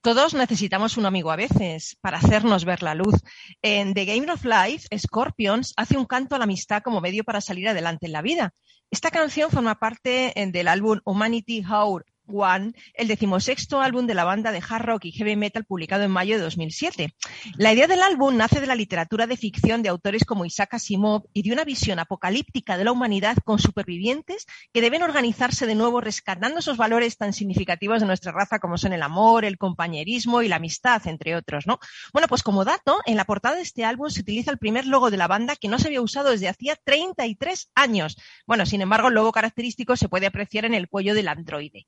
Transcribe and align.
Todos 0.00 0.32
necesitamos 0.32 0.96
un 0.96 1.06
amigo 1.06 1.32
a 1.32 1.36
veces 1.36 1.96
para 2.00 2.18
hacernos 2.18 2.64
ver 2.64 2.84
la 2.84 2.94
luz. 2.94 3.16
En 3.62 3.94
The 3.94 4.04
Game 4.04 4.30
of 4.30 4.44
Life, 4.44 4.86
Scorpions 4.96 5.74
hace 5.76 5.96
un 5.96 6.06
canto 6.06 6.36
a 6.36 6.38
la 6.38 6.44
amistad 6.44 6.82
como 6.82 7.00
medio 7.00 7.24
para 7.24 7.40
salir 7.40 7.68
adelante 7.68 8.06
en 8.06 8.12
la 8.12 8.22
vida. 8.22 8.54
Esta 8.92 9.10
canción 9.10 9.50
forma 9.50 9.74
parte 9.74 10.40
eh, 10.40 10.46
del 10.52 10.68
álbum 10.68 11.00
Humanity 11.04 11.64
How 11.64 12.00
One, 12.28 12.72
el 12.94 13.08
decimosexto 13.08 13.80
álbum 13.80 14.06
de 14.06 14.14
la 14.14 14.24
banda 14.24 14.52
de 14.52 14.62
hard 14.66 14.84
rock 14.84 15.06
y 15.06 15.12
heavy 15.12 15.36
metal 15.36 15.64
publicado 15.64 16.04
en 16.04 16.10
mayo 16.10 16.36
de 16.36 16.42
2007. 16.42 17.14
La 17.56 17.72
idea 17.72 17.86
del 17.86 18.02
álbum 18.02 18.36
nace 18.36 18.60
de 18.60 18.66
la 18.66 18.74
literatura 18.74 19.26
de 19.26 19.36
ficción 19.36 19.82
de 19.82 19.88
autores 19.88 20.24
como 20.24 20.44
Isaac 20.44 20.74
Asimov 20.74 21.24
y 21.32 21.42
de 21.42 21.52
una 21.52 21.64
visión 21.64 21.98
apocalíptica 21.98 22.76
de 22.76 22.84
la 22.84 22.92
humanidad 22.92 23.36
con 23.44 23.58
supervivientes 23.58 24.46
que 24.72 24.80
deben 24.80 25.02
organizarse 25.02 25.66
de 25.66 25.74
nuevo 25.74 26.00
rescatando 26.00 26.60
esos 26.60 26.76
valores 26.76 27.16
tan 27.16 27.32
significativos 27.32 28.00
de 28.00 28.06
nuestra 28.06 28.32
raza 28.32 28.58
como 28.58 28.78
son 28.78 28.92
el 28.92 29.02
amor, 29.02 29.44
el 29.44 29.58
compañerismo 29.58 30.42
y 30.42 30.48
la 30.48 30.56
amistad, 30.56 31.06
entre 31.06 31.36
otros, 31.36 31.66
¿no? 31.66 31.78
Bueno, 32.12 32.28
pues 32.28 32.42
como 32.42 32.64
dato, 32.64 32.98
en 33.06 33.16
la 33.16 33.24
portada 33.24 33.56
de 33.56 33.62
este 33.62 33.84
álbum 33.84 34.10
se 34.10 34.20
utiliza 34.20 34.50
el 34.50 34.58
primer 34.58 34.86
logo 34.86 35.10
de 35.10 35.16
la 35.16 35.26
banda 35.26 35.56
que 35.56 35.68
no 35.68 35.78
se 35.78 35.88
había 35.88 36.02
usado 36.02 36.30
desde 36.30 36.48
hacía 36.48 36.76
33 36.76 37.70
años. 37.74 38.16
Bueno, 38.46 38.66
sin 38.66 38.80
embargo, 38.80 39.08
el 39.08 39.14
logo 39.14 39.32
característico 39.32 39.96
se 39.96 40.08
puede 40.08 40.26
apreciar 40.26 40.64
en 40.64 40.74
el 40.74 40.88
cuello 40.88 41.14
del 41.14 41.28
androide. 41.28 41.86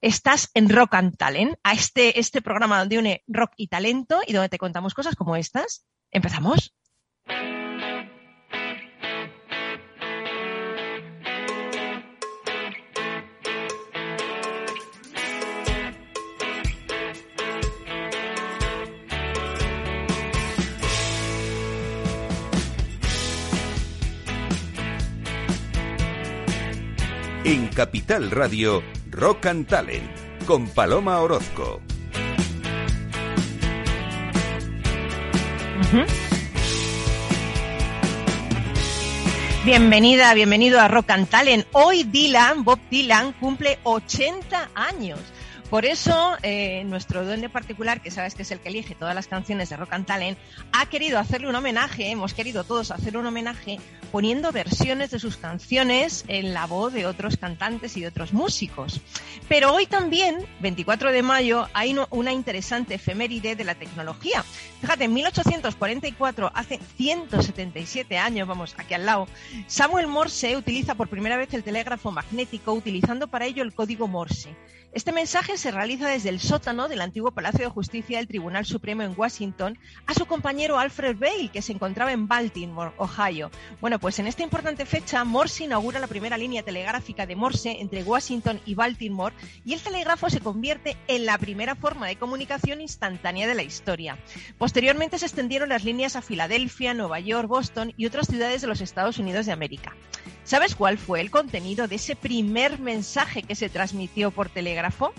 Estás 0.00 0.50
en 0.54 0.68
Rock 0.68 0.94
and 0.94 1.16
Talent, 1.16 1.56
a 1.62 1.72
este, 1.72 2.18
este 2.18 2.42
programa 2.42 2.78
donde 2.78 2.98
une 2.98 3.22
rock 3.26 3.52
y 3.56 3.68
talento 3.68 4.20
y 4.26 4.32
donde 4.32 4.48
te 4.48 4.58
contamos 4.58 4.94
cosas 4.94 5.16
como 5.16 5.36
estas. 5.36 5.86
¿Empezamos? 6.10 6.74
En 27.54 27.68
Capital 27.68 28.32
Radio, 28.32 28.82
Rock 29.12 29.46
and 29.46 29.68
Talent, 29.68 30.10
con 30.44 30.66
Paloma 30.66 31.20
Orozco. 31.20 31.80
Bienvenida, 39.64 40.34
bienvenido 40.34 40.80
a 40.80 40.88
Rock 40.88 41.12
and 41.12 41.28
Talent. 41.28 41.64
Hoy 41.70 42.02
Dylan, 42.02 42.64
Bob 42.64 42.80
Dylan, 42.90 43.32
cumple 43.34 43.78
80 43.84 44.70
años. 44.74 45.20
Por 45.74 45.86
eso, 45.86 46.36
eh, 46.44 46.84
nuestro 46.84 47.24
duende 47.24 47.48
particular, 47.48 48.00
que 48.00 48.12
sabes 48.12 48.36
que 48.36 48.42
es 48.42 48.50
el 48.52 48.60
que 48.60 48.68
elige 48.68 48.94
todas 48.94 49.12
las 49.12 49.26
canciones 49.26 49.70
de 49.70 49.76
Rock 49.76 49.94
and 49.94 50.06
Talent, 50.06 50.38
ha 50.70 50.86
querido 50.86 51.18
hacerle 51.18 51.48
un 51.48 51.56
homenaje, 51.56 52.12
hemos 52.12 52.32
querido 52.32 52.62
todos 52.62 52.92
hacer 52.92 53.16
un 53.16 53.26
homenaje 53.26 53.80
poniendo 54.12 54.52
versiones 54.52 55.10
de 55.10 55.18
sus 55.18 55.36
canciones 55.36 56.24
en 56.28 56.54
la 56.54 56.66
voz 56.66 56.92
de 56.92 57.06
otros 57.06 57.36
cantantes 57.36 57.96
y 57.96 58.02
de 58.02 58.06
otros 58.06 58.32
músicos. 58.32 59.00
Pero 59.48 59.74
hoy 59.74 59.86
también, 59.86 60.46
24 60.60 61.10
de 61.10 61.22
mayo, 61.22 61.68
hay 61.72 61.98
una 62.10 62.32
interesante 62.32 62.94
efeméride 62.94 63.56
de 63.56 63.64
la 63.64 63.74
tecnología. 63.74 64.44
Fíjate, 64.80 65.06
en 65.06 65.12
1844, 65.12 66.52
hace 66.54 66.78
177 66.96 68.16
años, 68.16 68.46
vamos, 68.46 68.76
aquí 68.78 68.94
al 68.94 69.06
lado, 69.06 69.26
Samuel 69.66 70.06
Morse 70.06 70.56
utiliza 70.56 70.94
por 70.94 71.08
primera 71.08 71.36
vez 71.36 71.52
el 71.52 71.64
telégrafo 71.64 72.12
magnético 72.12 72.72
utilizando 72.72 73.26
para 73.26 73.46
ello 73.46 73.64
el 73.64 73.74
código 73.74 74.06
Morse. 74.06 74.54
Este 74.94 75.10
mensaje 75.10 75.58
se 75.58 75.72
realiza 75.72 76.06
desde 76.06 76.28
el 76.28 76.38
sótano 76.38 76.86
del 76.86 77.00
antiguo 77.00 77.32
Palacio 77.32 77.64
de 77.64 77.70
Justicia 77.70 78.18
del 78.18 78.28
Tribunal 78.28 78.64
Supremo 78.64 79.02
en 79.02 79.14
Washington 79.16 79.76
a 80.06 80.14
su 80.14 80.24
compañero 80.24 80.78
Alfred 80.78 81.16
Bale, 81.18 81.48
que 81.52 81.62
se 81.62 81.72
encontraba 81.72 82.12
en 82.12 82.28
Baltimore, 82.28 82.92
Ohio. 82.98 83.50
Bueno, 83.80 83.98
pues 83.98 84.20
en 84.20 84.28
esta 84.28 84.44
importante 84.44 84.86
fecha, 84.86 85.24
Morse 85.24 85.64
inaugura 85.64 85.98
la 85.98 86.06
primera 86.06 86.38
línea 86.38 86.62
telegráfica 86.62 87.26
de 87.26 87.34
Morse 87.34 87.80
entre 87.80 88.04
Washington 88.04 88.60
y 88.66 88.76
Baltimore 88.76 89.34
y 89.64 89.72
el 89.72 89.80
telégrafo 89.80 90.30
se 90.30 90.38
convierte 90.38 90.96
en 91.08 91.26
la 91.26 91.38
primera 91.38 91.74
forma 91.74 92.06
de 92.06 92.14
comunicación 92.14 92.80
instantánea 92.80 93.48
de 93.48 93.56
la 93.56 93.64
historia. 93.64 94.16
Posteriormente 94.58 95.18
se 95.18 95.26
extendieron 95.26 95.70
las 95.70 95.82
líneas 95.82 96.14
a 96.14 96.22
Filadelfia, 96.22 96.94
Nueva 96.94 97.18
York, 97.18 97.48
Boston 97.48 97.92
y 97.96 98.06
otras 98.06 98.28
ciudades 98.28 98.60
de 98.60 98.68
los 98.68 98.80
Estados 98.80 99.18
Unidos 99.18 99.44
de 99.46 99.52
América. 99.52 99.96
¿Sabes 100.44 100.74
cuál 100.74 100.98
fue 100.98 101.22
el 101.22 101.30
contenido 101.30 101.88
de 101.88 101.96
ese 101.96 102.16
primer 102.16 102.78
mensaje 102.78 103.42
que 103.42 103.54
se 103.54 103.70
transmitió 103.70 104.30
por 104.30 104.50
telégrafo? 104.50 105.12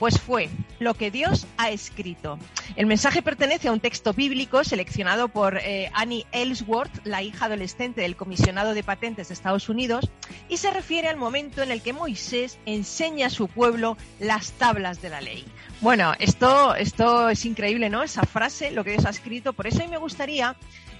Pues 0.00 0.20
fue 0.20 0.48
lo 0.80 0.94
que 0.94 1.12
Dios 1.12 1.46
ha 1.56 1.70
escrito. 1.70 2.40
El 2.74 2.86
mensaje 2.86 3.22
pertenece 3.22 3.68
a 3.68 3.72
un 3.72 3.78
texto 3.78 4.12
bíblico 4.12 4.64
seleccionado 4.64 5.28
por 5.28 5.58
eh, 5.58 5.88
Annie 5.94 6.26
Ellsworth, 6.32 7.06
la 7.06 7.22
hija 7.22 7.46
adolescente 7.46 8.00
del 8.00 8.16
comisionado 8.16 8.74
de 8.74 8.82
patentes 8.82 9.28
de 9.28 9.34
Estados 9.34 9.68
Unidos, 9.68 10.10
y 10.48 10.56
se 10.56 10.72
refiere 10.72 11.06
al 11.06 11.16
momento 11.16 11.62
en 11.62 11.70
el 11.70 11.80
que 11.80 11.92
Moisés 11.92 12.58
enseña 12.66 13.28
a 13.28 13.30
su 13.30 13.46
pueblo 13.46 13.96
las 14.18 14.50
tablas 14.52 15.00
de 15.00 15.10
la 15.10 15.20
ley. 15.20 15.44
Bueno, 15.80 16.14
esto, 16.18 16.74
esto 16.74 17.28
es 17.28 17.44
increíble, 17.44 17.88
¿no? 17.88 18.02
Esa 18.02 18.24
frase, 18.24 18.72
lo 18.72 18.82
que 18.82 18.92
Dios 18.92 19.06
ha 19.06 19.10
escrito. 19.10 19.52
Por 19.52 19.68
eso 19.68 19.82
a 19.82 19.84
mí 19.84 19.90
me 19.90 19.98
gustaría 19.98 20.56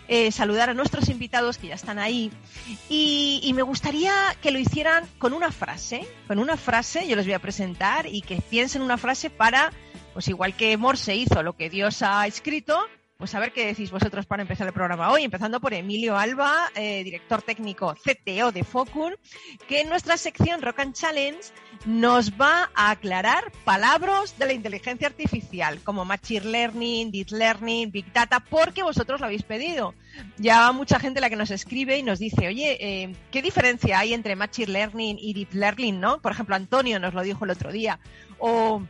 eh, 0.09 0.31
saludar 0.33 0.71
a 0.71 0.75
nuestros 0.75 1.09
invitados 1.09 1.59
que 1.59 1.69
ya 1.69 1.75
están 1.75 1.99
ahí. 1.99 2.31
Y, 2.89 3.51
me 3.55 3.63
gustaría 3.63 4.13
que 4.43 4.51
lo 4.51 4.59
hicieran 4.59 5.05
con 5.19 5.33
una 5.33 5.53
frase, 5.53 6.07
con 6.27 6.39
una 6.39 6.57
frase, 6.57 7.07
yo 7.07 7.15
les 7.15 7.25
voy 7.25 7.35
a 7.35 7.39
presentar 7.39 8.07
y 8.07 8.21
que 8.21 8.41
piensen 8.43 8.83
una 8.83 8.99
frase 8.99 9.31
para, 9.31 9.73
pues 10.13 10.27
igual 10.29 10.57
que 10.57 10.77
Morse 10.77 11.15
hizo 11.15 11.43
lo 11.43 11.57
que 11.57 11.71
Dios 11.71 12.03
ha 12.03 12.27
escrito, 12.27 12.79
pues 13.17 13.35
a 13.35 13.41
ver 13.41 13.53
qué 13.53 13.67
decís 13.67 13.91
vosotros 13.91 14.27
para 14.27 14.43
empezar 14.43 14.67
el 14.67 14.73
programa 14.73 15.11
hoy, 15.11 15.23
empezando 15.23 15.61
por 15.61 15.73
Emilio 15.73 16.17
Alba, 16.17 16.71
eh, 16.75 17.05
director 17.05 17.43
técnico 17.43 17.95
CTO 17.95 18.51
de 18.51 18.65
Focun, 18.65 19.15
que 19.69 19.81
en 19.83 19.89
nuestra 19.89 20.17
sección 20.17 20.63
Rock 20.63 20.81
and 20.81 20.95
Challenge 20.95 21.39
nos 21.87 22.33
va 22.33 22.71
a 22.75 22.91
aclarar 22.91 23.53
palabras 23.65 24.37
de 24.39 24.47
la 24.47 24.53
inteligencia 24.53 25.07
artificial, 25.07 25.81
como 25.85 26.05
Machine 26.05 26.47
Learning, 26.47 27.11
Deep 27.11 27.31
Learning, 27.31 27.91
Big 27.91 28.13
Data, 28.13 28.41
porque 28.41 28.83
vosotros 28.83 29.21
lo 29.21 29.27
habéis 29.27 29.45
pedido. 29.45 29.95
Ya 30.37 30.71
mucha 30.73 30.99
gente 30.99 31.21
la 31.21 31.31
que 31.31 31.37
nos 31.37 31.51
escribe 31.51 31.99
y 31.99 32.03
nos 32.03 32.19
dice, 32.19 32.49
oye, 32.49 32.77
eh, 32.81 33.15
¿qué 33.31 33.43
diferencia 33.43 33.99
hay 33.99 34.15
entre 34.15 34.37
Machine 34.37 34.73
Learning 34.73 35.19
y 35.21 35.35
Deep 35.35 35.53
Learning? 35.53 36.01
¿no? 36.01 36.21
Por 36.21 36.33
ejemplo, 36.33 36.57
Antonio 36.57 36.99
nos 36.99 37.15
lo 37.15 37.23
dijo 37.23 37.45
el 37.45 37.51
otro 37.51 37.71
día. 37.73 38.01
O 38.39 38.83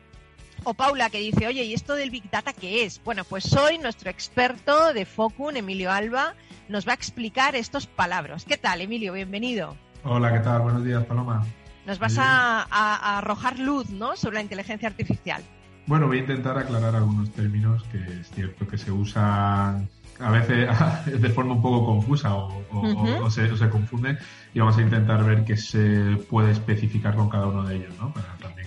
o 0.64 0.75
Paula 0.75 1.10
que 1.10 1.19
dice, 1.19 1.47
oye, 1.47 1.64
¿y 1.64 1.75
esto 1.75 1.94
del 1.94 2.10
Big 2.10 2.30
Data 2.30 2.52
qué 2.52 2.84
es? 2.84 3.00
Bueno, 3.04 3.25
pues 3.25 3.52
hoy 3.54 3.78
nuestro 3.78 4.10
experto 4.10 4.92
de 4.92 5.04
Focun, 5.04 5.56
Emilio 5.56 5.91
Alba, 5.91 6.34
nos 6.69 6.86
va 6.86 6.92
a 6.92 6.94
explicar 6.94 7.54
estos 7.54 7.86
palabras. 7.86 8.44
¿Qué 8.44 8.56
tal, 8.56 8.80
Emilio? 8.80 9.12
Bienvenido. 9.12 9.76
Hola, 10.04 10.32
¿qué 10.32 10.41
tal? 10.41 10.62
Buenos 10.62 10.84
días, 10.84 11.04
Paloma. 11.04 11.44
Nos 11.86 11.98
vas 11.98 12.16
a, 12.19 13.19
arrojar 13.19 13.58
luz 13.58 13.91
¿no? 13.91 14.16
sobre 14.16 14.36
la 14.36 14.42
inteligencia 14.42 14.88
artificial. 14.88 15.42
Bueno, 15.86 16.06
voy 16.06 16.19
a 16.19 16.20
intentar 16.20 16.56
aclarar 16.56 16.96
algunos 16.96 17.31
términos 17.32 17.82
que 17.92 17.98
es 17.98 18.31
cierto 18.31 18.66
que 18.66 18.78
se 18.78 18.91
usan 18.91 19.88
a 20.19 20.31
veces 20.31 20.69
de 21.20 21.28
forma 21.28 21.54
un 21.54 21.62
poco 21.62 21.84
confusa 21.84 22.34
o, 22.34 23.31
se, 23.31 23.50
o, 23.50 23.56
se, 23.56 23.69
confunde 23.69 24.16
y 24.54 24.60
vamos 24.60 24.78
a 24.78 24.81
intentar 24.81 25.22
ver 25.25 25.44
qué 25.44 25.58
se 25.58 26.16
puede 26.31 26.52
especificar 26.52 27.16
con 27.16 27.28
cada 27.28 27.48
uno 27.48 27.64
de 27.64 27.76
ellos, 27.76 27.92
¿no? 28.00 28.14
Para 28.14 28.28
también 28.41 28.63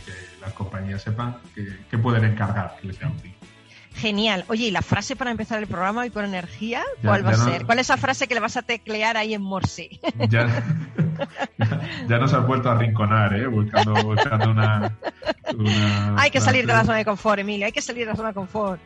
las 0.48 0.54
compañías 0.54 1.02
sepan 1.02 1.36
qué 1.54 1.98
pueden 1.98 2.24
encargar 2.24 2.78
que 2.80 2.88
les 2.88 2.96
sea 2.96 3.10
útil. 3.10 3.34
Genial. 3.96 4.46
Oye, 4.48 4.68
¿y 4.68 4.72
la 4.72 4.82
frase 4.82 5.16
para 5.16 5.32
empezar 5.32 5.60
el 5.60 5.68
programa 5.68 6.06
y 6.06 6.10
con 6.10 6.24
energía? 6.24 6.84
¿Cuál 7.04 7.26
va 7.26 7.32
a 7.32 7.36
ser? 7.36 7.66
¿Cuál 7.66 7.80
es 7.80 7.88
esa 7.88 7.98
frase 7.98 8.28
que 8.28 8.36
le 8.36 8.40
vas 8.40 8.56
a 8.56 8.62
teclear 8.62 9.18
ahí 9.18 9.34
en 9.34 9.42
Morse? 9.42 10.00
Ya, 10.30 10.48
ya, 12.08 12.18
nos 12.20 12.34
has 12.34 12.46
vuelto 12.46 12.70
a 12.70 12.76
rinconar, 12.76 13.34
¿eh? 13.34 13.48
Buscando, 13.48 13.94
buscando 14.04 14.52
una, 14.52 14.94
Hay 16.18 16.30
que 16.30 16.40
salir 16.40 16.66
de 16.68 16.74
la 16.74 16.86
zona 16.86 16.98
de 16.98 17.06
confort, 17.06 17.40
Emilia, 17.40 17.66
hay 17.68 17.72
que 17.72 17.82
salir 17.82 18.06
de 18.06 18.12
la 18.12 18.16
zona 18.16 18.30
de 18.30 18.36
confort. 18.36 18.80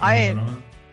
a 0.00 0.12
ver. 0.12 0.36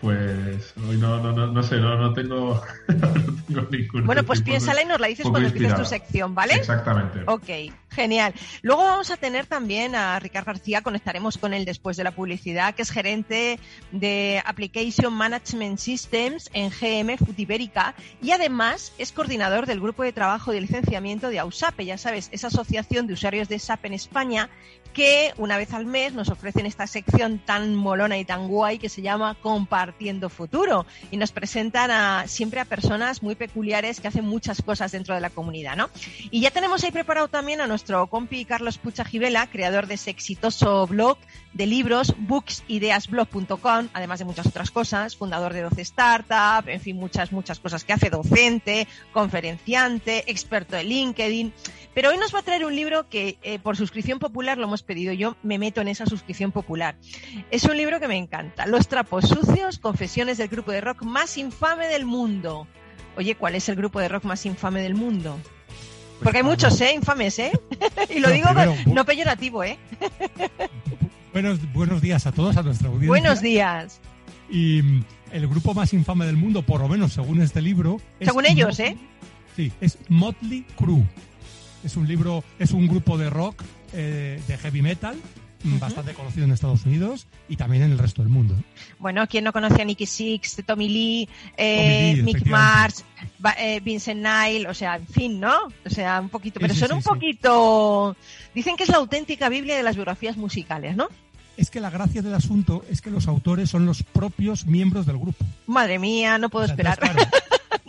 Pues 0.01 0.73
hoy 0.87 0.97
no, 0.97 1.17
no, 1.21 1.31
no, 1.31 1.47
no 1.47 1.63
sé, 1.63 1.77
no, 1.77 1.97
no 1.97 2.13
tengo, 2.13 2.61
no 3.47 3.67
tengo 3.67 4.01
Bueno, 4.03 4.23
pues 4.23 4.41
piénsala 4.41 4.83
y 4.83 4.85
nos 4.85 4.99
la 4.99 5.07
dices 5.07 5.25
cuando 5.27 5.47
empieces 5.47 5.75
tu 5.75 5.85
sección, 5.85 6.35
¿vale? 6.35 6.53
Exactamente. 6.53 7.21
Ok, 7.25 7.73
genial. 7.89 8.33
Luego 8.61 8.83
vamos 8.83 9.09
a 9.09 9.17
tener 9.17 9.47
también 9.47 9.95
a 9.95 10.19
Ricard 10.19 10.45
García, 10.45 10.81
conectaremos 10.81 11.37
con 11.37 11.53
él 11.53 11.65
después 11.65 11.97
de 11.97 12.03
la 12.03 12.11
publicidad, 12.11 12.75
que 12.75 12.83
es 12.83 12.91
gerente 12.91 13.59
de 13.91 14.41
Application 14.45 15.13
Management 15.13 15.79
Systems 15.79 16.49
en 16.53 16.69
GM 16.69 17.17
Ibérica 17.37 17.95
y 18.21 18.31
además 18.31 18.93
es 18.97 19.11
coordinador 19.11 19.65
del 19.65 19.79
grupo 19.79 20.03
de 20.03 20.13
trabajo 20.13 20.51
de 20.51 20.61
licenciamiento 20.61 21.29
de 21.29 21.39
AUSAPE, 21.39 21.85
ya 21.85 21.97
sabes, 21.97 22.29
esa 22.31 22.47
asociación 22.47 23.07
de 23.07 23.13
usuarios 23.13 23.49
de 23.49 23.57
SAP 23.57 23.85
en 23.85 23.93
España 23.93 24.49
que 24.97 25.31
una 25.37 25.57
vez 25.57 25.75
al 25.75 25.85
mes 25.85 26.13
nos 26.13 26.29
ofrecen 26.29 26.65
esta 26.65 26.87
sección 26.87 27.37
tan 27.37 27.75
molona 27.75 28.17
y 28.17 28.25
tan 28.25 28.47
guay 28.47 28.79
que 28.79 28.89
se 28.89 29.03
llama 29.03 29.35
Compar 29.35 29.67
Compartiendo 29.67 30.29
Futuro 30.29 30.87
y 31.11 31.17
nos 31.17 31.31
presentan 31.31 31.91
a, 31.91 32.27
siempre 32.27 32.59
a 32.59 32.65
personas 32.65 33.21
muy 33.21 33.35
peculiares 33.35 33.99
que 33.99 34.07
hacen 34.07 34.25
muchas 34.25 34.63
cosas 34.63 34.91
dentro 34.91 35.13
de 35.13 35.21
la 35.21 35.29
comunidad, 35.29 35.75
¿no? 35.75 35.91
Y 36.31 36.41
ya 36.41 36.49
tenemos 36.49 36.83
ahí 36.83 36.89
preparado 36.89 37.27
también 37.27 37.61
a 37.61 37.67
nuestro 37.67 38.07
compi 38.07 38.43
Carlos 38.43 38.79
Pucha 38.79 39.05
Givela, 39.05 39.45
creador 39.51 39.85
de 39.85 39.93
ese 39.93 40.09
exitoso 40.09 40.87
blog 40.87 41.19
de 41.53 41.67
libros, 41.67 42.15
booksideasblog.com, 42.17 43.89
además 43.93 44.17
de 44.17 44.25
muchas 44.25 44.47
otras 44.47 44.71
cosas, 44.71 45.15
fundador 45.15 45.53
de 45.53 45.61
12 45.61 45.81
Startup, 45.81 46.67
en 46.67 46.81
fin, 46.81 46.97
muchas, 46.97 47.31
muchas 47.31 47.59
cosas 47.59 47.83
que 47.83 47.93
hace, 47.93 48.09
docente, 48.09 48.87
conferenciante, 49.13 50.23
experto 50.31 50.75
de 50.75 50.85
LinkedIn. 50.85 51.53
Pero 51.93 52.09
hoy 52.09 52.17
nos 52.17 52.33
va 52.33 52.39
a 52.39 52.43
traer 52.43 52.65
un 52.65 52.75
libro 52.75 53.09
que 53.09 53.37
eh, 53.41 53.59
por 53.59 53.75
suscripción 53.75 54.19
popular 54.19 54.57
lo 54.57 54.65
hemos 54.65 54.83
pedido. 54.87 55.13
Yo 55.13 55.37
me 55.43 55.59
meto 55.59 55.81
en 55.81 55.89
esa 55.89 56.07
suscripción 56.07 56.51
popular. 56.51 56.97
Es 57.51 57.65
un 57.65 57.77
libro 57.77 57.99
que 57.99 58.07
me 58.07 58.17
encanta. 58.17 58.65
Los 58.65 58.87
trapos 58.87 59.27
sucios, 59.27 59.77
confesiones 59.77 60.39
del 60.39 60.47
grupo 60.47 60.71
de 60.71 60.81
rock 60.81 61.03
más 61.03 61.37
infame 61.37 61.87
del 61.87 62.05
mundo. 62.05 62.67
Oye, 63.15 63.35
¿cuál 63.35 63.53
es 63.53 63.69
el 63.69 63.75
grupo 63.75 63.99
de 63.99 64.07
rock 64.07 64.23
más 64.23 64.45
infame 64.47 64.81
del 64.81 64.95
mundo? 64.95 65.39
Pues 65.43 66.23
Porque 66.23 66.37
hay 66.39 66.43
muchos, 66.43 66.81
¿eh? 66.81 66.93
Infames, 66.95 67.37
¿eh? 67.37 67.51
y 68.09 68.19
lo 68.19 68.31
digo 68.31 68.47
no 68.87 69.05
peyorativo, 69.05 69.63
¿eh? 69.63 69.77
buenos, 71.33 71.59
buenos 71.73 72.01
días 72.01 72.25
a 72.25 72.31
todos, 72.31 72.57
a 72.57 72.63
nuestra 72.63 72.87
audiencia. 72.87 73.09
Buenos 73.09 73.41
días. 73.41 73.99
Y 74.49 74.81
mm, 74.81 75.05
el 75.31 75.47
grupo 75.47 75.73
más 75.73 75.93
infame 75.93 76.25
del 76.25 76.37
mundo, 76.37 76.63
por 76.63 76.81
lo 76.81 76.87
menos 76.87 77.13
según 77.13 77.41
este 77.41 77.61
libro. 77.61 78.01
Según 78.19 78.45
ellos, 78.45 78.79
¿eh? 78.79 78.97
Sí, 79.55 79.71
es 79.81 79.97
Motley 80.09 80.65
Crue. 80.75 81.03
Es 81.83 81.95
un 81.97 82.07
libro, 82.07 82.43
es 82.59 82.71
un 82.71 82.87
grupo 82.87 83.17
de 83.17 83.29
rock, 83.29 83.63
eh, 83.93 84.41
de 84.47 84.57
heavy 84.57 84.81
metal, 84.81 85.17
bastante 85.63 86.13
conocido 86.13 86.45
en 86.45 86.51
Estados 86.51 86.85
Unidos 86.85 87.27
y 87.49 87.55
también 87.55 87.83
en 87.83 87.91
el 87.91 87.97
resto 87.97 88.21
del 88.21 88.29
mundo. 88.29 88.55
Bueno, 88.99 89.25
¿quién 89.27 89.43
no 89.43 89.53
conoce 89.53 89.81
a 89.81 89.85
Nicky 89.85 90.05
Six, 90.05 90.63
Tommy 90.65 90.87
Lee, 90.87 91.29
eh, 91.57 92.21
Mick 92.23 92.45
Mars, 92.45 93.03
eh, 93.59 93.79
Vincent 93.81 94.25
Nile? 94.25 94.67
O 94.67 94.73
sea, 94.73 94.95
en 94.95 95.07
fin, 95.07 95.39
¿no? 95.39 95.55
O 95.85 95.89
sea, 95.89 96.19
un 96.21 96.29
poquito, 96.29 96.59
pero 96.59 96.73
son 96.73 96.93
un 96.93 97.01
poquito... 97.01 98.15
Dicen 98.53 98.77
que 98.77 98.83
es 98.83 98.89
la 98.89 98.97
auténtica 98.97 99.49
Biblia 99.49 99.75
de 99.75 99.83
las 99.83 99.95
biografías 99.95 100.37
musicales, 100.37 100.95
¿no? 100.95 101.09
Es 101.57 101.71
que 101.71 101.81
la 101.81 101.89
gracia 101.89 102.21
del 102.21 102.35
asunto 102.35 102.85
es 102.89 103.01
que 103.01 103.09
los 103.09 103.27
autores 103.27 103.69
son 103.69 103.85
los 103.85 104.03
propios 104.03 104.67
miembros 104.67 105.07
del 105.07 105.17
grupo. 105.17 105.43
Madre 105.65 105.97
mía, 105.97 106.37
no 106.37 106.49
puedo 106.49 106.65
esperar. 106.65 106.99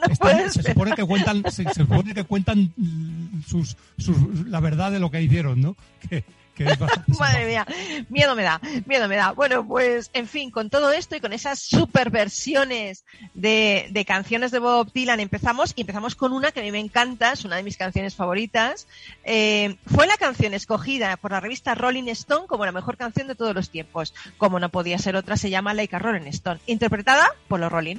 Se, 0.08 0.62
supone 0.62 0.94
que 0.94 1.04
cuentan, 1.04 1.42
se, 1.50 1.72
supone 1.74 2.14
que 2.14 2.24
cuentan 2.24 2.72
sus, 3.46 3.76
la 4.46 4.60
verdad 4.60 4.90
de 4.92 4.98
lo 4.98 5.10
que 5.10 5.22
hicieron, 5.22 5.60
¿no? 5.60 5.76
Que, 6.08 6.24
Madre 7.18 7.46
mía, 7.46 7.66
miedo 8.08 8.34
me 8.34 8.42
da, 8.42 8.60
miedo 8.86 9.08
me 9.08 9.16
da. 9.16 9.32
Bueno, 9.32 9.66
pues 9.66 10.10
en 10.12 10.26
fin, 10.26 10.50
con 10.50 10.70
todo 10.70 10.92
esto 10.92 11.16
y 11.16 11.20
con 11.20 11.32
esas 11.32 11.60
super 11.60 12.10
versiones 12.10 13.04
de, 13.34 14.04
canciones 14.06 14.50
de 14.50 14.58
Bob 14.58 14.92
Dylan 14.92 15.20
empezamos 15.20 15.72
y 15.76 15.82
empezamos 15.82 16.14
con 16.14 16.32
una 16.32 16.52
que 16.52 16.60
a 16.60 16.62
mí 16.62 16.72
me 16.72 16.80
encanta, 16.80 17.32
es 17.32 17.44
una 17.44 17.56
de 17.56 17.62
mis 17.62 17.76
canciones 17.76 18.14
favoritas. 18.14 18.86
Eh, 19.24 19.76
fue 19.86 20.06
la 20.06 20.16
canción 20.16 20.54
escogida 20.54 21.16
por 21.16 21.32
la 21.32 21.40
revista 21.40 21.74
Rolling 21.74 22.08
Stone 22.08 22.46
como 22.46 22.64
la 22.64 22.72
mejor 22.72 22.96
canción 22.96 23.28
de 23.28 23.34
todos 23.34 23.54
los 23.54 23.70
tiempos. 23.70 24.14
Como 24.36 24.58
no 24.58 24.68
podía 24.70 24.98
ser 24.98 25.16
otra, 25.16 25.36
se 25.36 25.50
llama 25.50 25.74
Like 25.74 25.94
a 25.94 25.98
Rolling 25.98 26.28
Stone, 26.28 26.60
interpretada 26.66 27.28
por 27.48 27.60
los 27.60 27.70
Rolling. 27.70 27.98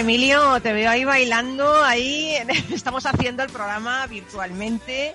Emilio, 0.00 0.58
te 0.62 0.72
veo 0.72 0.90
ahí 0.90 1.04
bailando, 1.04 1.84
ahí 1.84 2.32
estamos 2.72 3.04
haciendo 3.04 3.42
el 3.42 3.50
programa 3.50 4.06
virtualmente 4.06 5.12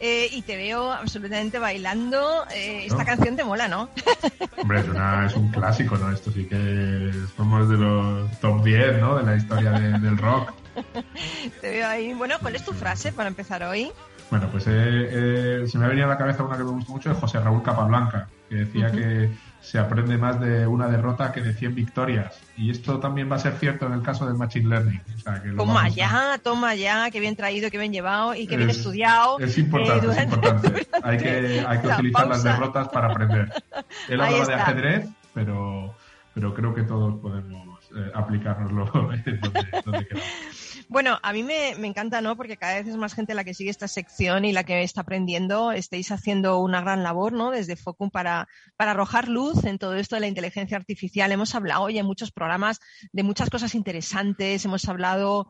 eh, 0.00 0.28
y 0.32 0.42
te 0.42 0.56
veo 0.56 0.90
absolutamente 0.90 1.60
bailando. 1.60 2.44
Eh, 2.52 2.84
esta 2.84 3.04
canción 3.04 3.36
te 3.36 3.44
mola, 3.44 3.68
¿no? 3.68 3.90
Hombre, 4.56 4.80
es, 4.80 5.34
un 5.36 5.52
clásico, 5.52 5.96
¿no? 5.98 6.10
Esto 6.10 6.32
sí 6.32 6.46
que 6.46 7.12
somos 7.36 7.68
de 7.68 7.76
los 7.76 8.40
top 8.40 8.64
10, 8.64 9.00
¿no? 9.00 9.16
De 9.18 9.22
la 9.22 9.36
historia 9.36 9.70
del 9.70 10.18
rock. 10.18 10.52
Te 11.60 11.70
veo 11.70 11.88
ahí. 11.88 12.12
Bueno, 12.12 12.34
¿cuál 12.40 12.56
es 12.56 12.64
tu 12.64 12.72
frase 12.72 13.12
para 13.12 13.28
empezar 13.28 13.62
hoy? 13.62 13.92
Bueno, 14.30 14.48
pues 14.50 14.64
eh, 14.66 15.64
se 15.68 15.78
me 15.78 15.84
ha 15.84 15.88
venido 15.88 16.06
a 16.06 16.10
la 16.10 16.18
cabeza 16.18 16.42
una 16.42 16.56
que 16.56 16.64
me 16.64 16.70
gusta 16.70 16.90
mucho 16.92 17.08
de 17.10 17.14
José 17.14 17.38
Raúl 17.38 17.62
Capablanca, 17.62 18.28
que 18.48 18.56
decía 18.56 18.90
que 18.90 19.30
se 19.64 19.78
aprende 19.78 20.18
más 20.18 20.38
de 20.40 20.66
una 20.66 20.88
derrota 20.88 21.32
que 21.32 21.40
de 21.40 21.54
100 21.54 21.74
victorias. 21.74 22.38
Y 22.56 22.70
esto 22.70 23.00
también 23.00 23.32
va 23.32 23.36
a 23.36 23.38
ser 23.38 23.54
cierto 23.54 23.86
en 23.86 23.94
el 23.94 24.02
caso 24.02 24.26
del 24.26 24.34
Machine 24.34 24.68
Learning. 24.68 25.00
toma 25.56 25.88
ya, 25.88 26.38
toma 26.42 26.74
ya, 26.74 27.10
que 27.10 27.18
bien 27.18 27.34
traído, 27.34 27.70
que 27.70 27.78
bien 27.78 27.92
llevado 27.92 28.34
y 28.34 28.46
que 28.46 28.58
bien 28.58 28.68
estudiado. 28.68 29.38
Es 29.38 29.56
importante, 29.56 30.06
es 30.06 30.22
importante. 30.22 30.86
hay 31.02 31.16
que, 31.16 31.64
hay 31.66 31.78
que 31.80 31.88
utilizar 31.88 32.28
las 32.28 32.42
derrotas 32.42 32.88
para 32.88 33.10
aprender. 33.10 33.50
Él 34.08 34.20
habla 34.20 34.44
de 34.44 34.54
ajedrez, 34.54 35.08
pero, 35.32 35.94
pero 36.34 36.52
creo 36.52 36.74
que 36.74 36.82
todos 36.82 37.18
podemos 37.20 37.73
eh, 37.96 38.10
aplicárnoslo. 38.14 38.90
Bueno, 40.88 41.18
a 41.22 41.32
mí 41.32 41.42
me, 41.42 41.70
encanta, 41.70 42.20
¿no? 42.20 42.36
Porque 42.36 42.56
cada 42.56 42.74
vez 42.74 42.86
es 42.86 42.96
más 42.96 43.14
gente 43.14 43.34
la 43.34 43.44
que 43.44 43.54
sigue 43.54 43.70
esta 43.70 43.88
sección 43.88 44.44
y 44.44 44.52
la 44.52 44.64
que 44.64 44.82
está 44.82 45.00
aprendiendo. 45.00 45.72
Estáis 45.72 46.10
haciendo 46.10 46.58
una 46.58 46.82
gran 46.82 47.02
labor, 47.02 47.32
¿no? 47.32 47.50
Desde 47.50 47.76
Focum 47.76 48.10
para, 48.10 48.48
para 48.76 48.90
arrojar 48.90 49.28
luz 49.28 49.64
en 49.64 49.78
todo 49.78 49.94
esto 49.94 50.16
de 50.16 50.20
la 50.20 50.26
inteligencia 50.26 50.76
artificial. 50.76 51.32
Hemos 51.32 51.54
hablado 51.54 51.82
hoy 51.82 51.98
en 51.98 52.06
muchos 52.06 52.32
programas 52.32 52.80
de 53.12 53.22
muchas 53.22 53.48
cosas 53.48 53.74
interesantes. 53.74 54.64
Hemos 54.64 54.86
hablado 54.88 55.48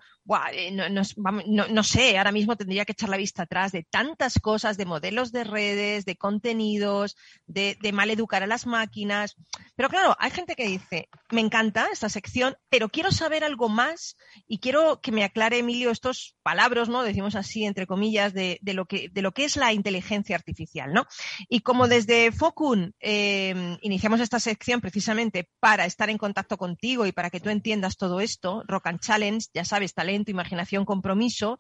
eh, 0.53 0.71
no, 0.71 1.83
sé, 1.83 2.17
ahora 2.17 2.33
mismo 2.33 2.57
tendría 2.57 2.85
que 2.85 2.93
echar 2.93 3.11
la 3.11 3.19
vista 3.19 3.43
atrás 3.43 3.73
de 3.73 3.83
tantas 3.83 4.39
cosas, 4.39 4.79
de 4.79 4.87
modelos 4.87 5.33
de 5.33 5.45
redes, 5.45 6.07
de 6.07 6.17
contenidos, 6.17 7.17
de, 7.47 7.77
de 7.81 7.93
mal 7.93 8.11
educar 8.11 8.43
a 8.43 8.47
las 8.47 8.67
máquinas. 8.67 9.37
Pero 9.77 9.91
claro, 9.91 10.17
hay 10.19 10.31
gente 10.31 10.57
que 10.57 10.67
dice, 10.67 11.11
me 11.31 11.43
encanta 11.43 11.89
esta 11.93 12.09
sección, 12.09 12.57
pero 12.71 12.89
quiero 12.89 13.11
saber 13.13 13.45
algo 13.45 13.69
más 13.69 14.17
y 14.47 14.61
quiero 14.61 15.01
que 15.03 15.13
me 15.13 15.25
aclare, 15.25 15.59
Emilio, 15.59 15.91
estos 15.91 16.37
palabras, 16.43 16.89
¿no? 16.89 17.03
Decimos 17.03 17.35
así, 17.35 17.65
entre 17.65 17.87
comillas, 17.87 18.33
de, 18.33 18.59
lo, 18.63 18.87
que, 18.87 19.11
es 19.37 19.57
la 19.57 19.75
inteligencia 19.75 20.37
artificial, 20.37 20.95
¿no? 20.95 21.07
Y 21.51 21.61
como 21.61 21.87
desde 21.87 22.33
Focun 22.33 22.95
eh, 23.01 23.77
iniciamos 23.83 24.21
esta 24.21 24.41
sección 24.41 24.81
precisamente 24.81 25.51
para 25.61 25.85
estar 25.85 26.09
en 26.09 26.19
contacto 26.19 26.57
contigo 26.57 27.05
y 27.05 27.13
para 27.13 27.29
que 27.29 27.41
tú 27.41 27.51
entiendas 27.51 27.99
todo 27.99 28.21
esto, 28.21 28.63
Rock 28.67 28.87
and 28.87 29.01
Challenge, 29.01 29.47
ya 29.53 29.65
sabes, 29.65 29.93
talento 29.93 30.14
imaginación, 30.23 30.85
compromiso. 30.85 31.59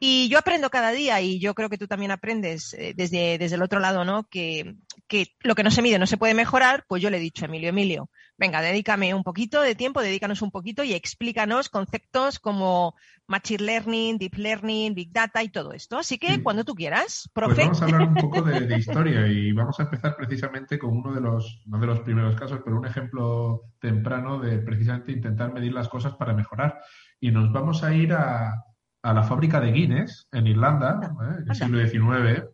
Y 0.00 0.28
yo 0.28 0.38
aprendo 0.38 0.70
cada 0.70 0.90
día 0.90 1.20
y 1.20 1.38
yo 1.38 1.54
creo 1.54 1.68
que 1.68 1.78
tú 1.78 1.86
también 1.86 2.10
aprendes 2.10 2.74
eh, 2.74 2.94
desde, 2.96 3.38
desde 3.38 3.56
el 3.56 3.62
otro 3.62 3.80
lado, 3.80 4.04
¿no? 4.04 4.24
Que, 4.24 4.74
que 5.06 5.34
lo 5.40 5.54
que 5.54 5.62
no 5.62 5.70
se 5.70 5.82
mide 5.82 5.98
no 5.98 6.06
se 6.06 6.16
puede 6.16 6.34
mejorar, 6.34 6.84
pues 6.88 7.02
yo 7.02 7.10
le 7.10 7.18
he 7.18 7.20
dicho 7.20 7.44
a 7.44 7.48
Emilio, 7.48 7.70
Emilio, 7.70 8.10
venga, 8.38 8.60
dedícame 8.62 9.12
un 9.14 9.22
poquito 9.24 9.60
de 9.60 9.74
tiempo, 9.74 10.00
dedícanos 10.00 10.40
un 10.42 10.50
poquito 10.50 10.84
y 10.84 10.94
explícanos 10.94 11.68
conceptos 11.68 12.38
como 12.38 12.94
Machine 13.26 13.64
Learning, 13.64 14.16
Deep 14.16 14.36
Learning, 14.36 14.94
Big 14.94 15.12
Data 15.12 15.42
y 15.42 15.48
todo 15.50 15.72
esto. 15.72 15.98
Así 15.98 16.16
que 16.18 16.36
Sí. 16.36 16.42
cuando 16.42 16.64
tú 16.64 16.74
quieras, 16.74 17.28
Pues 17.34 17.46
profe. 17.46 17.62
vamos 17.62 17.82
a 17.82 17.84
hablar 17.84 18.02
un 18.08 18.14
poco 18.14 18.42
de, 18.42 18.60
de 18.60 18.78
historia 18.78 19.26
y 19.26 19.52
vamos 19.52 19.78
a 19.80 19.82
empezar 19.82 20.16
precisamente 20.16 20.78
con 20.78 20.96
uno 20.96 21.12
de 21.12 21.20
los, 21.20 21.62
no 21.66 21.78
de 21.78 21.86
los 21.86 22.00
primeros 22.00 22.36
casos, 22.36 22.60
pero 22.64 22.78
un 22.78 22.86
ejemplo 22.86 23.64
temprano 23.80 24.38
de 24.40 24.58
precisamente 24.58 25.12
intentar 25.12 25.52
medir 25.52 25.72
las 25.74 25.88
cosas 25.88 26.14
para 26.14 26.32
mejorar. 26.32 26.78
Y 27.20 27.30
nos 27.32 27.52
vamos 27.52 27.82
a 27.82 27.92
ir 27.92 28.12
a, 28.12 28.64
a 29.02 29.12
la 29.12 29.22
fábrica 29.24 29.60
de 29.60 29.72
Guinness 29.72 30.28
en 30.32 30.46
Irlanda, 30.46 31.00
¿eh? 31.02 31.42
en 31.42 31.50
el 31.50 31.54
siglo 31.56 31.78
XIX, 31.86 32.44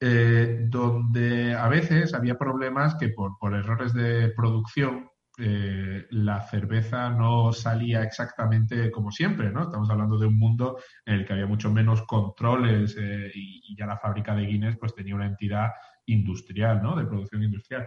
eh, 0.00 0.66
donde 0.68 1.54
a 1.54 1.68
veces 1.68 2.14
había 2.14 2.36
problemas 2.38 2.94
que 2.96 3.10
por, 3.10 3.38
por 3.38 3.54
errores 3.54 3.92
de 3.94 4.30
producción 4.36 5.08
eh, 5.38 6.06
la 6.10 6.40
cerveza 6.42 7.10
no 7.10 7.52
salía 7.52 8.02
exactamente 8.02 8.90
como 8.90 9.10
siempre, 9.10 9.50
¿no? 9.52 9.64
Estamos 9.64 9.90
hablando 9.90 10.18
de 10.18 10.26
un 10.26 10.38
mundo 10.38 10.78
en 11.04 11.14
el 11.14 11.26
que 11.26 11.34
había 11.34 11.46
mucho 11.46 11.70
menos 11.70 12.02
controles 12.02 12.96
eh, 12.98 13.30
y, 13.34 13.76
ya 13.76 13.86
la 13.86 13.98
fábrica 13.98 14.34
de 14.34 14.46
Guinness 14.46 14.78
pues 14.78 14.94
tenía 14.94 15.14
una 15.14 15.26
entidad 15.26 15.70
industrial, 16.06 16.82
¿no? 16.82 16.96
De 16.96 17.04
producción 17.04 17.42
industrial. 17.42 17.86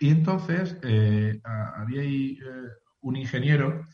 Y 0.00 0.10
entonces 0.10 0.78
eh, 0.82 1.40
había 1.44 2.02
eh, 2.02 2.38
un 3.02 3.16
ingeniero 3.16 3.84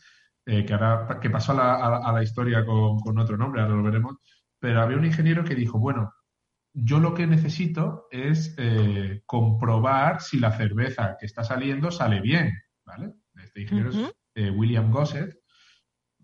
que 0.45 0.73
ahora 0.73 1.19
que 1.21 1.29
pasó 1.29 1.51
a 1.51 1.55
la, 1.55 1.75
a 1.75 1.89
la- 1.91 1.97
a 2.09 2.11
la 2.13 2.23
historia 2.23 2.65
con, 2.65 2.99
con 2.99 3.19
otro 3.19 3.37
nombre, 3.37 3.61
ahora 3.61 3.75
lo 3.75 3.83
veremos, 3.83 4.15
pero 4.59 4.81
había 4.81 4.97
un 4.97 5.05
ingeniero 5.05 5.43
que 5.43 5.53
dijo, 5.55 5.77
bueno, 5.77 6.11
yo 6.73 6.99
lo 6.99 7.13
que 7.13 7.27
necesito 7.27 8.07
es 8.11 8.55
eh, 8.57 9.21
comprobar 9.25 10.21
si 10.21 10.39
la 10.39 10.51
cerveza 10.51 11.17
que 11.19 11.25
está 11.25 11.43
saliendo 11.43 11.91
sale 11.91 12.21
bien, 12.21 12.53
¿vale? 12.85 13.13
Este 13.35 13.61
ingeniero 13.61 13.89
es 13.89 14.15
eh, 14.35 14.49
William 14.51 14.91
Gossett, 14.91 15.35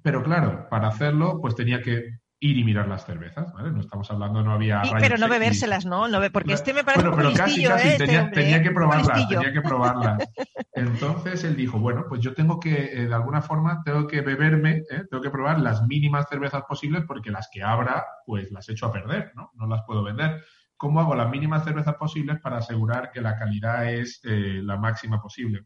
pero 0.01 0.23
claro, 0.23 0.67
para 0.69 0.87
hacerlo, 0.87 1.39
pues 1.41 1.55
tenía 1.55 1.81
que 1.81 2.14
ir 2.39 2.57
y 2.57 2.63
mirar 2.63 2.87
las 2.87 3.05
cervezas, 3.05 3.51
¿vale? 3.53 3.71
No 3.71 3.79
estamos 3.79 4.09
hablando, 4.11 4.43
no 4.43 4.51
había 4.53 4.81
Y- 4.83 4.89
rayos 4.91 4.99
pero 5.01 5.17
no 5.17 5.29
bebérselas, 5.29 5.85
¿no? 5.85 6.07
no 6.07 6.19
be- 6.19 6.29
porque 6.29 6.53
este 6.53 6.73
me 6.73 6.83
parece 6.83 7.07
Bueno, 7.07 7.15
un 7.15 7.17
pero 7.17 7.29
poco 7.31 7.43
casi, 7.43 7.63
casi, 7.63 7.87
¿eh? 7.87 7.91
Este 7.93 8.05
tenía, 8.31 8.61
que 8.61 8.69
Un 8.69 8.75
probarlas, 8.75 9.27
tenía 9.29 9.53
que 9.53 9.61
probarlas. 9.61 10.29
Entonces 10.73 11.43
él 11.43 11.55
dijo, 11.55 11.79
bueno, 11.79 12.05
pues 12.07 12.21
yo 12.21 12.33
tengo 12.33 12.59
que, 12.59 12.73
eh, 13.03 13.07
de 13.07 13.13
alguna 13.13 13.41
forma, 13.41 13.81
tengo 13.83 14.05
que 14.07 14.21
beberme, 14.21 14.83
¿eh? 14.89 15.03
tengo 15.09 15.21
que 15.23 15.29
probar 15.29 15.59
las 15.59 15.81
mínimas 15.87 16.27
cervezas 16.29 16.63
posibles 16.67 17.03
porque 17.07 17.31
las 17.31 17.47
que 17.51 17.63
abra, 17.63 18.05
pues 18.25 18.51
las 18.51 18.67
echo 18.69 18.87
a 18.87 18.91
perder, 18.91 19.31
¿no? 19.35 19.51
No 19.55 19.67
las 19.67 19.83
puedo 19.85 20.03
vender. 20.03 20.43
¿Cómo 20.77 20.99
hago 20.99 21.15
las 21.15 21.29
mínimas 21.29 21.63
cervezas 21.63 21.95
posibles 21.95 22.39
para 22.41 22.57
asegurar 22.57 23.09
que 23.11 23.21
la 23.21 23.37
calidad 23.37 23.89
es 23.89 24.19
eh, 24.25 24.59
la 24.61 24.75
máxima 24.77 25.21
posible? 25.21 25.65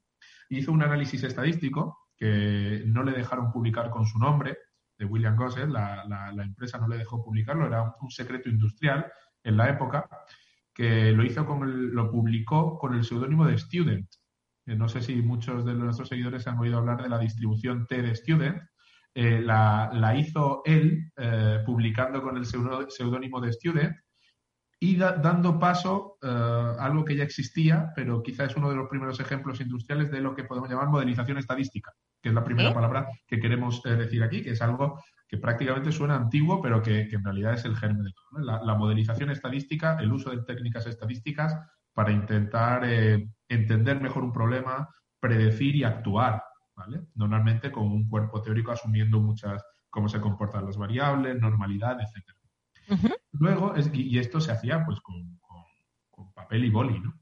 Hizo 0.49 0.71
un 0.71 0.83
análisis 0.83 1.23
estadístico 1.23 2.09
que 2.15 2.83
no 2.85 3.03
le 3.03 3.13
dejaron 3.13 3.51
publicar 3.51 3.89
con 3.89 4.05
su 4.05 4.19
nombre, 4.19 4.57
de 4.99 5.05
William 5.05 5.35
Gossett, 5.35 5.69
la, 5.69 6.03
la- 6.05 6.43
empresa 6.43 6.77
no 6.77 6.87
le 6.87 6.97
dejó 6.97 7.23
publicarlo, 7.23 7.65
era 7.65 7.95
un, 8.01 8.11
secreto 8.11 8.49
industrial 8.49 9.11
en 9.43 9.55
la 9.57 9.69
época, 9.69 10.07
que 10.73 11.11
lo 11.13 11.23
hizo 11.23 11.45
con 11.45 11.63
el- 11.63 11.87
lo 11.89 12.11
publicó 12.11 12.77
con 12.77 12.93
el 12.93 13.03
seudónimo 13.05 13.45
de 13.47 13.57
Student. 13.57 14.07
Eh, 14.67 14.75
no 14.75 14.89
sé 14.89 15.01
si 15.01 15.15
muchos 15.21 15.65
de 15.65 15.73
nuestros 15.73 16.09
seguidores 16.09 16.45
han 16.47 16.59
oído 16.59 16.77
hablar 16.77 17.01
de 17.01 17.09
la 17.09 17.17
distribución 17.17 17.87
T 17.87 18.01
de 18.01 18.13
Student. 18.15 18.61
Eh, 19.15 19.41
la, 19.41 19.89
la 19.93 20.15
hizo 20.15 20.61
él 20.65 21.11
eh, 21.17 21.63
publicando 21.65 22.21
con 22.21 22.37
el 22.37 22.45
seudónimo 22.45 23.41
de 23.41 23.51
Student 23.53 23.95
y 24.81 24.95
da- 24.97 25.13
dando 25.17 25.57
paso 25.59 26.17
a 26.21 26.75
algo 26.79 27.03
que 27.03 27.15
ya 27.15 27.23
existía, 27.23 27.91
pero 27.95 28.21
quizá 28.21 28.45
es 28.45 28.55
uno 28.55 28.69
de 28.69 28.75
los 28.75 28.87
primeros 28.89 29.19
ejemplos 29.19 29.59
industriales 29.61 30.11
de 30.11 30.21
lo 30.21 30.33
que 30.35 30.43
podemos 30.45 30.69
llamar 30.69 30.87
modelización 30.89 31.37
estadística, 31.37 31.91
que 32.21 32.29
es 32.29 32.35
la 32.35 32.43
primera 32.43 32.69
¿Eh? 32.69 32.73
palabra 32.73 33.07
que 33.27 33.39
queremos 33.39 33.81
eh, 33.85 33.95
decir 33.95 34.23
aquí, 34.23 34.41
que 34.41 34.51
es 34.51 34.61
algo 34.61 35.01
que 35.27 35.37
prácticamente 35.37 35.91
suena 35.91 36.15
antiguo, 36.15 36.61
pero 36.61 36.81
que, 36.81 37.07
que 37.07 37.15
en 37.15 37.23
realidad 37.23 37.53
es 37.53 37.63
el 37.65 37.75
germen 37.77 38.03
de 38.03 38.11
todo. 38.13 38.25
¿no? 38.31 38.39
La, 38.45 38.63
la 38.63 38.75
modelización 38.75 39.29
estadística, 39.29 39.97
el 39.99 40.11
uso 40.11 40.31
de 40.31 40.43
técnicas 40.43 40.85
estadísticas 40.87 41.55
para 41.93 42.11
intentar 42.11 42.83
eh, 42.85 43.29
entender 43.47 44.01
mejor 44.01 44.23
un 44.23 44.31
problema, 44.33 44.89
predecir 45.19 45.75
y 45.75 45.83
actuar, 45.83 46.41
¿vale? 46.75 47.01
Normalmente 47.15 47.71
con 47.71 47.85
un 47.87 48.07
cuerpo 48.07 48.41
teórico 48.41 48.71
asumiendo 48.71 49.19
muchas, 49.19 49.63
cómo 49.89 50.07
se 50.09 50.19
comportan 50.21 50.65
las 50.65 50.77
variables, 50.77 51.39
normalidad. 51.39 51.97
Ujú. 52.89 53.09
Luego, 53.33 53.75
es- 53.75 53.91
y 53.93 54.03
y 54.15 54.17
esto 54.17 54.39
se 54.39 54.51
hacía 54.51 54.83
pues 54.85 54.99
con, 55.01 55.37
con- 55.39 55.63
con 56.09 56.33
papel 56.33 56.65
y 56.65 56.69
boli, 56.69 56.99
¿no? 56.99 57.13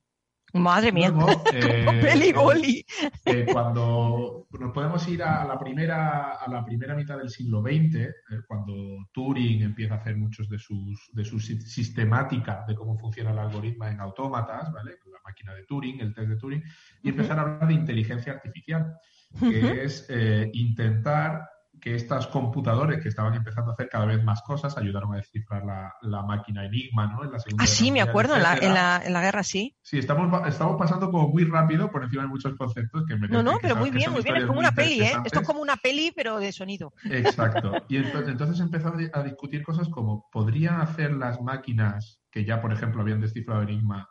Madre 0.53 0.91
mía. 0.91 1.09
Luego, 1.09 1.43
eh, 1.53 2.33
boli. 2.33 2.85
eh, 3.25 3.45
cuando 3.51 4.47
nos 4.59 4.71
podemos 4.71 5.07
ir 5.07 5.21
a, 5.23 5.45
la 5.45 5.59
primera 5.59 6.33
a 6.33 6.49
la 6.49 6.63
primera 6.63 6.95
mitad 6.95 7.17
del 7.17 7.29
siglo 7.29 7.61
XX, 7.61 7.95
eh, 7.95 8.11
cuando 8.47 8.73
Turing 9.11 9.61
empieza 9.63 9.95
a 9.95 9.97
hacer 9.97 10.15
muchos 10.15 10.49
de 10.49 10.57
sus 10.57 11.09
de 11.13 11.25
su 11.25 11.39
si- 11.39 11.59
sistemática 11.61 12.63
de 12.67 12.75
cómo 12.75 12.97
funciona 12.97 13.31
el 13.31 13.39
algoritmo 13.39 13.85
en 13.85 13.99
autómatas, 13.99 14.71
¿vale? 14.71 14.97
La 15.11 15.19
máquina 15.23 15.53
de 15.53 15.63
Turing, 15.65 15.99
el 15.99 16.13
test 16.13 16.29
de 16.29 16.37
Turing, 16.37 16.63
y 17.03 17.09
empezar 17.09 17.37
a 17.39 17.41
hablar 17.41 17.67
de 17.67 17.73
inteligencia 17.73 18.33
artificial, 18.33 18.93
que 19.39 19.83
es 19.83 20.05
eh, 20.09 20.49
intentar 20.53 21.41
que 21.81 21.96
estas 21.96 22.27
computadores 22.27 23.01
que 23.01 23.10
estaban 23.10 23.34
empezando 23.34 23.72
a 23.72 23.74
hacer 23.74 23.89
cada 23.89 24.05
vez 24.05 24.24
más 24.24 24.41
cosas 24.41 24.77
ayudaron 24.77 25.13
a 25.13 25.17
descifrar 25.17 25.63
la, 25.65 25.93
la 26.01 26.24
máquina 26.24 26.65
Enigma, 26.65 27.07
¿no? 27.07 27.24
En 27.24 27.31
la 27.31 27.39
Segunda 27.39 27.63
Ah, 27.63 27.67
sí, 27.67 27.91
me 27.91 28.01
acuerdo, 28.01 28.36
en 28.36 28.43
la, 28.43 28.57
en, 28.57 28.74
la, 28.74 29.01
en 29.05 29.13
la 29.13 29.22
guerra 29.22 29.43
sí. 29.43 29.75
Sí, 29.81 30.00
estamos, 30.00 30.48
estamos 30.48 30.77
pasando 30.77 31.10
como 31.12 31.29
muy 31.29 31.46
rápido 31.46 31.89
por 31.89 32.03
encima 32.03 32.24
de 32.24 32.29
muchos 32.29 32.55
conceptos 32.55 33.05
que 33.07 33.15
me 33.15 33.27
No, 33.27 33.41
no, 33.43 33.53
que 33.53 33.60
pero 33.63 33.75
muy 33.77 33.91
bien, 33.91 34.12
muy 34.12 34.22
bien. 34.22 34.36
Es 34.38 34.46
como 34.46 34.60
una 34.60 34.72
peli, 34.72 35.01
¿eh? 35.01 35.12
Esto 35.24 35.39
es 35.39 35.46
como 35.48 35.62
una 35.62 35.77
peli, 35.77 36.12
pero 36.15 36.39
de 36.39 36.51
sonido. 36.51 36.93
Exacto. 37.05 37.72
Y 37.89 37.98
entonces, 37.98 38.60
entonces 38.60 38.98
di- 38.98 39.10
a 39.13 39.24
discutir 39.24 39.63
cosas 39.63 39.88
como, 39.89 40.25
¿podrían 40.31 40.81
hacer 40.81 41.13
las 41.13 41.41
máquinas 41.41 42.22
que 42.31 42.43
ya, 42.43 42.62
por 42.62 42.74
ejemplo, 42.74 43.01
habían 43.01 43.22
descifrado 43.22 43.62
Enigma 43.62 44.07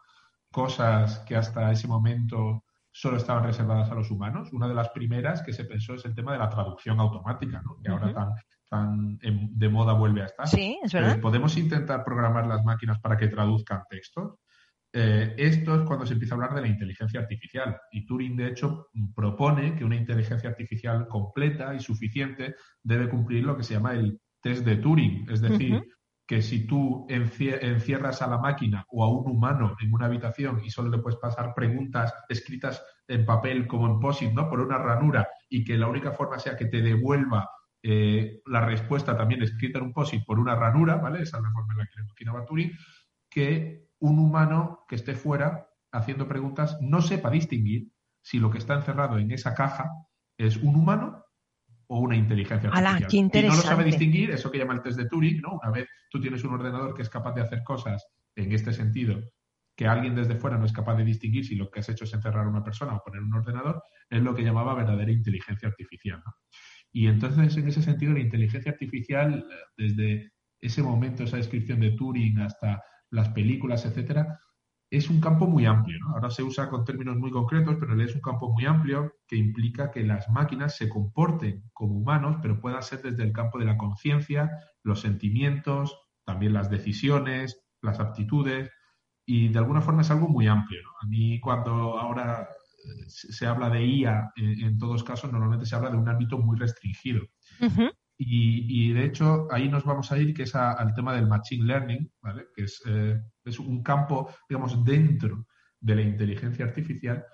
cosas 0.51 1.19
que 1.27 1.37
hasta 1.37 1.71
ese 1.71 1.87
momento 1.87 2.65
solo 2.99 3.19
estaban 3.19 3.45
reservadas 3.45 3.91
a 3.91 3.95
los 3.95 4.11
humanos? 4.11 4.53
Una 4.53 4.67
de 4.69 4.75
las 4.75 4.89
primeras 4.89 5.43
que 5.43 5.53
se 5.53 5.65
pensó 5.65 5.95
es 5.95 6.05
el 6.07 6.15
tema 6.15 6.33
de 6.33 6.39
la 6.39 6.49
traducción 6.49 6.99
automática, 6.99 7.61
¿no? 7.63 7.77
que 7.83 7.91
ahora 7.91 8.13
tan, 8.15 8.31
tan 8.71 9.19
en- 9.21 9.51
de 9.59 9.69
moda 9.69 9.93
vuelve 9.93 10.23
a 10.23 10.27
estar. 10.27 10.49
Sí, 10.49 10.79
es 10.83 10.95
Eh, 10.95 11.01
verdad. 11.01 11.21
¿Podemos 11.21 11.57
intentar 11.59 12.03
programar 12.05 12.47
las 12.47 12.65
máquinas 12.65 12.99
para 13.01 13.17
que 13.19 13.29
traduzcan 13.29 13.83
textos? 13.91 14.37
Eh, 14.95 15.35
esto 15.37 15.75
es 15.75 15.83
cuando 15.87 16.07
se 16.07 16.15
empieza 16.15 16.35
a 16.35 16.37
hablar 16.37 16.55
de 16.55 16.63
la 16.63 16.69
inteligencia 16.69 17.21
artificial. 17.21 17.77
Y 17.93 18.07
Turing, 18.07 18.35
de 18.35 18.49
hecho, 18.49 18.87
propone 19.15 19.75
que 19.77 19.85
una 19.85 19.97
inteligencia 19.97 20.49
artificial 20.49 21.07
completa 21.07 21.75
y 21.75 21.81
suficiente 21.81 22.55
debe 22.83 23.11
cumplir 23.11 23.45
lo 23.45 23.57
que 23.59 23.63
se 23.63 23.75
llama 23.75 23.93
el 23.93 24.19
test 24.41 24.65
de 24.65 24.77
Turing. 24.77 25.29
Es 25.31 25.43
decir. 25.43 25.83
Que 26.27 26.43
si 26.43 26.67
tú 26.67 27.07
encie- 27.09 27.59
encierras 27.63 28.21
a 28.21 28.27
la 28.27 28.39
máquina 28.39 28.85
o 28.89 29.05
a 29.05 29.09
un 29.09 29.31
humano 29.31 29.77
en 29.81 29.95
una 29.95 30.07
habitación 30.07 30.61
y 30.65 30.71
solo 30.71 30.91
le 30.91 30.99
puedes 30.99 31.19
pasar 31.19 31.55
preguntas 31.55 32.13
escritas 32.29 32.85
en 33.07 33.25
papel 33.25 33.67
como 33.67 33.87
en 33.87 34.01
POSIT, 34.01 34.33
¿no? 34.33 34.49
Por 34.49 34.61
una 34.61 34.79
ranura 34.79 35.29
y 35.49 35.65
que 35.65 35.77
la 35.77 35.87
única 35.87 36.11
forma 36.13 36.39
sea 36.39 36.57
que 36.57 36.67
te 36.67 36.83
devuelva 36.83 37.49
eh, 37.83 38.41
la 38.47 38.67
respuesta 38.67 39.17
también 39.17 39.43
escrita 39.43 39.79
en 39.79 39.85
un 39.85 39.93
POSIT 39.93 40.25
por 40.25 40.41
una 40.41 40.57
ranura, 40.57 40.97
¿vale? 40.97 41.23
Esa 41.23 41.37
es 41.37 41.43
la 41.45 41.53
forma 41.53 41.75
en 41.75 41.79
la 41.79 41.87
que 41.87 41.99
lo 42.01 42.05
imaginaba 42.05 42.45
Turing, 42.45 42.73
que 43.31 43.87
un 44.01 44.19
humano 44.19 44.85
que 44.89 44.97
esté 44.97 45.15
fuera 45.15 45.69
haciendo 45.93 46.27
preguntas 46.27 46.77
no 46.81 47.01
sepa 47.01 47.31
distinguir 47.31 47.89
si 48.21 48.41
lo 48.41 48.51
que 48.51 48.59
está 48.59 48.75
encerrado 48.75 49.19
en 49.19 49.31
esa 49.31 49.55
caja 49.55 49.91
es 50.37 50.57
un 50.57 50.75
humano 50.75 51.26
o 51.89 52.01
una 52.01 52.17
inteligencia 52.17 52.71
¡Hala, 52.71 52.97
artificial. 52.97 53.31
qué 53.31 53.39
Y 53.41 53.43
no 53.43 53.57
lo 53.57 53.63
sabe 53.63 53.85
distinguir, 53.85 54.31
eso 54.31 54.51
que 54.51 54.59
llama 54.59 54.75
el 54.75 54.83
test 54.83 54.99
de 54.99 55.09
Turing, 55.09 55.41
¿no? 55.41 55.59
Una 55.63 55.71
vez 55.71 55.89
tú 56.11 56.21
tienes 56.21 56.43
un 56.45 56.55
ordenador 56.55 56.95
que 56.95 57.03
es 57.03 57.11
capaz 57.11 57.35
de 57.35 57.43
hacer 57.43 57.63
cosas 57.63 58.07
en 58.35 58.53
este 58.53 58.73
sentido 58.73 59.21
que 59.77 59.87
alguien 59.87 60.15
desde 60.15 60.37
fuera 60.37 60.57
no 60.57 60.65
es 60.65 60.73
capaz 60.73 60.97
de 60.97 61.05
distinguir 61.05 61.45
si 61.45 61.55
lo 61.55 61.71
que 61.71 61.81
has 61.81 61.89
hecho 61.89 62.05
es 62.05 62.15
encerrar 62.15 62.47
a 62.47 62.49
una 62.49 62.65
persona 62.65 62.97
o 62.97 63.03
poner 63.05 63.23
un 63.23 63.35
ordenador, 63.35 63.83
es 64.09 64.23
lo 64.23 64.35
que 64.35 64.43
llamaba 64.43 64.75
verdadera 64.75 65.13
inteligencia 65.13 65.69
artificial. 65.69 66.23
¿no? 66.25 66.33
Y 66.93 67.09
entonces, 67.09 67.57
en 67.59 67.69
ese 67.69 67.83
sentido, 67.83 68.15
la 68.15 68.21
inteligencia 68.21 68.73
artificial, 68.73 69.47
eh, 69.51 69.55
desde 69.77 70.33
ese 70.61 70.83
momento, 70.83 71.25
esa 71.25 71.37
descripción 71.37 71.81
de 71.81 71.91
Turing 71.91 72.39
hasta 72.39 72.83
las 73.11 73.29
películas, 73.29 73.85
etcétera, 73.85 74.39
es 74.91 75.11
un 75.11 75.21
campo 75.21 75.47
muy 75.47 75.67
amplio. 75.67 75.99
¿no? 76.01 76.15
Ahora 76.15 76.31
se 76.31 76.43
usa 76.43 76.69
con 76.69 76.85
términos 76.85 77.17
muy 77.17 77.31
concretos, 77.31 77.77
pero 77.79 78.01
es 78.01 78.15
un 78.15 78.21
campo 78.21 78.53
muy 78.53 78.67
amplio 78.67 79.15
que 79.27 79.37
implica 79.37 79.91
que 79.91 80.03
las 80.05 80.29
máquinas 80.29 80.77
se 80.77 80.89
comporten 80.89 81.65
como 81.73 81.97
humanos, 81.97 82.37
pero 82.43 82.61
puedan 82.61 82.83
ser 82.83 83.03
desde 83.03 83.25
el 83.25 83.33
campo 83.33 83.59
de 83.59 83.65
la 83.65 83.77
conciencia, 83.77 84.51
los 84.83 85.01
sentimientos, 85.01 85.99
también 86.25 86.53
las 86.53 86.71
decisiones, 86.71 87.67
las 87.83 88.01
aptitudes, 88.01 88.71
y 89.25 89.49
de 89.49 89.59
alguna 89.59 89.81
forma 89.81 90.03
es 90.03 90.11
algo 90.11 90.29
muy 90.29 90.47
amplio. 90.47 90.83
A 91.03 91.07
mí 91.07 91.41
cuando 91.41 91.99
ahora 91.99 92.43
eh, 92.43 93.05
se 93.09 93.47
habla 93.47 93.69
de 93.71 93.85
IA, 93.85 94.33
en, 94.37 94.65
en 94.65 94.79
todos 94.79 95.03
casos, 95.03 95.33
normalmente 95.33 95.67
se 95.67 95.75
habla 95.75 95.91
de 95.91 95.97
un 95.97 96.09
ámbito 96.09 96.39
muy 96.39 96.57
restringido. 96.57 97.23
Y, 98.19 98.89
y, 98.89 98.93
de 98.95 99.05
hecho 99.05 99.47
ahí 99.51 99.69
nos 99.69 99.85
vamos 99.85 100.11
a 100.11 100.19
ir, 100.19 100.33
que 100.33 100.45
es 100.45 100.55
a- 100.55 100.73
al 100.73 100.95
tema 100.95 101.13
del 101.15 101.27
Machine 101.27 101.67
Learning, 101.67 102.11
¿vale? 102.23 102.47
que 102.55 102.65
es, 102.65 102.83
eh, 102.87 103.21
es 103.45 103.59
un 103.59 103.83
campo, 103.83 104.31
digamos, 104.49 104.83
dentro 104.85 105.47
de 105.81 105.95
la 105.97 106.01
inteligencia 106.03 106.65
artificial. 106.65 107.25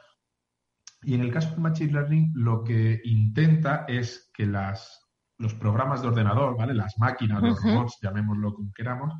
Y 1.02 1.14
en 1.14 1.20
el 1.20 1.32
caso 1.32 1.50
del 1.50 1.60
Machine 1.60 1.92
Learning, 1.92 2.32
lo 2.34 2.64
que 2.64 3.00
intenta 3.04 3.84
es 3.88 4.30
que 4.34 4.46
las, 4.46 5.00
los 5.38 5.54
programas 5.54 6.02
de 6.02 6.08
ordenador, 6.08 6.56
¿vale? 6.56 6.74
las 6.74 6.98
máquinas, 6.98 7.42
los 7.42 7.62
robots, 7.62 7.98
llamémoslo 8.02 8.52
como 8.54 8.72
queramos, 8.72 9.12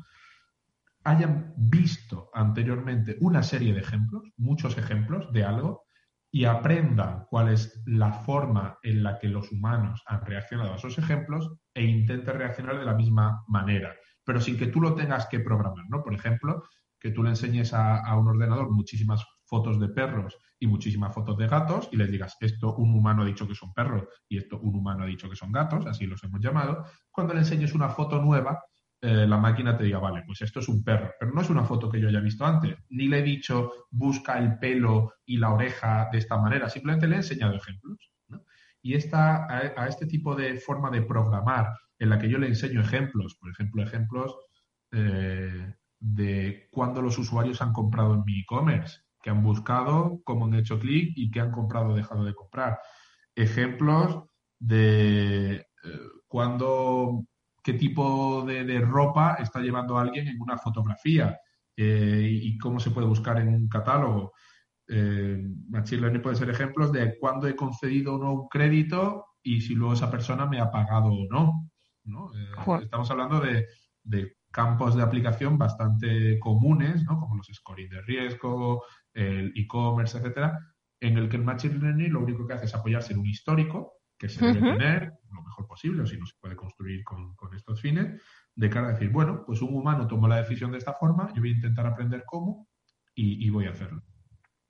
hayan 1.05 1.53
visto 1.57 2.29
anteriormente 2.33 3.17
una 3.19 3.43
serie 3.43 3.73
de 3.73 3.79
ejemplos, 3.81 4.23
muchos 4.37 4.77
ejemplos 4.77 5.31
de 5.33 5.43
algo, 5.43 5.83
y 6.35 6.45
aprendan 6.45 7.27
cuál 7.29 7.49
es 7.49 7.83
la 7.85 8.11
forma 8.11 8.79
en 8.81 9.03
la 9.03 9.19
que 9.19 9.27
los 9.27 9.51
humanos 9.51 10.01
han 10.07 10.25
reaccionado 10.25 10.73
a 10.73 10.77
esos 10.77 10.97
ejemplos 10.97 11.53
e 11.75 11.83
intenten 11.83 12.39
reaccionar 12.39 12.79
de 12.79 12.85
la 12.85 12.95
misma 12.95 13.43
manera, 13.47 13.95
pero 14.23 14.41
sin 14.41 14.57
que 14.57 14.65
tú 14.65 14.81
lo 14.81 14.95
tengas 14.95 15.27
que 15.27 15.41
programar, 15.41 15.85
¿no? 15.89 16.01
Por 16.01 16.15
ejemplo, 16.15 16.63
que 16.99 17.11
tú 17.11 17.21
le 17.21 17.29
enseñes 17.29 17.71
a, 17.75 17.99
a 17.99 18.17
un 18.17 18.29
ordenador 18.29 18.71
muchísimas 18.71 19.23
fotos 19.45 19.79
de 19.79 19.89
perros 19.89 20.35
y 20.57 20.65
muchísimas 20.65 21.13
fotos 21.13 21.37
de 21.37 21.47
gatos 21.47 21.87
y 21.91 21.97
les 21.97 22.09
digas, 22.09 22.35
esto 22.39 22.73
un 22.77 22.95
humano 22.95 23.21
ha 23.21 23.25
dicho 23.25 23.47
que 23.47 23.53
son 23.53 23.71
perros 23.71 24.07
y 24.27 24.39
esto 24.39 24.59
un 24.59 24.75
humano 24.75 25.03
ha 25.03 25.07
dicho 25.07 25.29
que 25.29 25.35
son 25.35 25.51
gatos, 25.51 25.85
así 25.85 26.07
los 26.07 26.23
hemos 26.23 26.41
llamado, 26.41 26.83
cuando 27.11 27.35
le 27.35 27.41
enseñes 27.41 27.75
una 27.75 27.89
foto 27.89 28.19
nueva, 28.19 28.59
eh, 29.05 29.27
la 29.27 29.37
máquina 29.37 29.75
te 29.75 29.83
diga, 29.83 29.99
vale, 29.99 30.23
pues 30.25 30.41
esto 30.43 30.61
es 30.61 30.69
un 30.69 30.81
perro, 30.81 31.11
pero 31.19 31.33
no 31.33 31.41
es 31.41 31.49
una 31.49 31.65
foto 31.65 31.89
que 31.89 31.99
yo 31.99 32.07
haya 32.07 32.21
visto 32.21 32.45
antes, 32.45 32.77
ni 32.89 33.09
le 33.09 33.19
he 33.19 33.21
dicho 33.21 33.73
busca 33.91 34.39
el 34.39 34.57
pelo 34.59 35.15
y 35.25 35.35
la 35.35 35.51
oreja 35.51 36.07
de 36.09 36.19
esta 36.19 36.37
manera, 36.37 36.69
simplemente 36.69 37.05
le 37.05 37.15
he 37.15 37.17
enseñado 37.17 37.53
ejemplos. 37.55 38.13
Y 38.81 38.93
esta, 38.93 39.45
a, 39.45 39.87
este 39.89 40.05
tipo 40.05 40.35
de 40.35 40.55
forma 40.55 40.89
de 40.89 41.01
programar 41.01 41.67
en 41.99 42.11
la 42.11 42.17
que 42.17 42.29
yo 42.29 42.37
le 42.37 42.47
enseño 42.47 42.79
ejemplos, 42.79 43.35
por 43.35 43.51
ejemplo, 43.51 43.83
ejemplos 43.83 44.37
eh, 44.93 45.73
de 45.99 46.69
cuando 46.71 47.01
los 47.01 47.17
usuarios 47.17 47.61
han 47.61 47.73
comprado 47.73 48.13
en 48.13 48.23
mi 48.23 48.39
e-commerce, 48.39 49.01
que 49.21 49.29
han 49.29 49.43
buscado, 49.43 50.21
cómo 50.23 50.45
han 50.45 50.53
hecho 50.53 50.79
clic 50.79 51.11
y 51.17 51.29
que 51.29 51.41
han 51.41 51.51
comprado 51.51 51.89
o 51.89 51.95
dejado 51.95 52.23
de 52.23 52.33
comprar. 52.33 52.79
Ejemplos 53.35 54.23
de 54.59 55.55
eh, 55.55 55.65
cuando 56.29 57.25
qué 57.63 57.73
tipo 57.73 58.43
de, 58.45 58.65
de 58.65 58.79
ropa 58.81 59.35
está 59.39 59.59
llevando 59.59 59.97
alguien 59.97 60.27
en 60.27 60.41
una 60.41 60.57
fotografía 60.57 61.39
eh, 61.75 62.29
y 62.29 62.57
cómo 62.57 62.79
se 62.79 62.91
puede 62.91 63.07
buscar 63.07 63.39
en 63.39 63.47
un 63.47 63.67
catálogo. 63.67 64.33
Eh, 64.87 65.41
Machine 65.69 66.01
Learning 66.01 66.21
puede 66.21 66.35
ser 66.35 66.49
ejemplos 66.49 66.91
de 66.91 67.17
cuándo 67.17 67.47
he 67.47 67.55
concedido 67.55 68.15
o 68.15 68.17
no 68.19 68.33
un 68.33 68.47
crédito 68.49 69.25
y 69.41 69.61
si 69.61 69.73
luego 69.75 69.93
esa 69.93 70.11
persona 70.11 70.45
me 70.45 70.59
ha 70.59 70.69
pagado 70.69 71.07
o 71.07 71.25
no. 71.29 71.69
¿no? 72.03 72.31
Eh, 72.35 72.81
estamos 72.83 73.09
hablando 73.09 73.39
de, 73.39 73.67
de 74.03 74.35
campos 74.51 74.95
de 74.95 75.03
aplicación 75.03 75.57
bastante 75.57 76.37
comunes, 76.39 77.03
¿no? 77.05 77.19
como 77.19 77.35
los 77.35 77.47
scoring 77.51 77.89
de 77.89 78.01
riesgo, 78.01 78.83
el 79.13 79.53
e-commerce, 79.55 80.17
etcétera, 80.17 80.59
en 80.99 81.17
el 81.17 81.29
que 81.29 81.37
el 81.37 81.43
Machine 81.43 81.79
Learning 81.79 82.11
lo 82.11 82.19
único 82.19 82.45
que 82.45 82.53
hace 82.53 82.65
es 82.65 82.75
apoyarse 82.75 83.13
en 83.13 83.19
un 83.19 83.25
histórico 83.25 83.93
que 84.23 84.29
se 84.29 84.41
debe 84.41 84.59
Ujú. 84.61 84.69
tener 84.77 85.11
lo 85.33 85.41
mejor 85.43 85.67
posible, 85.67 86.01
o 86.01 86.05
si 86.05 86.17
no 86.17 86.25
se 86.25 86.37
puede 86.39 86.55
construir 86.55 87.03
con, 87.03 87.35
con 87.35 87.53
estos 87.53 87.81
fines, 87.81 88.21
de 88.55 88.69
cara 88.69 88.87
a 88.87 88.91
decir, 88.93 89.09
bueno, 89.09 89.43
pues 89.45 89.61
un 89.61 89.73
humano 89.75 90.07
tomó 90.07 90.29
la 90.29 90.37
decisión 90.37 90.71
de 90.71 90.77
esta 90.77 90.93
forma, 90.93 91.27
yo 91.33 91.41
voy 91.41 91.49
a 91.49 91.55
intentar 91.55 91.85
aprender 91.85 92.23
cómo 92.25 92.69
y, 93.13 93.45
y 93.45 93.49
voy 93.49 93.65
a 93.65 93.71
hacerlo. 93.71 94.01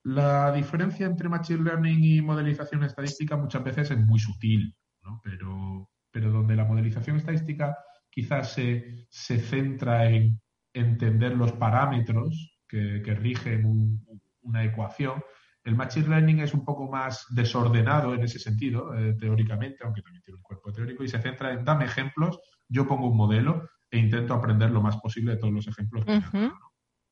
La 0.05 0.51
diferencia 0.51 1.05
entre 1.05 1.29
Machine 1.29 1.63
Learning 1.63 2.03
y 2.03 2.21
modelización 2.21 2.83
estadística 2.83 3.37
muchas 3.37 3.63
veces 3.63 3.91
es 3.91 3.99
muy 3.99 4.19
sutil, 4.19 4.75
¿no? 5.03 5.21
pero, 5.23 5.87
pero 6.09 6.31
donde 6.31 6.55
la 6.55 6.65
modelización 6.65 7.17
estadística 7.17 7.77
quizás 8.09 8.53
se, 8.53 9.05
se 9.11 9.37
centra 9.37 10.09
en 10.09 10.41
entender 10.73 11.37
los 11.37 11.51
parámetros 11.51 12.57
que, 12.67 13.03
que 13.05 13.13
rigen 13.13 13.65
un- 13.67 14.03
una 14.41 14.63
ecuación, 14.63 15.21
el 15.63 15.75
Machine 15.75 16.07
Learning 16.07 16.39
es 16.39 16.53
un 16.53 16.65
poco 16.65 16.89
más 16.89 17.25
desordenado 17.29 18.13
en 18.13 18.21
ese 18.21 18.39
sentido, 18.39 18.93
eh, 18.95 19.15
teóricamente, 19.17 19.77
aunque 19.83 20.01
también 20.01 20.23
tiene 20.23 20.37
un 20.37 20.43
cuerpo 20.43 20.73
teórico, 20.73 21.03
y 21.03 21.07
se 21.07 21.21
centra 21.21 21.53
en 21.53 21.63
dame 21.63 21.85
ejemplos, 21.85 22.39
yo 22.67 22.87
pongo 22.87 23.07
un 23.07 23.17
modelo 23.17 23.69
e 23.89 23.97
intento 23.97 24.33
aprender 24.33 24.71
lo 24.71 24.81
más 24.81 24.97
posible 24.97 25.33
de 25.33 25.37
todos 25.37 25.53
los 25.53 25.67
ejemplos. 25.67 26.05
que. 26.05 26.51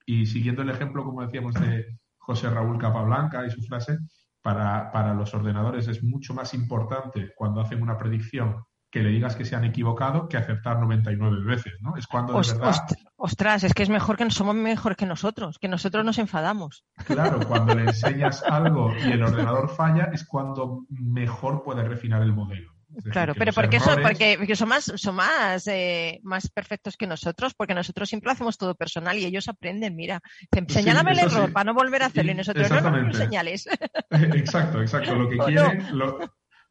Y 0.05 0.25
siguiendo 0.25 0.63
el 0.63 0.69
ejemplo, 0.69 1.05
como 1.05 1.21
decíamos, 1.21 1.53
de 1.55 1.97
José 2.17 2.49
Raúl 2.49 2.77
Capablanca 2.77 3.45
y 3.45 3.51
su 3.51 3.61
frase, 3.61 3.97
para, 4.41 4.91
para 4.91 5.13
los 5.13 5.33
ordenadores 5.33 5.87
es 5.87 6.03
mucho 6.03 6.33
más 6.33 6.53
importante 6.53 7.31
cuando 7.35 7.61
hacen 7.61 7.81
una 7.81 7.97
predicción 7.97 8.63
que 8.91 9.01
le 9.01 9.09
digas 9.09 9.35
que 9.37 9.45
se 9.45 9.55
han 9.55 9.63
equivocado 9.63 10.27
que 10.27 10.35
acertar 10.37 10.79
99 10.79 11.43
veces, 11.45 11.73
¿no? 11.81 11.95
Es 11.95 12.07
cuando 12.07 12.33
de 12.33 12.39
verdad, 12.47 12.71
ost- 12.73 12.97
ostras, 13.15 13.63
es 13.63 13.73
que 13.73 13.83
es 13.83 13.89
mejor 13.89 14.17
que 14.17 14.29
somos 14.31 14.53
mejor 14.53 14.95
que 14.97 15.05
nosotros, 15.05 15.57
que 15.59 15.69
nosotros 15.69 16.03
nos 16.03 16.17
enfadamos. 16.17 16.83
claro, 17.05 17.39
cuando 17.47 17.73
le 17.73 17.83
enseñas 17.85 18.43
algo 18.43 18.93
y 19.05 19.11
el 19.13 19.23
ordenador 19.23 19.69
falla, 19.69 20.09
es 20.13 20.25
cuando 20.25 20.85
mejor 20.89 21.63
puede 21.63 21.83
refinar 21.83 22.21
el 22.21 22.33
modelo. 22.33 22.69
Decir, 22.89 23.13
Claro, 23.13 23.33
pero 23.35 23.53
porque 23.53 23.77
errores- 23.77 24.03
porque, 24.05 24.35
porque 24.37 24.55
son 24.57 24.67
más, 24.67 24.83
son 24.97 25.15
más, 25.15 25.65
eh, 25.67 26.19
más 26.23 26.49
perfectos 26.49 26.97
que 26.97 27.07
nosotros, 27.07 27.53
porque 27.53 27.73
nosotros 27.73 28.09
siempre 28.09 28.27
lo 28.27 28.33
hacemos 28.33 28.57
todo 28.57 28.75
personal 28.75 29.17
y 29.17 29.23
ellos 29.23 29.47
aprenden, 29.47 29.95
mira, 29.95 30.19
dicen, 30.51 30.65
Sí, 30.67 30.73
señálame 30.73 31.13
el 31.13 31.19
error 31.19 31.45
sí. 31.45 31.51
para 31.53 31.63
no 31.63 31.73
volver 31.73 32.03
a 32.03 32.07
hacerlo 32.07 32.33
y 32.33 32.35
nosotros 32.35 32.69
no, 32.69 32.75
no, 32.81 32.81
no, 32.81 32.87
exactamente. 33.07 33.17
señales. 33.17 33.69
Exacto, 34.35 34.81
exacto. 34.81 35.15
Lo 35.15 35.29
que 35.29 35.35
¿O 35.39 35.45
quieren, 35.45 35.97
lo, 35.97 36.19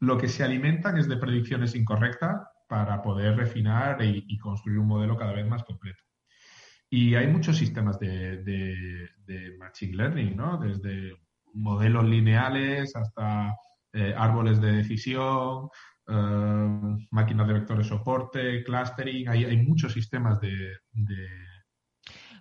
lo 0.01 0.17
que 0.17 0.27
se 0.27 0.43
alimentan 0.43 0.97
es 0.97 1.07
de 1.07 1.17
predicciones 1.17 1.75
incorrectas 1.75 2.41
para 2.67 3.01
poder 3.01 3.35
refinar 3.37 4.01
y, 4.03 4.25
y 4.27 4.37
construir 4.37 4.79
un 4.79 4.87
modelo 4.87 5.15
cada 5.17 5.33
vez 5.33 5.45
más 5.47 5.63
completo. 5.63 6.03
Y 6.89 7.15
hay 7.15 7.27
muchos 7.27 7.57
sistemas 7.57 7.97
de, 7.99 8.43
de- 8.43 9.09
de 9.25 9.57
Machine 9.57 9.95
Learning, 9.95 10.35
¿no? 10.35 10.57
Desde 10.57 11.13
modelos 11.53 12.03
lineales 12.05 12.95
hasta 12.95 13.55
eh, 13.93 14.13
árboles 14.17 14.59
de 14.59 14.71
decisión, 14.73 15.69
eh, 16.07 16.97
máquinas 17.11 17.47
de 17.47 17.53
vectores 17.53 17.87
soporte, 17.87 18.63
clustering. 18.63 19.29
Hay, 19.29 19.45
hay 19.45 19.57
muchos 19.57 19.93
sistemas 19.93 20.39
de, 20.41 20.49
de- 20.91 21.15
de, 21.15 21.27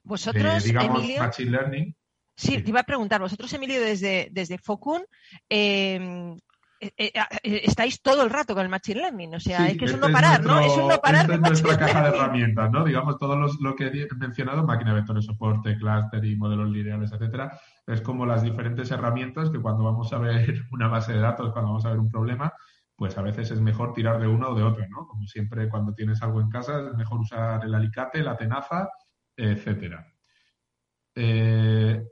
Vosotros, 0.03 0.65
digamos, 0.65 0.99
Emilio, 1.01 1.23
Machine 1.23 1.51
Learning. 1.51 1.95
sí, 2.37 2.53
sí. 2.57 2.63
te 2.63 2.71
iba 2.71 2.81
a 2.81 2.85
preguntar, 2.85 3.21
vosotros, 3.21 3.53
Emilio, 3.53 3.81
desde, 3.81 4.29
desde 4.33 4.59
Focun, 4.59 5.03
eh, 5.49 6.35
estáis 7.43 8.01
todo 8.01 8.23
el 8.23 8.31
rato 8.31 8.55
con 8.55 8.63
el 8.65 8.71
Machine 8.71 9.01
Learning, 9.01 9.35
o 9.35 9.41
sea, 9.41 9.67
Sí, 9.67 9.73
es 9.73 9.79
que 9.79 9.85
es 9.85 9.95
un 9.95 10.01
no 10.01 10.11
parar, 10.11 10.43
¿no? 10.45 10.59
Es 10.61 10.73
un 10.77 10.89
no 10.89 10.99
parar 11.01 11.27
de 11.27 11.35
es 11.35 11.41
nuestra 11.41 11.73
Machine 11.73 11.87
caja 11.93 12.03
de 12.11 12.17
herramientas, 12.17 12.71
¿no? 12.71 12.85
Digamos, 12.85 13.19
todo 13.19 13.37
los- 13.37 13.61
lo 13.61 13.77
que 13.77 13.87
he 13.89 14.09
mencionado, 14.17 14.65
máquina 14.65 14.91
de 14.95 15.01
vectores 15.01 15.25
soporte, 15.27 15.77
cluster 15.77 16.25
y 16.25 16.37
modelos 16.37 16.71
lineales, 16.71 17.13
etcétera, 17.13 17.61
es 17.87 18.01
como 18.01 18.25
las 18.25 18.43
diferentes 18.43 18.91
herramientas 18.91 19.51
que 19.51 19.61
cuando 19.61 19.85
vamos 19.85 20.13
a 20.13 20.19
ver 20.19 20.63
una 20.73 20.89
base 20.89 21.13
de 21.13 21.21
datos, 21.21 21.53
cuando 21.53 21.71
vamos 21.73 21.85
a 21.85 21.91
ver 21.91 21.99
un 21.99 22.09
problema, 22.11 22.53
pues 22.97 23.17
a 23.19 23.23
veces 23.23 23.51
es 23.51 23.61
mejor 23.61 23.93
tirar 23.95 24.21
de 24.21 24.27
una 24.27 24.49
o 24.49 24.55
de 24.55 24.63
otra, 24.63 24.87
¿no? 24.89 25.07
Como 25.07 25.27
siempre, 25.27 25.69
cuando 25.69 25.95
tienes 25.95 26.23
algo 26.23 26.41
en 26.41 26.51
casa, 26.51 26.81
es 26.81 26.95
mejor 26.97 27.21
usar 27.21 27.65
el 27.65 27.75
alicate, 27.75 28.23
la 28.23 28.37
tenaza, 28.37 28.89
etcétera. 29.37 30.07
Eh, 31.15 32.05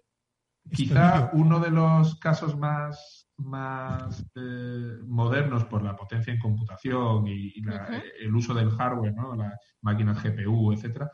Quizá 0.71 1.31
uno 1.33 1.61
de 1.61 1.71
los 1.71 2.19
casos 2.19 2.57
más, 2.57 3.28
más 3.39 4.31
eh, 4.35 4.99
modernos 5.07 5.65
por 5.65 5.83
la 5.83 5.95
potencia 5.97 6.33
en 6.33 6.39
computación 6.41 7.27
y, 7.29 7.53
y 7.55 7.63
la- 7.63 7.85
Ujú. 7.89 8.03
el 8.21 8.35
uso 8.35 8.55
del 8.55 8.71
hardware, 8.71 9.15
¿no? 9.15 9.35
las 9.37 9.55
máquinas 9.83 10.23
GPU, 10.23 10.73
etcétera, 10.73 11.11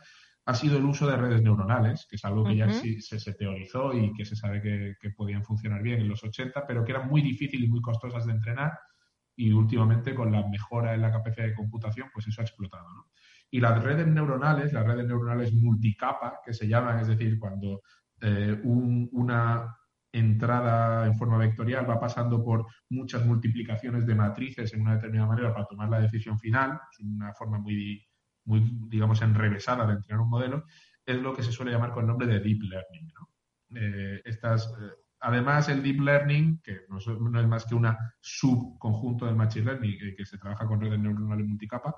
ha 0.47 0.53
sido 0.53 0.77
el 0.77 0.85
uso 0.85 1.07
de 1.07 1.17
redes 1.17 1.41
neuronales, 1.41 2.05
que 2.09 2.17
es 2.17 2.25
algo 2.25 2.43
que 2.45 2.55
ya 2.57 2.65
sí- 2.71 3.01
se, 3.01 3.19
se 3.19 3.33
teorizó 3.33 3.93
y 3.93 4.13
que 4.13 4.25
se 4.25 4.35
sabe 4.35 4.61
que, 4.61 4.95
que 4.99 5.09
podían 5.11 5.43
funcionar 5.43 5.81
bien 5.81 6.01
en 6.01 6.07
los 6.09 6.23
80, 6.23 6.65
pero 6.67 6.83
que 6.83 6.91
eran 6.91 7.09
muy 7.09 7.21
difíciles 7.21 7.67
y 7.67 7.71
muy 7.71 7.81
costosas 7.81 8.25
de 8.25 8.33
entrenar 8.33 8.77
y 9.35 9.51
últimamente 9.51 10.15
con 10.15 10.31
la 10.31 10.47
mejora 10.47 10.93
en 10.93 11.01
la 11.01 11.11
capacidad 11.11 11.45
de 11.47 11.55
computación, 11.55 12.09
pues 12.13 12.27
eso 12.27 12.41
ha 12.41 12.45
explotado. 12.45 12.87
¿no? 12.93 13.07
Y 13.51 13.59
las 13.59 13.83
redes 13.83 14.07
neuronales, 14.07 14.71
las 14.71 14.85
redes 14.85 15.05
neuronales 15.07 15.53
multicapa, 15.53 16.39
que 16.45 16.53
se 16.53 16.67
llaman, 16.67 16.99
es 16.99 17.07
decir, 17.07 17.37
cuando 17.39 17.81
eh, 18.21 18.59
un- 18.63 19.09
una 19.11 19.75
entrada 20.17 21.05
en 21.05 21.15
forma 21.15 21.37
vectorial 21.37 21.89
va 21.89 21.99
pasando 21.99 22.43
por 22.43 22.65
muchas 22.89 23.25
multiplicaciones 23.25 24.05
de 24.05 24.15
matrices 24.15 24.73
en 24.73 24.81
una 24.81 24.95
determinada 24.95 25.29
manera 25.29 25.53
para 25.53 25.65
tomar 25.65 25.89
la 25.89 25.99
decisión 25.99 26.39
final, 26.39 26.79
es 26.91 26.99
una 26.99 27.33
forma 27.33 27.59
muy, 27.59 28.05
muy 28.45 28.61
digamos, 28.87 29.21
enrevesada 29.21 29.85
de 29.85 29.93
entrenar 29.93 30.23
un 30.23 30.29
modelo, 30.29 30.65
es 31.05 31.21
lo 31.21 31.33
que 31.33 31.43
se 31.43 31.51
suele 31.51 31.71
llamar 31.71 31.91
con 31.91 32.03
el 32.03 32.07
nombre 32.07 32.27
de 32.27 32.39
deep 32.39 32.61
learning. 32.61 33.11
Eh, 33.75 34.21
eh, 34.23 34.57
además, 35.19 35.69
el 35.69 35.83
deep 35.83 35.99
learning, 35.99 36.61
que 36.63 36.81
no 36.87 36.97
es, 36.97 37.47
más 37.47 37.65
que 37.65 37.75
una 37.75 37.97
subconjunto 38.21 39.25
del 39.25 39.35
machine 39.35 39.65
learning, 39.65 39.97
que, 39.99 40.15
que 40.15 40.25
se 40.25 40.37
trabaja 40.37 40.65
con 40.65 40.79
redes 40.79 40.99
neuronales 40.99 41.45
multicapa, 41.45 41.95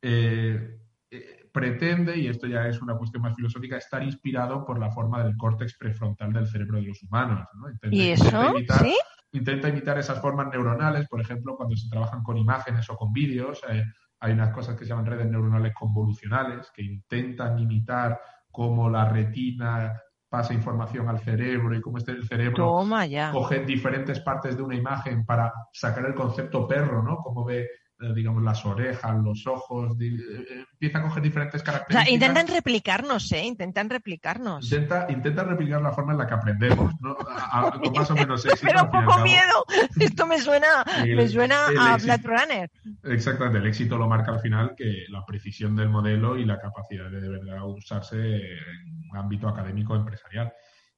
eh, 0.00 0.78
eh, 1.10 1.48
pretende, 1.52 2.16
y 2.16 2.28
esto 2.28 2.46
ya 2.46 2.66
es 2.68 2.80
una 2.80 2.96
cuestión 2.96 3.22
más 3.22 3.34
filosófica, 3.34 3.76
estar 3.76 4.02
inspirado 4.02 4.64
por 4.64 4.78
la 4.78 4.90
forma 4.90 5.22
del 5.24 5.36
córtex 5.36 5.76
prefrontal 5.78 6.32
del 6.32 6.46
cerebro 6.46 6.76
de 6.78 6.86
los 6.86 7.02
humanos. 7.02 7.46
¿no? 7.54 7.70
Intenta- 7.70 7.96
¿Y 7.96 8.10
intenta 8.10 8.28
eso? 8.28 8.54
imitar- 8.56 8.82
¿Sí? 8.82 8.94
intenta 9.32 9.68
imitar 9.68 9.98
esas 9.98 10.20
formas 10.20 10.48
neuronales, 10.48 11.06
por 11.08 11.20
ejemplo, 11.20 11.56
cuando 11.56 11.76
se 11.76 11.88
trabajan 11.88 12.22
con 12.22 12.36
imágenes 12.36 12.88
o 12.90 12.96
con 12.96 13.12
vídeos, 13.12 13.60
eh, 13.70 13.84
hay 14.20 14.32
unas 14.32 14.50
cosas 14.52 14.76
que 14.76 14.84
se 14.84 14.90
llaman 14.90 15.06
redes 15.06 15.26
neuronales 15.30 15.72
convolucionales, 15.74 16.70
que 16.74 16.82
intentan 16.82 17.58
imitar 17.58 18.20
cómo 18.50 18.90
la 18.90 19.08
retina 19.08 19.94
pasa 20.28 20.54
información 20.54 21.08
al 21.08 21.18
cerebro 21.20 21.74
y 21.76 21.80
cómo 21.80 21.98
este 21.98 22.12
el 22.12 22.24
cerebro 22.26 22.64
Toma 22.64 23.06
ya. 23.06 23.32
coge 23.32 23.64
diferentes 23.64 24.20
partes 24.20 24.56
de 24.56 24.62
una 24.62 24.76
imagen 24.76 25.24
para 25.24 25.52
sacar 25.72 26.04
el 26.06 26.14
concepto 26.14 26.68
perro, 26.68 27.02
¿no? 27.02 27.16
Como 27.16 27.44
ve, 27.44 27.68
digamos, 28.14 28.42
las 28.42 28.64
orejas, 28.64 29.16
los 29.22 29.46
ojos, 29.46 29.96
eh, 30.00 30.64
empieza 30.72 30.98
a 30.98 31.02
coger 31.02 31.22
diferentes 31.22 31.60
O 31.60 31.64
sea, 31.64 31.72
características. 31.74 32.12
intentan 32.14 32.46
replicarnos, 32.48 33.32
¿eh? 33.32 33.44
Intentan 33.44 33.90
replicarnos. 33.90 34.64
Intenta, 34.64 35.06
intenta 35.10 35.44
replicar 35.44 35.82
la 35.82 35.92
forma 35.92 36.12
en 36.12 36.18
la 36.18 36.26
que 36.26 36.34
aprendemos, 36.34 36.92
¿no? 37.00 37.16
A- 37.28 37.68
a- 37.68 37.70
con 37.72 37.92
más 37.94 38.10
o 38.10 38.14
menos 38.14 38.44
éxito. 38.46 38.66
Pero 38.72 38.90
poco 38.90 39.18
miedo. 39.20 39.64
Esto 39.98 40.26
me 40.26 40.38
suena, 40.38 40.84
El- 41.04 41.16
me 41.16 41.28
suena 41.28 41.66
a. 41.78 41.96
Blade 41.98 42.22
Runner. 42.24 42.70
Exactamente, 43.04 43.58
el 43.58 43.66
éxito 43.66 43.98
lo 43.98 44.08
marca 44.08 44.32
al 44.32 44.40
final 44.40 44.74
que 44.76 45.04
la 45.10 45.24
precisión 45.26 45.76
del 45.76 45.88
modelo 45.90 46.36
y 46.38 46.44
la 46.44 46.58
capacidad 46.58 47.10
de 47.10 47.20
de 47.20 47.28
verdad 47.28 47.64
usarse 47.66 48.16
en 48.16 49.10
un 49.10 49.16
ámbito 49.16 49.48
académico 49.48 49.94
empresarial. 49.94 50.52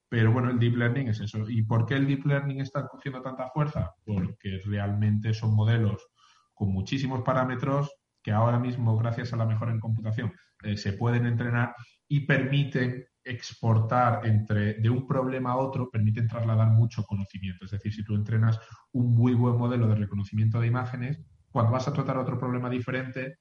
Pero 0.09 0.31
bueno, 0.31 0.51
el 0.51 0.59
deep 0.59 0.77
learning 0.77 1.09
es 1.09 1.21
eso. 1.21 1.49
¿Y 1.49 1.63
por 1.63 1.87
qué 1.87 1.95
el 1.95 2.07
deep 2.07 2.27
learning 2.27 2.61
está 2.61 2.87
cogiendo 2.87 3.23
tanta 3.23 3.49
fuerza? 3.49 3.93
Porque 4.05 4.61
realmente 4.67 5.33
son 5.33 5.55
modelos 5.55 6.07
con 6.63 6.73
muchísimos 6.73 7.23
parámetros 7.23 7.91
que 8.23 8.31
ahora 8.31 8.57
mismo, 8.57 8.97
gracias 8.97 9.33
a 9.33 9.37
la 9.37 9.45
mejora 9.45 9.73
en 9.73 9.81
computación, 9.81 10.33
eh, 10.63 10.77
se 10.77 10.93
pueden 10.93 11.27
entrenar 11.27 11.75
y 12.07 12.21
permiten 12.21 13.05
exportar 13.25 14.25
entre 14.25 14.75
de 14.75 14.89
un 14.89 15.05
problema 15.05 15.51
a 15.51 15.57
otro, 15.57 15.91
permiten 15.91 16.29
trasladar 16.29 16.69
mucho 16.69 17.03
conocimiento. 17.03 17.65
Es 17.65 17.73
decir, 17.73 17.93
si 17.93 18.05
tú 18.05 18.15
entrenas 18.15 18.61
un 18.93 19.13
muy 19.13 19.35
buen 19.35 19.57
modelo 19.57 19.89
de 19.89 19.97
reconocimiento 19.97 20.61
de 20.61 20.69
imágenes, 20.69 21.21
cuando 21.51 21.73
vas 21.73 21.89
a 21.89 21.93
tratar 21.93 22.17
otro 22.17 22.39
problema 22.39 22.71
diferente, 22.71 23.39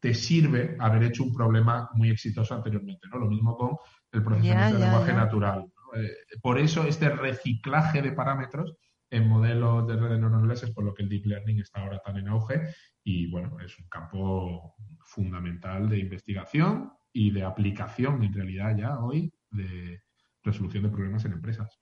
te 0.00 0.12
sirve 0.12 0.76
haber 0.80 1.04
hecho 1.04 1.22
un 1.22 1.32
problema 1.32 1.88
muy 1.94 2.10
exitoso 2.10 2.52
anteriormente, 2.52 3.06
¿no? 3.08 3.18
Lo 3.18 3.28
mismo 3.28 3.56
con 3.56 3.76
el 4.10 4.24
procesamiento 4.24 4.76
de 4.76 4.84
lenguaje 4.86 5.12
natural. 5.12 5.60
¿no? 5.60 6.00
Eh, 6.00 6.10
por 6.42 6.58
eso 6.58 6.82
este 6.82 7.10
reciclaje 7.10 8.02
de 8.02 8.10
parámetros 8.10 8.74
en 9.10 9.28
modelos 9.28 9.86
de 9.86 9.96
redes 9.96 10.18
neuronales 10.18 10.62
es 10.62 10.70
por 10.70 10.84
lo 10.84 10.94
que 10.94 11.02
el 11.02 11.08
deep 11.08 11.26
learning 11.26 11.60
está 11.60 11.80
ahora 11.80 12.00
tan 12.00 12.16
en 12.16 12.28
auge 12.28 12.74
y 13.04 13.30
bueno, 13.30 13.58
es 13.60 13.78
un 13.78 13.88
campo 13.88 14.74
fundamental 15.04 15.88
de 15.88 15.98
investigación 15.98 16.92
y 17.12 17.30
de 17.30 17.44
aplicación 17.44 18.22
en 18.22 18.32
realidad 18.32 18.76
ya 18.76 18.98
hoy 18.98 19.32
de 19.50 20.02
resolución 20.42 20.84
de 20.84 20.90
problemas 20.90 21.24
en 21.24 21.32
empresas. 21.32 21.78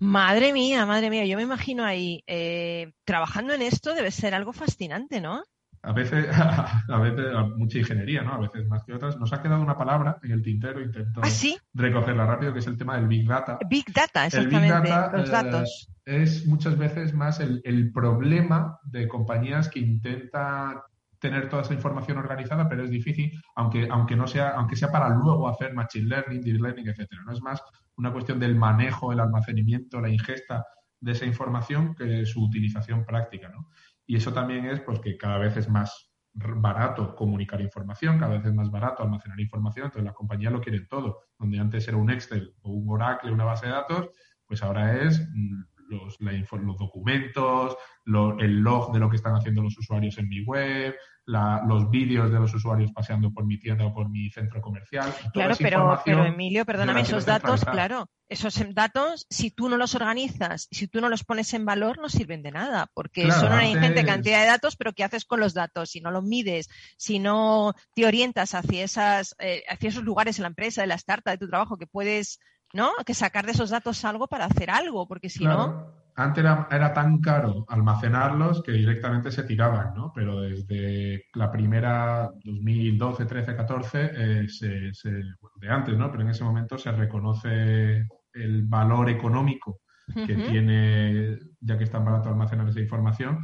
Madre 0.00 0.52
mía, 0.52 0.86
madre 0.86 1.10
mía, 1.10 1.24
yo 1.24 1.36
me 1.36 1.42
imagino 1.42 1.84
ahí 1.84 2.22
eh, 2.26 2.92
trabajando 3.04 3.54
en 3.54 3.62
esto 3.62 3.94
debe 3.94 4.10
ser 4.10 4.34
algo 4.34 4.52
fascinante, 4.52 5.20
¿no? 5.20 5.42
A 5.88 5.92
veces, 5.92 6.28
a 6.38 6.98
veces, 6.98 7.32
mucha 7.56 7.78
ingeniería, 7.78 8.20
¿no? 8.20 8.34
A 8.34 8.38
veces 8.38 8.68
más 8.68 8.84
que 8.84 8.92
otras. 8.92 9.18
Nos 9.18 9.32
ha 9.32 9.40
quedado 9.40 9.62
una 9.62 9.78
palabra 9.78 10.18
en 10.22 10.32
el 10.32 10.42
tintero, 10.42 10.82
intento 10.82 11.22
Ah, 11.24 11.30
sí, 11.30 11.56
recogerla 11.72 12.26
rápido, 12.26 12.52
que 12.52 12.58
es 12.58 12.66
el 12.66 12.76
tema 12.76 12.96
del 12.96 13.08
Big 13.08 13.26
Data. 13.26 13.58
Big 13.70 13.90
Data, 13.90 14.26
El 14.26 14.48
Big 14.48 14.58
exactamente, 14.58 14.90
Data 14.90 15.16
los 15.16 15.28
eh, 15.28 15.32
datos. 15.32 15.88
es 16.04 16.46
muchas 16.46 16.76
veces 16.76 17.14
más 17.14 17.40
el, 17.40 17.62
el 17.64 17.90
problema 17.90 18.78
de 18.84 19.08
compañías 19.08 19.70
que 19.70 19.80
intentan 19.80 20.80
tener 21.18 21.48
toda 21.48 21.62
esa 21.62 21.72
información 21.72 22.18
organizada, 22.18 22.68
pero 22.68 22.84
es 22.84 22.90
difícil, 22.90 23.32
aunque, 23.56 23.88
aunque 23.90 24.14
no 24.14 24.26
sea, 24.26 24.50
aunque 24.50 24.76
sea 24.76 24.90
para 24.90 25.08
luego 25.08 25.48
hacer 25.48 25.72
machine 25.72 26.06
learning, 26.06 26.42
deep 26.42 26.60
learning, 26.60 26.88
etcétera. 26.88 27.22
No 27.24 27.32
es 27.32 27.40
más 27.40 27.62
una 27.96 28.12
cuestión 28.12 28.38
del 28.38 28.56
manejo, 28.56 29.10
el 29.10 29.20
almacenamiento, 29.20 30.00
la 30.02 30.10
ingesta 30.10 30.66
de 31.00 31.12
esa 31.12 31.24
información 31.24 31.94
que 31.94 32.26
su 32.26 32.44
utilización 32.44 33.04
práctica, 33.04 33.48
¿no? 33.48 33.68
Y 34.08 34.16
eso 34.16 34.32
también 34.32 34.66
es 34.66 34.80
pues 34.80 34.98
que 35.00 35.16
cada 35.16 35.38
vez 35.38 35.56
es 35.56 35.68
más 35.68 36.12
barato 36.32 37.14
comunicar 37.14 37.60
información, 37.60 38.18
cada 38.18 38.34
vez 38.38 38.44
es 38.46 38.54
más 38.54 38.70
barato 38.70 39.02
almacenar 39.02 39.38
información, 39.40 39.86
entonces 39.86 40.04
la 40.04 40.14
compañía 40.14 40.50
lo 40.50 40.60
quiere 40.60 40.86
todo. 40.86 41.20
Donde 41.38 41.58
antes 41.60 41.86
era 41.88 41.96
un 41.98 42.10
Excel 42.10 42.54
o 42.62 42.72
un 42.72 42.90
Oracle, 42.90 43.32
una 43.32 43.44
base 43.44 43.66
de 43.66 43.72
datos, 43.72 44.08
pues 44.46 44.62
ahora 44.62 45.02
es 45.04 45.20
mm, 45.34 45.62
los, 45.90 46.20
la 46.20 46.32
los 46.32 46.78
documentos, 46.78 47.76
lo- 48.04 48.38
el 48.38 48.60
log 48.60 48.92
de 48.92 48.98
lo 48.98 49.10
que 49.10 49.16
están 49.16 49.34
haciendo 49.34 49.62
los 49.62 49.78
usuarios 49.78 50.18
en 50.18 50.28
mi 50.28 50.42
web, 50.44 50.94
la- 51.28 51.62
los 51.66 51.90
vídeos 51.90 52.32
de 52.32 52.38
los 52.40 52.54
usuarios 52.54 52.90
paseando 52.90 53.30
por 53.30 53.44
mi 53.44 53.58
tienda 53.60 53.84
o 53.84 53.92
por 53.92 54.08
mi 54.08 54.30
centro 54.30 54.62
comercial. 54.62 55.12
Claro, 55.34 55.54
pero, 55.62 56.24
Emilio, 56.24 56.64
perdóname, 56.64 57.02
esos 57.02 57.26
datos, 57.26 57.60
claro, 57.72 58.08
esos 58.30 58.74
datos, 58.74 59.26
si 59.28 59.50
tú 59.50 59.68
no 59.68 59.76
los 59.76 59.94
organizas, 59.94 60.68
si 60.70 60.88
tú 60.88 61.02
no 61.02 61.10
los 61.10 61.24
pones 61.24 61.52
en 61.52 61.66
valor, 61.66 61.98
no 61.98 62.08
sirven 62.08 62.42
de 62.42 62.50
nada, 62.52 62.90
porque 62.94 63.24
Claro, 63.24 63.40
son 63.42 63.52
una 63.52 63.68
ingente 63.68 64.00
cantidad 64.06 64.40
de 64.40 64.46
datos, 64.46 64.76
pero 64.76 64.94
¿qué 64.94 65.04
haces 65.04 65.26
con 65.26 65.38
los 65.40 65.52
datos? 65.52 65.90
Si 65.90 66.00
no 66.00 66.10
los 66.10 66.24
mides, 66.24 66.70
si 66.96 67.18
no 67.18 67.74
te 67.94 68.06
orientas 68.06 68.54
hacia 68.54 68.82
esas, 68.82 69.34
eh, 69.38 69.64
hacia 69.68 69.90
esos 69.90 70.04
lugares 70.04 70.38
en 70.38 70.44
la 70.44 70.48
empresa, 70.48 70.80
de 70.80 70.86
la 70.86 70.94
startup, 70.94 71.32
de 71.32 71.38
tu 71.38 71.48
trabajo, 71.48 71.76
que 71.76 71.86
puedes, 71.86 72.38
¿no? 72.72 72.90
Que 73.04 73.12
sacar 73.12 73.44
de 73.44 73.52
esos 73.52 73.68
datos 73.68 74.02
algo 74.06 74.28
para 74.28 74.46
hacer 74.46 74.70
algo, 74.70 75.06
porque 75.06 75.28
si 75.28 75.44
no. 75.44 75.92
Antes 76.20 76.42
era, 76.42 76.66
era 76.70 76.92
tan 76.92 77.20
caro 77.20 77.64
almacenarlos 77.68 78.60
que 78.62 78.72
directamente 78.72 79.30
se 79.30 79.44
tiraban, 79.44 79.94
¿no? 79.94 80.10
Pero 80.12 80.40
desde 80.40 81.24
la 81.34 81.50
primera 81.50 82.28
2012, 82.44 83.24
13, 83.24 83.54
14, 83.54 84.10
eh, 84.16 84.48
se, 84.48 84.92
se- 84.92 85.22
de 85.60 85.68
antes, 85.70 85.96
¿no? 85.96 86.10
Pero 86.10 86.24
en 86.24 86.30
ese 86.30 86.42
momento 86.42 86.76
se 86.76 86.90
reconoce 86.90 88.04
el 88.32 88.62
valor 88.66 89.08
económico 89.10 89.80
que 90.26 90.34
tiene, 90.50 91.38
ya 91.60 91.78
que 91.78 91.84
es 91.84 91.90
tan 91.90 92.04
barato 92.04 92.28
almacenar 92.30 92.68
esa 92.68 92.80
información, 92.80 93.38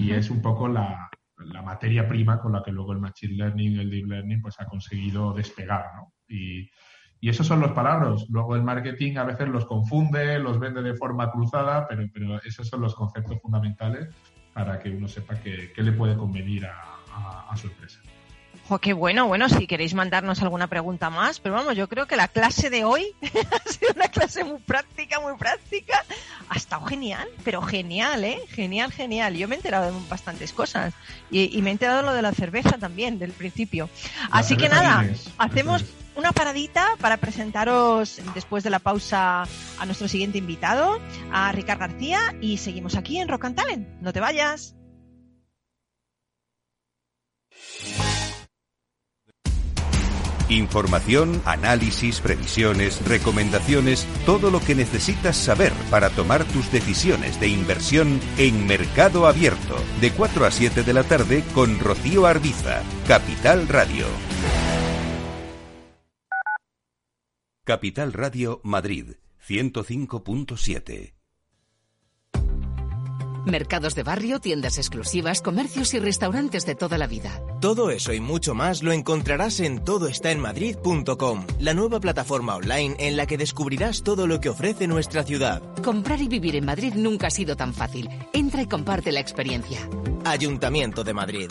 y 0.00 0.12
es 0.12 0.30
un 0.30 0.40
poco 0.40 0.66
la, 0.68 1.10
la 1.36 1.60
materia 1.60 2.08
prima 2.08 2.40
con 2.40 2.52
la 2.52 2.62
que 2.62 2.72
luego 2.72 2.92
el 2.92 3.00
machine 3.00 3.34
learning, 3.34 3.80
el 3.80 3.90
deep 3.90 4.06
learning, 4.06 4.40
pues 4.40 4.58
ha 4.60 4.64
conseguido 4.66 5.34
despegar, 5.34 5.84
¿no? 5.96 6.12
Y, 6.28 6.70
y 7.24 7.30
esos 7.30 7.46
son 7.46 7.60
los 7.60 7.72
palabras. 7.72 8.26
Luego 8.28 8.54
el 8.54 8.62
marketing 8.62 9.16
a 9.16 9.24
veces 9.24 9.48
los 9.48 9.64
confunde, 9.64 10.38
los 10.38 10.58
vende 10.58 10.82
de 10.82 10.94
forma 10.94 11.30
cruzada, 11.30 11.88
pero, 11.88 12.06
pero 12.12 12.42
esos 12.42 12.68
son 12.68 12.82
los 12.82 12.94
conceptos 12.94 13.40
fundamentales 13.40 14.08
para 14.52 14.78
que 14.78 14.90
uno 14.90 15.08
sepa 15.08 15.34
qué 15.40 15.72
le 15.74 15.92
puede 15.92 16.16
convenir 16.16 16.66
a, 16.66 16.74
a- 17.14 17.46
a 17.50 17.56
su 17.56 17.68
empresa. 17.68 18.00
Jo, 18.68 18.78
qué 18.78 18.92
bueno, 18.92 19.26
bueno, 19.26 19.48
si 19.48 19.66
queréis 19.66 19.94
mandarnos 19.94 20.42
alguna 20.42 20.66
pregunta 20.66 21.08
más, 21.08 21.40
pero 21.40 21.54
vamos, 21.54 21.76
yo 21.76 21.88
creo 21.88 22.06
que 22.06 22.16
la 22.16 22.28
clase 22.28 22.68
de 22.68 22.84
hoy 22.84 23.06
ha 23.22 23.70
sido 23.70 23.92
una 23.96 24.08
clase 24.08 24.44
muy 24.44 24.58
práctica, 24.60 25.18
muy 25.20 25.36
práctica. 25.38 26.04
Ha 26.50 26.56
estado 26.56 26.84
genial, 26.84 27.26
pero 27.42 27.62
genial, 27.62 28.22
¿eh? 28.24 28.38
Genial, 28.50 28.92
genial. 28.92 29.34
Yo 29.34 29.48
me 29.48 29.54
he 29.54 29.58
enterado 29.58 29.90
de 29.90 29.98
bastantes 30.10 30.52
cosas 30.52 30.92
y, 31.30 31.56
y 31.58 31.62
me 31.62 31.70
he 31.70 31.72
enterado 31.72 31.98
de 32.00 32.04
lo 32.06 32.12
de 32.12 32.20
la 32.22 32.32
cerveza 32.32 32.76
también, 32.78 33.18
del 33.18 33.32
principio. 33.32 33.88
La 34.30 34.38
Así 34.40 34.56
que 34.58 34.68
nada, 34.68 35.00
Guinness, 35.02 35.32
hacemos. 35.38 35.84
Una 36.16 36.32
paradita 36.32 36.96
para 37.00 37.16
presentaros 37.16 38.20
después 38.34 38.64
de 38.64 38.70
la 38.70 38.78
pausa 38.78 39.42
a 39.78 39.86
nuestro 39.86 40.08
siguiente 40.08 40.38
invitado, 40.38 41.00
a 41.32 41.52
Ricard 41.52 41.80
García, 41.80 42.34
y 42.40 42.58
seguimos 42.58 42.96
aquí 42.96 43.18
en 43.18 43.28
Rock 43.28 43.46
and 43.46 43.56
Talent. 43.56 43.88
No 44.00 44.12
te 44.12 44.20
vayas. 44.20 44.76
Información, 50.50 51.40
análisis, 51.46 52.20
previsiones, 52.20 53.04
recomendaciones, 53.06 54.06
todo 54.26 54.50
lo 54.50 54.60
que 54.60 54.74
necesitas 54.74 55.36
saber 55.36 55.72
para 55.90 56.10
tomar 56.10 56.44
tus 56.44 56.70
decisiones 56.70 57.40
de 57.40 57.48
inversión 57.48 58.20
en 58.36 58.66
Mercado 58.66 59.26
Abierto, 59.26 59.76
de 60.00 60.10
4 60.10 60.44
a 60.44 60.50
7 60.50 60.82
de 60.82 60.92
la 60.92 61.02
tarde 61.02 61.42
con 61.54 61.80
Rocío 61.80 62.26
Arbiza, 62.26 62.82
Capital 63.08 63.68
Radio. 63.68 64.06
Capital 67.64 68.12
Radio 68.12 68.60
Madrid, 68.62 69.14
105.7. 69.48 71.14
Mercados 73.46 73.94
de 73.94 74.02
barrio, 74.02 74.38
tiendas 74.38 74.76
exclusivas, 74.76 75.40
comercios 75.40 75.94
y 75.94 75.98
restaurantes 75.98 76.66
de 76.66 76.74
toda 76.74 76.98
la 76.98 77.06
vida. 77.06 77.40
Todo 77.62 77.88
eso 77.88 78.12
y 78.12 78.20
mucho 78.20 78.54
más 78.54 78.82
lo 78.82 78.92
encontrarás 78.92 79.60
en 79.60 79.82
todoestaenmadrid.com, 79.82 81.46
la 81.58 81.72
nueva 81.72 82.00
plataforma 82.00 82.54
online 82.56 82.96
en 82.98 83.16
la 83.16 83.24
que 83.24 83.38
descubrirás 83.38 84.02
todo 84.02 84.26
lo 84.26 84.42
que 84.42 84.50
ofrece 84.50 84.86
nuestra 84.86 85.22
ciudad. 85.22 85.62
Comprar 85.82 86.20
y 86.20 86.28
vivir 86.28 86.56
en 86.56 86.66
Madrid 86.66 86.92
nunca 86.96 87.28
ha 87.28 87.30
sido 87.30 87.56
tan 87.56 87.72
fácil. 87.72 88.10
Entra 88.34 88.60
y 88.60 88.66
comparte 88.66 89.10
la 89.10 89.20
experiencia. 89.20 89.88
Ayuntamiento 90.26 91.02
de 91.02 91.14
Madrid. 91.14 91.50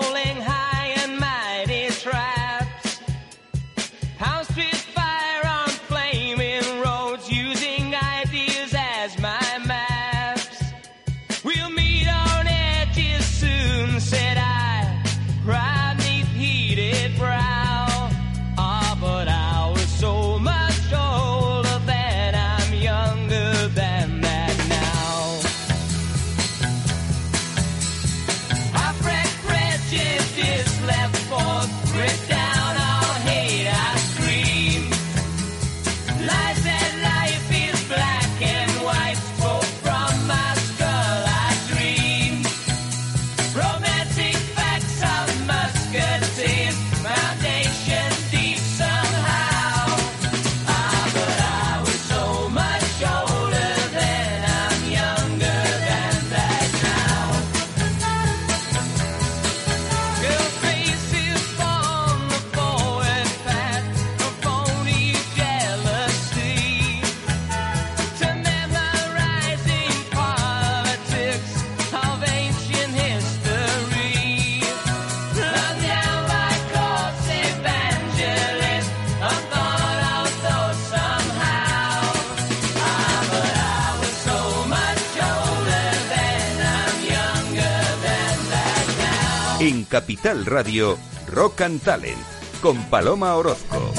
Capital 89.91 90.45
Radio, 90.45 90.97
Rock 91.27 91.59
and 91.61 91.81
Talent, 91.81 92.17
con 92.61 92.81
Paloma 92.85 93.35
Orozco. 93.35 93.91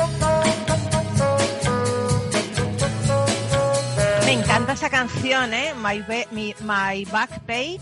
Me 4.24 4.32
encanta 4.32 4.72
esa 4.72 4.88
canción, 4.88 5.52
¿eh? 5.52 5.74
My, 5.74 6.02
Mi- 6.30 6.54
My 6.60 7.04
Back 7.04 7.40
Page, 7.40 7.80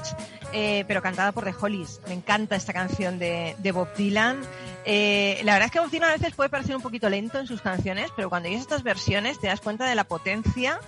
eh, 0.52 0.84
pero 0.88 1.00
cantada 1.02 1.30
por 1.30 1.44
The 1.44 1.54
Hollies. 1.60 2.00
Me 2.08 2.14
encanta 2.14 2.56
esta 2.56 2.72
canción 2.72 3.20
de, 3.20 3.54
de 3.58 3.70
Bob 3.72 3.94
Dylan. 3.94 4.40
Eh, 4.84 5.40
la 5.44 5.52
verdad 5.52 5.66
es 5.66 5.72
que 5.72 5.78
Bob 5.78 5.90
Dylan 5.90 6.10
a 6.10 6.14
veces 6.14 6.34
puede 6.34 6.50
parecer 6.50 6.74
un 6.74 6.82
poquito 6.82 7.08
lento 7.08 7.38
en 7.38 7.46
sus 7.46 7.60
canciones, 7.60 8.10
pero 8.16 8.28
cuando 8.28 8.48
oyes 8.48 8.60
estas 8.62 8.82
versiones 8.82 9.38
te 9.38 9.46
das 9.46 9.60
cuenta 9.60 9.86
de 9.88 9.94
la 9.94 10.02
potencia, 10.02 10.80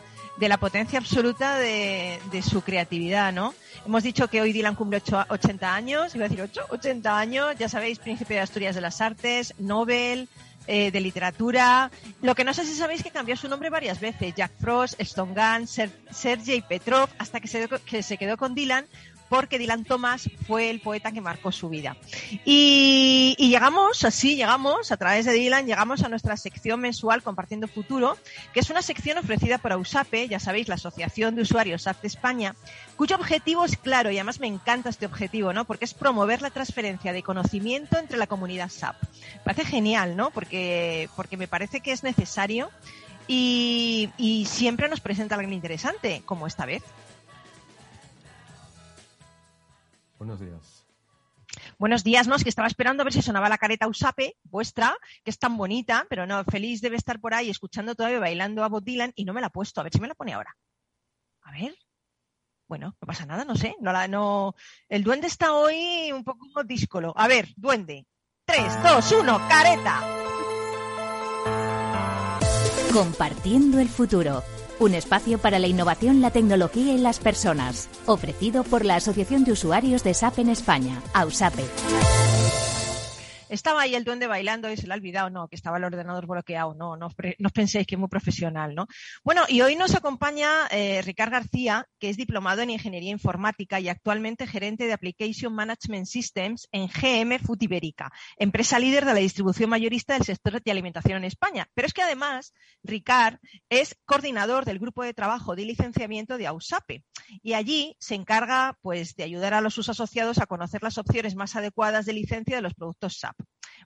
de 0.42 0.48
la 0.48 0.56
potencia 0.58 0.98
absoluta 0.98 1.56
de, 1.56 2.18
de 2.32 2.42
su 2.42 2.62
creatividad, 2.62 3.32
¿no? 3.32 3.54
Hemos 3.86 4.02
dicho 4.02 4.26
que 4.26 4.40
hoy 4.40 4.52
Dylan 4.52 4.74
cumple 4.74 4.96
ocho- 4.98 5.24
80 5.28 5.72
años, 5.72 6.14
iba 6.16 6.24
a 6.24 6.28
decir 6.28 6.42
8, 6.42 6.66
80 6.68 7.16
años, 7.16 7.54
ya 7.58 7.68
sabéis, 7.68 8.00
príncipe 8.00 8.34
de 8.34 8.40
Asturias 8.40 8.74
de 8.74 8.80
las 8.80 9.00
Artes, 9.00 9.54
Nobel, 9.58 10.28
eh, 10.66 10.90
de 10.90 11.00
literatura. 11.00 11.90
Lo 12.22 12.34
que 12.34 12.42
no 12.42 12.52
sé 12.54 12.64
si 12.64 12.74
sabéis 12.74 13.04
que 13.04 13.10
cambió 13.12 13.36
su 13.36 13.48
nombre 13.48 13.70
varias 13.70 14.00
veces. 14.00 14.34
Jack 14.34 14.50
Frost, 14.60 15.00
Stone 15.00 15.32
Gunn, 15.34 15.68
Ser- 15.68 15.90
Sergei 16.10 16.60
Petrov, 16.60 17.08
hasta 17.18 17.38
que 17.38 17.46
se, 17.46 17.68
que 17.86 18.02
se 18.02 18.16
quedó 18.16 18.36
con 18.36 18.54
Dylan 18.56 18.84
porque 19.32 19.58
Dylan 19.58 19.84
Thomas 19.84 20.28
fue 20.46 20.68
el 20.68 20.80
poeta 20.80 21.10
que 21.10 21.22
marcó 21.22 21.52
su 21.52 21.70
vida. 21.70 21.96
Y, 22.44 23.34
llegamos, 23.38 24.04
así 24.04 24.36
llegamos, 24.36 24.92
a 24.92 24.98
través 24.98 25.24
de 25.24 25.32
Dylan, 25.32 25.64
llegamos 25.64 26.02
a 26.02 26.10
nuestra 26.10 26.36
sección 26.36 26.80
mensual 26.80 27.22
Compartiendo 27.22 27.66
Futuro, 27.66 28.18
que 28.52 28.60
es 28.60 28.68
una 28.68 28.82
sección 28.82 29.16
ofrecida 29.16 29.56
por 29.56 29.72
AUSAPE, 29.72 30.28
ya 30.28 30.38
sabéis, 30.38 30.68
la 30.68 30.74
Asociación 30.74 31.34
de 31.34 31.40
Usuarios 31.40 31.84
de 31.84 32.08
España, 32.08 32.54
cuyo 32.96 33.16
objetivo 33.16 33.64
es 33.64 33.78
claro, 33.78 34.10
y 34.10 34.18
además 34.18 34.38
me 34.38 34.48
encanta 34.48 34.90
este 34.90 35.06
objetivo, 35.06 35.54
¿no? 35.54 35.64
Porque 35.64 35.86
es 35.86 35.94
promover 35.94 36.42
la 36.42 36.50
transferencia 36.50 37.14
de 37.14 37.22
conocimiento 37.22 37.98
entre 37.98 38.18
la 38.18 38.26
comunidad 38.26 38.68
SAP. 38.68 38.96
Parece 39.44 39.64
genial, 39.64 40.14
¿no? 40.14 40.28
Porque, 40.28 41.08
porque 41.16 41.38
me 41.38 41.48
parece 41.48 41.80
que 41.80 41.92
es 41.92 42.02
necesario 42.02 42.68
y, 43.26 44.10
y 44.18 44.44
siempre 44.44 44.90
nos 44.90 45.00
presenta 45.00 45.36
alguien 45.36 45.54
interesante, 45.54 46.20
como 46.26 46.46
esta 46.46 46.66
vez. 46.66 46.82
Buenos 50.22 50.38
días. 50.38 50.86
Buenos 51.80 52.04
días, 52.04 52.28
¿no? 52.28 52.36
Es 52.36 52.44
que 52.44 52.48
estaba 52.48 52.68
esperando 52.68 53.02
a 53.02 53.04
ver 53.04 53.12
si 53.12 53.22
sonaba 53.22 53.48
la 53.48 53.58
careta 53.58 53.88
Usape, 53.88 54.36
vuestra, 54.44 54.96
que 55.24 55.32
es 55.32 55.38
tan 55.40 55.56
bonita, 55.56 56.06
pero 56.08 56.28
no, 56.28 56.44
feliz 56.44 56.80
debe 56.80 56.94
estar 56.94 57.18
por 57.18 57.34
ahí 57.34 57.50
escuchando 57.50 57.96
todavía 57.96 58.20
bailando 58.20 58.62
a 58.62 58.68
Bob 58.68 58.84
Dylan 58.84 59.10
y 59.16 59.24
no 59.24 59.32
me 59.32 59.40
la 59.40 59.48
ha 59.48 59.50
puesto. 59.50 59.80
A 59.80 59.82
ver 59.82 59.92
si 59.92 60.00
me 60.00 60.06
la 60.06 60.14
pone 60.14 60.32
ahora. 60.32 60.56
A 61.40 61.50
ver. 61.50 61.74
Bueno, 62.68 62.94
no 63.00 63.06
pasa 63.06 63.26
nada, 63.26 63.44
no 63.44 63.56
sé. 63.56 63.74
No 63.80 63.92
la, 63.92 64.06
no... 64.06 64.54
El 64.88 65.02
duende 65.02 65.26
está 65.26 65.54
hoy 65.54 66.12
un 66.12 66.22
poco 66.22 66.62
díscolo. 66.62 67.12
A 67.16 67.26
ver, 67.26 67.48
duende. 67.56 68.06
3, 68.44 68.80
2, 68.80 69.12
1, 69.22 69.48
careta. 69.48 70.00
Compartiendo 72.92 73.80
el 73.80 73.88
futuro. 73.88 74.44
Un 74.82 74.94
espacio 74.94 75.38
para 75.38 75.60
la 75.60 75.68
innovación, 75.68 76.20
la 76.20 76.32
tecnología 76.32 76.92
y 76.92 76.98
las 76.98 77.20
personas. 77.20 77.88
Ofrecido 78.04 78.64
por 78.64 78.84
la 78.84 78.96
Asociación 78.96 79.44
de 79.44 79.52
Usuarios 79.52 80.02
de 80.02 80.12
SAP 80.12 80.40
en 80.40 80.48
España, 80.48 81.00
AUSAPE. 81.14 81.62
Estaba 83.52 83.82
ahí 83.82 83.94
el 83.94 84.04
duende 84.04 84.26
bailando 84.26 84.70
y 84.70 84.78
se 84.78 84.86
lo 84.86 84.94
ha 84.94 84.96
olvidado, 84.96 85.28
no, 85.28 85.46
que 85.46 85.56
estaba 85.56 85.76
el 85.76 85.84
ordenador 85.84 86.26
bloqueado, 86.26 86.74
no, 86.74 86.96
no, 86.96 87.08
no 87.38 87.46
os 87.46 87.52
penséis 87.52 87.86
que 87.86 87.96
es 87.96 87.98
muy 87.98 88.08
profesional, 88.08 88.74
¿no? 88.74 88.86
Bueno, 89.22 89.42
y 89.46 89.60
hoy 89.60 89.76
nos 89.76 89.94
acompaña 89.94 90.66
eh, 90.70 91.02
Ricard 91.02 91.30
García, 91.30 91.86
que 91.98 92.08
es 92.08 92.16
diplomado 92.16 92.62
en 92.62 92.70
Ingeniería 92.70 93.10
Informática 93.10 93.78
y 93.78 93.90
actualmente 93.90 94.46
gerente 94.46 94.86
de 94.86 94.94
Application 94.94 95.54
Management 95.54 96.06
Systems 96.06 96.66
en 96.72 96.88
GM 96.88 97.38
Food 97.40 97.58
empresa 98.38 98.78
líder 98.78 99.04
de 99.04 99.12
la 99.12 99.20
distribución 99.20 99.68
mayorista 99.68 100.14
del 100.14 100.24
sector 100.24 100.62
de 100.62 100.70
alimentación 100.70 101.18
en 101.18 101.24
España. 101.24 101.68
Pero 101.74 101.86
es 101.86 101.92
que 101.92 102.02
además, 102.02 102.54
Ricard 102.82 103.36
es 103.68 103.96
coordinador 104.06 104.64
del 104.64 104.78
grupo 104.78 105.02
de 105.02 105.12
trabajo 105.12 105.54
de 105.56 105.66
licenciamiento 105.66 106.38
de 106.38 106.46
AUSAPE 106.46 107.04
y 107.42 107.52
allí 107.52 107.96
se 108.00 108.14
encarga 108.14 108.78
pues 108.80 109.14
de 109.14 109.24
ayudar 109.24 109.52
a 109.52 109.60
los 109.60 109.74
sus 109.74 109.88
asociados 109.88 110.38
a 110.38 110.46
conocer 110.46 110.82
las 110.82 110.98
opciones 110.98 111.34
más 111.34 111.56
adecuadas 111.56 112.06
de 112.06 112.12
licencia 112.14 112.56
de 112.56 112.62
los 112.62 112.74
productos 112.74 113.18
SAP. 113.18 113.41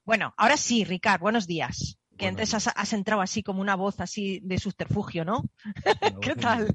Bueno, 0.07 0.33
ahora 0.37 0.57
sí, 0.57 0.85
Ricard, 0.85 1.21
buenos 1.21 1.49
días. 1.49 1.99
Que 2.17 2.29
antes 2.29 2.55
has, 2.55 2.69
has 2.69 2.93
entrado 2.93 3.21
así 3.21 3.43
como 3.43 3.61
una 3.61 3.75
voz 3.75 4.01
así 4.01 4.39
de 4.45 4.57
subterfugio, 4.57 5.25
¿no? 5.25 5.43
¿Qué 6.23 6.37
tal? 6.37 6.75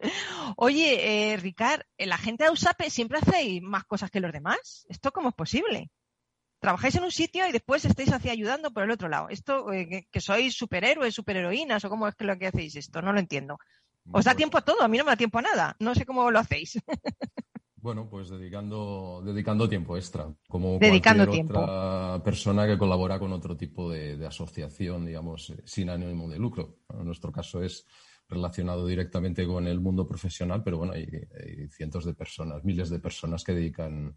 Oye, 0.56 1.32
eh, 1.32 1.36
Ricard, 1.36 1.82
la 1.98 2.16
gente 2.16 2.44
de 2.44 2.50
AUSAPE 2.50 2.90
siempre 2.90 3.18
hacéis 3.18 3.60
más 3.60 3.84
cosas 3.84 4.12
que 4.12 4.20
los 4.20 4.32
demás. 4.32 4.86
¿Esto 4.88 5.10
cómo 5.10 5.30
es 5.30 5.34
posible? 5.34 5.90
Trabajáis 6.60 6.94
en 6.94 7.04
un 7.04 7.10
sitio 7.10 7.44
y 7.48 7.52
después 7.52 7.84
estáis 7.84 8.12
así 8.12 8.30
ayudando 8.30 8.72
por 8.72 8.84
el 8.84 8.92
otro 8.92 9.08
lado. 9.08 9.28
¿Esto 9.30 9.72
eh, 9.72 9.88
que, 9.88 10.06
que 10.08 10.20
sois 10.20 10.56
superhéroes, 10.56 11.14
superheroínas 11.14 11.84
o 11.84 11.90
cómo 11.90 12.06
es 12.06 12.14
que 12.14 12.24
lo 12.24 12.38
que 12.38 12.46
hacéis 12.46 12.76
esto? 12.76 13.02
No 13.02 13.12
lo 13.12 13.18
entiendo. 13.18 13.58
Os 14.12 14.24
da 14.24 14.36
tiempo 14.36 14.58
a 14.58 14.62
todo, 14.62 14.80
a 14.82 14.88
mí 14.88 14.96
no 14.96 15.04
me 15.04 15.10
da 15.10 15.16
tiempo 15.16 15.40
a 15.40 15.42
nada. 15.42 15.76
No 15.80 15.92
sé 15.96 16.06
cómo 16.06 16.30
lo 16.30 16.38
hacéis. 16.38 16.78
Bueno, 17.80 18.08
pues 18.08 18.28
dedicando, 18.28 19.22
dedicando 19.24 19.68
tiempo 19.68 19.96
extra, 19.96 20.34
como 20.48 20.78
Dedicando 20.78 21.24
cualquier 21.24 21.46
tiempo. 21.46 21.60
otra 21.60 22.22
persona 22.24 22.66
que 22.66 22.76
colabora 22.76 23.18
con 23.18 23.32
otro 23.32 23.56
tipo 23.56 23.90
de, 23.90 24.16
de 24.16 24.26
asociación, 24.26 25.06
digamos, 25.06 25.50
eh, 25.50 25.62
sin 25.64 25.88
ánimo 25.88 26.28
de 26.28 26.38
lucro. 26.38 26.78
En 26.92 27.04
nuestro 27.04 27.30
caso 27.30 27.62
es 27.62 27.86
relacionado 28.28 28.86
directamente 28.86 29.46
con 29.46 29.66
el 29.66 29.80
mundo 29.80 30.06
profesional, 30.06 30.62
pero 30.62 30.78
bueno, 30.78 30.92
hay, 30.92 31.04
hay 31.04 31.68
cientos 31.68 32.04
de 32.04 32.14
personas, 32.14 32.64
miles 32.64 32.90
de 32.90 32.98
personas 32.98 33.44
que 33.44 33.54
dedican 33.54 34.16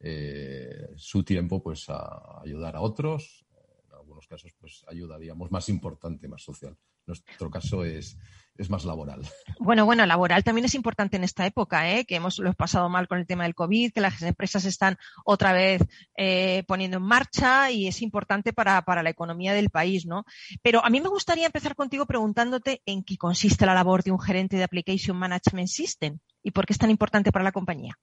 eh, 0.00 0.88
su 0.96 1.24
tiempo 1.24 1.62
pues 1.62 1.88
a 1.88 2.40
ayudar 2.42 2.76
a 2.76 2.80
otros, 2.80 3.46
en 3.88 3.94
algunos 3.94 4.26
casos, 4.26 4.52
pues 4.60 4.84
ayuda, 4.88 5.18
digamos, 5.18 5.50
más 5.50 5.68
importante, 5.68 6.28
más 6.28 6.42
social. 6.42 6.76
Nuestro 7.06 7.50
caso 7.50 7.84
es, 7.84 8.18
es 8.58 8.70
más 8.70 8.84
laboral. 8.84 9.22
Bueno, 9.58 9.84
bueno, 9.84 10.06
laboral 10.06 10.44
también 10.44 10.66
es 10.66 10.74
importante 10.74 11.16
en 11.16 11.24
esta 11.24 11.44
época, 11.44 11.90
¿eh? 11.90 12.04
que 12.04 12.16
hemos 12.16 12.38
lo 12.38 12.44
hemos 12.44 12.56
pasado 12.56 12.88
mal 12.88 13.08
con 13.08 13.18
el 13.18 13.26
tema 13.26 13.44
del 13.44 13.54
COVID, 13.54 13.92
que 13.92 14.00
las 14.00 14.22
empresas 14.22 14.64
están 14.64 14.96
otra 15.24 15.52
vez 15.52 15.82
eh, 16.16 16.62
poniendo 16.68 16.98
en 16.98 17.02
marcha 17.02 17.70
y 17.72 17.88
es 17.88 18.00
importante 18.00 18.52
para, 18.52 18.82
para 18.82 19.02
la 19.02 19.10
economía 19.10 19.54
del 19.54 19.70
país, 19.70 20.06
¿no? 20.06 20.24
Pero 20.62 20.84
a 20.84 20.90
mí 20.90 21.00
me 21.00 21.08
gustaría 21.08 21.46
empezar 21.46 21.74
contigo 21.74 22.06
preguntándote 22.06 22.82
en 22.86 23.02
qué 23.02 23.16
consiste 23.16 23.66
la 23.66 23.74
labor 23.74 24.04
de 24.04 24.12
un 24.12 24.20
gerente 24.20 24.56
de 24.56 24.64
Application 24.64 25.16
Management 25.16 25.68
System 25.68 26.18
y 26.42 26.52
por 26.52 26.66
qué 26.66 26.74
es 26.74 26.78
tan 26.78 26.90
importante 26.90 27.32
para 27.32 27.44
la 27.44 27.52
compañía. 27.52 27.98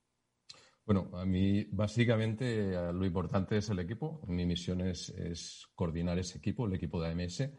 Bueno, 0.85 1.09
a 1.13 1.25
mí 1.25 1.65
básicamente 1.71 2.73
eh, 2.73 2.93
lo 2.93 3.05
importante 3.05 3.57
es 3.57 3.69
el 3.69 3.79
equipo. 3.79 4.21
Mi 4.27 4.45
misión 4.45 4.81
es, 4.81 5.09
es 5.09 5.65
coordinar 5.75 6.19
ese 6.19 6.39
equipo, 6.39 6.65
el 6.65 6.73
equipo 6.73 7.01
de 7.01 7.11
AMS, 7.11 7.49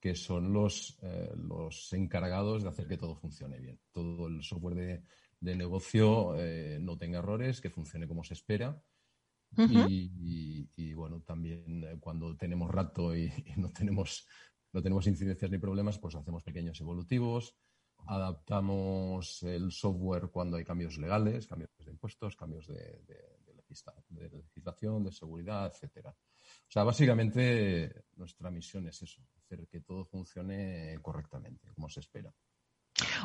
que 0.00 0.14
son 0.14 0.52
los, 0.52 0.98
eh, 1.02 1.30
los 1.36 1.92
encargados 1.92 2.62
de 2.62 2.68
hacer 2.68 2.86
que 2.86 2.96
todo 2.98 3.16
funcione 3.16 3.58
bien. 3.60 3.80
Todo 3.92 4.28
el 4.28 4.42
software 4.42 4.74
de, 4.76 5.02
de 5.40 5.56
negocio 5.56 6.34
eh, 6.36 6.78
no 6.80 6.96
tenga 6.98 7.18
errores, 7.18 7.60
que 7.60 7.70
funcione 7.70 8.06
como 8.08 8.22
se 8.24 8.34
espera. 8.34 8.80
Y, 9.56 10.12
y- 10.20 10.70
y, 10.76 10.94
bueno, 10.94 11.22
también 11.22 11.82
eh, 11.84 11.96
cuando 11.98 12.36
tenemos 12.36 12.70
rato 12.70 13.16
y, 13.16 13.32
y 13.46 13.60
no, 13.60 13.70
tenemos, 13.70 14.26
no 14.72 14.82
tenemos 14.82 15.06
incidencias 15.06 15.50
ni 15.50 15.58
problemas, 15.58 15.98
pues 15.98 16.14
hacemos 16.14 16.42
pequeños 16.44 16.80
evolutivos, 16.80 17.56
adaptamos 18.06 19.42
el 19.42 19.72
software 19.72 20.28
cuando 20.30 20.56
hay 20.58 20.64
cambios 20.64 20.98
legales, 20.98 21.46
cambios 21.46 21.70
de 21.84 21.90
impuestos, 21.90 22.36
cambios 22.36 22.66
de, 22.66 22.74
de- 23.06 23.38
de 23.46 23.54
legisla- 23.54 23.94
de 24.08 24.28
legislación, 24.28 25.04
de 25.04 25.12
seguridad, 25.12 25.66
etcétera. 25.72 26.10
O 26.10 26.70
sea, 26.70 26.84
básicamente 26.84 28.04
nuestra 28.16 28.50
misión 28.50 28.86
es 28.88 29.02
eso, 29.02 29.22
hacer 29.48 29.66
que 29.68 29.80
todo 29.80 30.04
funcione 30.04 30.98
correctamente, 31.02 31.72
como 31.74 31.88
se 31.88 32.00
espera. 32.00 32.32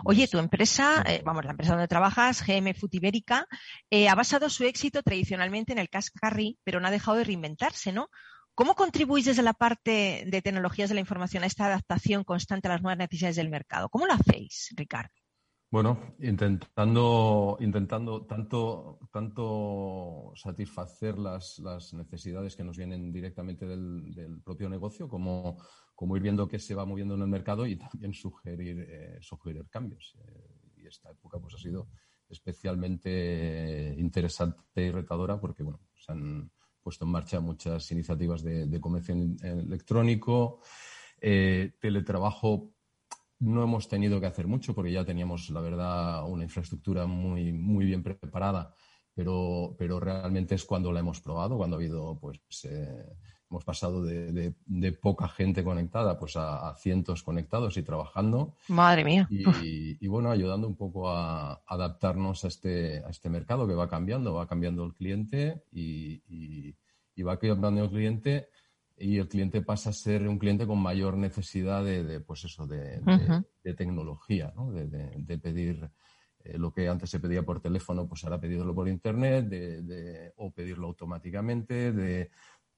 Oye, 0.06 0.28
tu 0.28 0.38
empresa, 0.38 1.04
eh, 1.08 1.22
vamos, 1.26 1.46
la 1.46 1.52
empresa 1.52 1.74
donde 1.74 1.88
trabajas, 1.88 2.46
GM 2.46 2.74
Food 2.74 2.94
Ibérica, 2.94 3.48
eh, 3.90 4.08
ha 4.08 4.16
basado 4.16 4.50
su 4.50 4.64
éxito 4.66 5.02
tradicionalmente 5.02 5.72
en 5.72 5.80
el 5.80 5.90
cash 5.90 6.10
carry, 6.14 6.60
pero 6.64 6.80
no 6.80 6.88
ha 6.88 6.92
dejado 6.92 7.18
de 7.18 7.24
reinventarse, 7.24 7.92
¿no? 7.92 8.10
¿Cómo 8.54 8.76
contribuís 8.76 9.26
desde 9.26 9.42
la 9.42 9.54
parte 9.54 10.26
de 10.28 10.42
tecnologías 10.42 10.90
de 10.90 10.96
la 10.96 11.02
información 11.02 11.44
a 11.44 11.48
esta 11.48 11.66
adaptación 11.66 12.24
constante 12.24 12.68
a 12.68 12.72
las 12.72 12.84
nuevas 12.84 13.00
necesidades 13.00 13.36
del 13.36 13.50
mercado? 13.50 13.90
¿Cómo 13.90 14.06
lo 14.06 14.14
hacéis, 14.14 14.70
Ricardo? 14.76 15.23
Bueno, 15.74 16.14
intentando, 16.20 17.58
intentando 17.60 18.28
tanto, 18.28 19.00
tanto 19.12 20.32
satisfacer 20.36 21.18
las, 21.18 21.58
las 21.58 21.96
necesidades 21.96 22.56
que 22.56 22.64
nos 22.64 22.78
vienen 22.78 23.12
directamente 23.12 23.66
del, 23.66 24.14
del 24.14 24.40
propio 24.40 24.70
negocio, 24.70 25.08
como, 25.10 25.58
como 25.96 26.16
ir 26.16 26.22
viendo 26.22 26.48
qué 26.48 26.60
se 26.60 26.76
va 26.76 26.86
moviendo 26.86 27.16
en 27.16 27.22
el 27.24 27.28
mercado 27.28 27.66
y 27.66 27.76
también 27.76 28.14
sugerir, 28.14 28.86
eh, 28.88 29.18
sugerir 29.22 29.68
cambios. 29.68 30.16
Eh, 30.28 30.82
y 30.84 30.86
esta 30.86 31.10
época 31.10 31.40
pues, 31.40 31.56
ha 31.56 31.58
sido 31.58 31.88
especialmente 32.30 33.96
interesante 33.98 34.62
y 34.76 34.92
retadora 34.92 35.40
porque 35.40 35.64
bueno, 35.64 35.80
se 35.96 36.12
han 36.12 36.52
puesto 36.84 37.06
en 37.06 37.12
marcha 37.12 37.40
muchas 37.40 37.92
iniciativas 37.92 38.44
de, 38.44 38.68
de 38.68 38.80
comercio 38.80 39.16
electrónico, 39.42 40.62
eh, 41.20 41.72
teletrabajo 41.80 42.76
no 43.44 43.64
hemos 43.64 43.88
tenido 43.88 44.20
que 44.20 44.28
hacer 44.28 44.48
mucho 44.48 44.74
porque 44.74 44.92
ya 44.92 45.06
teníamos, 45.06 45.50
la 45.50 45.62
verdad, 45.62 46.28
una 46.30 46.44
infraestructura 46.44 47.06
muy, 47.06 47.52
muy 47.54 47.86
bien 47.86 48.04
preparada, 48.04 48.74
pero, 49.14 49.76
pero 49.78 50.00
realmente 50.00 50.56
es 50.56 50.66
cuando 50.66 50.92
la 50.92 51.00
hemos 51.02 51.22
probado, 51.22 51.58
cuando 51.58 51.76
ha 51.76 51.80
habido, 51.80 52.18
pues, 52.20 52.40
eh, 52.66 53.06
hemos 53.50 53.64
pasado 53.66 54.04
de, 54.04 54.32
de- 54.32 54.56
de 54.66 54.92
poca 54.94 55.28
gente 55.28 55.64
conectada 55.64 56.18
pues 56.18 56.36
a, 56.38 56.70
a 56.70 56.76
cientos 56.76 57.22
conectados 57.22 57.78
y 57.78 57.84
trabajando. 57.84 58.56
Madre 58.68 59.04
mía. 59.04 59.28
Y, 59.30 59.98
y, 60.04 60.08
bueno, 60.08 60.32
ayudando 60.32 60.68
un 60.68 60.76
poco 60.76 61.10
a 61.10 61.62
adaptarnos 61.68 62.44
a 62.46 62.48
este, 62.48 63.04
a 63.06 63.10
este 63.10 63.30
mercado 63.30 63.68
que 63.68 63.76
va 63.76 63.88
cambiando, 63.90 64.34
va 64.34 64.48
cambiando 64.48 64.84
el 64.84 64.94
cliente 64.96 65.64
y- 65.72 66.24
y 67.16 67.22
va 67.24 67.38
cambiando 67.38 67.84
el 67.84 67.90
cliente 67.92 68.48
y 68.98 69.18
el 69.18 69.28
cliente 69.28 69.62
pasa 69.62 69.90
a 69.90 69.94
ser 69.94 70.28
un 70.28 70.38
cliente 70.38 70.68
con 70.68 70.80
mayor 70.80 71.18
necesidad 71.18 71.84
de, 71.84 72.04
de, 72.04 72.20
pues 72.20 72.46
eso, 72.46 72.68
de, 72.68 73.02
tecnología, 73.76 74.54
¿no? 74.56 74.72
de, 74.72 75.38
pedir 75.40 75.90
eh, 76.44 76.58
lo 76.58 76.72
que 76.72 76.88
antes 76.88 77.10
se 77.10 77.20
pedía 77.20 77.44
por 77.44 77.60
teléfono, 77.60 78.08
pues 78.08 78.24
ahora 78.24 78.40
pedirlo 78.40 78.74
por 78.76 78.88
internet, 78.88 80.34
o 80.38 80.52
pedirlo 80.52 80.88
automáticamente, 80.88 81.92
de, 81.92 82.30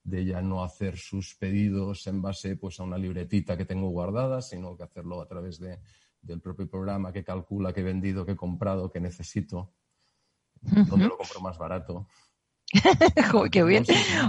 ya 0.03 0.41
no 0.41 0.63
hacer 0.63 0.97
sus 0.97 1.35
pedidos 1.35 2.07
en 2.07 2.21
base 2.21 2.55
pues, 2.55 2.79
a 2.79 2.83
una 2.83 2.97
libretita 2.97 3.57
que 3.57 3.65
tengo 3.65 3.89
guardada, 3.89 4.41
sino 4.41 4.77
que 4.77 4.83
hacerlo 4.83 5.21
a 5.21 5.27
través 5.27 5.59
de, 5.59 5.79
del 6.21 6.41
propio 6.41 6.69
programa 6.69 7.11
que 7.11 7.23
calcula 7.23 7.73
qué 7.73 7.81
he 7.81 7.83
vendido, 7.83 8.25
qué 8.25 8.33
he 8.33 8.37
comprado, 8.37 8.91
qué 8.91 8.99
necesito, 8.99 9.73
dónde 10.61 11.07
lo 11.07 11.17
compro 11.17 11.41
más 11.41 11.57
barato. 11.57 12.07
Joder, 13.31 13.51
qué 13.51 13.63
bien. 13.63 13.85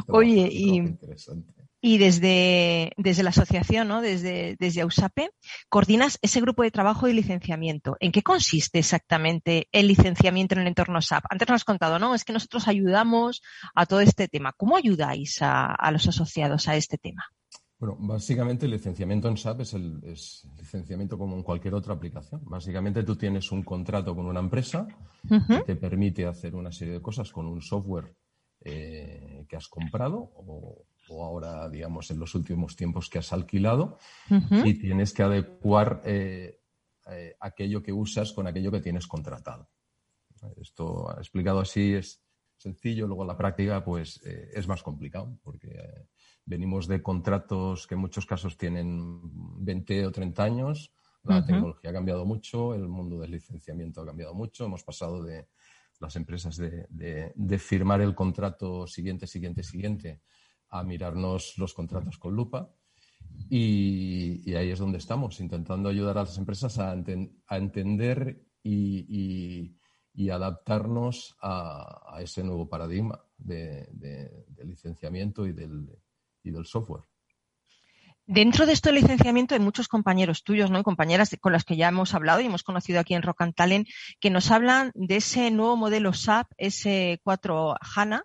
Oye, 0.08 0.48
y, 0.50 0.76
interesante. 0.76 1.54
Y 1.86 1.98
desde, 1.98 2.90
desde 2.96 3.22
la 3.22 3.30
asociación, 3.30 3.86
¿no? 3.86 4.00
desde, 4.00 4.56
desde 4.58 4.80
AUSAPE, 4.80 5.30
coordinas 5.68 6.18
ese 6.20 6.40
grupo 6.40 6.64
de 6.64 6.72
trabajo 6.72 7.06
y 7.06 7.12
licenciamiento. 7.12 7.96
¿En 8.00 8.10
qué 8.10 8.24
consiste 8.24 8.80
exactamente 8.80 9.68
el 9.70 9.86
licenciamiento 9.86 10.56
en 10.56 10.62
el 10.62 10.66
entorno 10.66 11.00
SAP? 11.00 11.26
Antes 11.30 11.48
nos 11.48 11.60
has 11.60 11.64
contado, 11.64 12.00
¿no? 12.00 12.16
Es 12.16 12.24
que 12.24 12.32
nosotros 12.32 12.66
ayudamos 12.66 13.40
a 13.72 13.86
todo 13.86 14.00
este 14.00 14.26
tema. 14.26 14.52
¿Cómo 14.56 14.76
ayudáis 14.76 15.40
a, 15.42 15.66
a 15.66 15.92
los 15.92 16.08
asociados 16.08 16.66
a 16.66 16.74
este 16.74 16.98
tema? 16.98 17.24
Bueno, 17.78 17.96
básicamente 18.00 18.66
el 18.66 18.72
licenciamiento 18.72 19.28
en 19.28 19.36
SAP 19.36 19.60
es 19.60 19.74
el 19.74 20.00
es 20.02 20.44
licenciamiento 20.58 21.16
como 21.16 21.36
en 21.36 21.44
cualquier 21.44 21.74
otra 21.74 21.94
aplicación. 21.94 22.40
Básicamente 22.46 23.04
tú 23.04 23.14
tienes 23.14 23.52
un 23.52 23.62
contrato 23.62 24.12
con 24.16 24.26
una 24.26 24.40
empresa 24.40 24.88
que 25.28 25.58
te 25.64 25.76
permite 25.76 26.26
hacer 26.26 26.56
una 26.56 26.72
serie 26.72 26.94
de 26.94 27.00
cosas 27.00 27.30
con 27.30 27.46
un 27.46 27.62
software 27.62 28.12
eh, 28.64 29.44
que 29.48 29.54
has 29.54 29.68
comprado 29.68 30.16
o, 30.18 30.84
o 31.08 31.24
ahora, 31.24 31.68
digamos, 31.68 32.10
en 32.10 32.18
los 32.18 32.34
últimos 32.34 32.76
tiempos 32.76 33.08
que 33.08 33.18
has 33.18 33.32
alquilado 33.32 33.98
y 34.66 34.74
tienes 34.74 35.12
que 35.12 35.22
adecuar 35.22 36.02
eh, 36.04 36.60
eh, 37.10 37.36
aquello 37.40 37.82
que 37.82 37.92
usas 37.92 38.32
con 38.32 38.46
aquello 38.46 38.70
que 38.72 38.80
tienes 38.80 39.06
contratado. 39.06 39.68
Esto 40.60 41.14
explicado 41.18 41.60
así 41.60 41.94
es 41.94 42.22
sencillo, 42.58 43.06
luego 43.06 43.24
la 43.24 43.36
práctica 43.36 43.84
pues 43.84 44.20
eh, 44.24 44.50
es 44.54 44.66
más 44.68 44.82
complicado 44.82 45.38
porque 45.42 46.08
venimos 46.44 46.86
de 46.86 47.02
contratos 47.02 47.86
que 47.86 47.94
en 47.94 48.00
muchos 48.00 48.26
casos 48.26 48.56
tienen 48.56 49.20
20 49.64 50.06
o 50.06 50.12
30 50.12 50.42
años, 50.44 50.92
la 51.24 51.40
tecnología 51.46 51.90
ha 51.90 51.92
cambiado 51.92 52.24
mucho, 52.24 52.74
el 52.74 52.86
mundo 52.88 53.18
del 53.18 53.32
licenciamiento 53.32 54.00
ha 54.00 54.06
cambiado 54.06 54.32
mucho, 54.34 54.64
hemos 54.64 54.84
pasado 54.84 55.22
de 55.22 55.48
las 55.98 56.14
empresas 56.16 56.56
de, 56.56 56.86
de- 56.90 57.32
de 57.34 57.58
firmar 57.58 58.00
el 58.00 58.14
contrato 58.14 58.86
siguiente, 58.86 59.26
siguiente, 59.26 59.62
siguiente 59.62 60.20
a 60.68 60.82
mirarnos 60.82 61.56
los 61.58 61.74
contratos 61.74 62.18
con 62.18 62.34
lupa. 62.34 62.70
Y, 63.48 64.54
ahí 64.54 64.70
es 64.70 64.78
donde 64.78 64.98
estamos, 64.98 65.40
intentando 65.40 65.88
ayudar 65.88 66.18
a 66.18 66.22
las 66.22 66.38
empresas 66.38 66.78
a, 66.78 66.94
enten- 66.94 67.32
a 67.46 67.56
entender 67.56 68.44
y, 68.62 69.72
adaptarnos 70.30 71.36
a, 71.40 72.18
ese 72.20 72.42
nuevo 72.42 72.68
paradigma 72.68 73.20
de, 73.38 74.46
licenciamiento 74.64 75.46
y 75.46 75.52
del, 75.52 76.64
software. 76.64 77.04
Dentro 78.28 78.66
de 78.66 78.72
esto 78.72 78.88
del 78.88 79.02
licenciamiento 79.02 79.54
hay 79.54 79.60
muchos 79.60 79.86
compañeros 79.86 80.42
tuyos, 80.42 80.68
¿no? 80.68 80.80
Y 80.80 80.82
compañeras 80.82 81.36
con 81.40 81.52
las 81.52 81.64
que 81.64 81.76
ya 81.76 81.88
hemos 81.88 82.12
hablado 82.12 82.40
y 82.40 82.46
hemos 82.46 82.64
conocido 82.64 82.98
aquí 82.98 83.14
en 83.14 83.22
Rock 83.22 83.42
and 83.42 83.54
Talent, 83.54 83.88
que 84.18 84.30
nos 84.30 84.50
hablan 84.50 84.90
de 84.94 85.16
ese 85.16 85.52
nuevo 85.52 85.76
modelo 85.76 86.12
SAP 86.12 86.50
S4 86.58 87.76
HANA. 87.80 88.24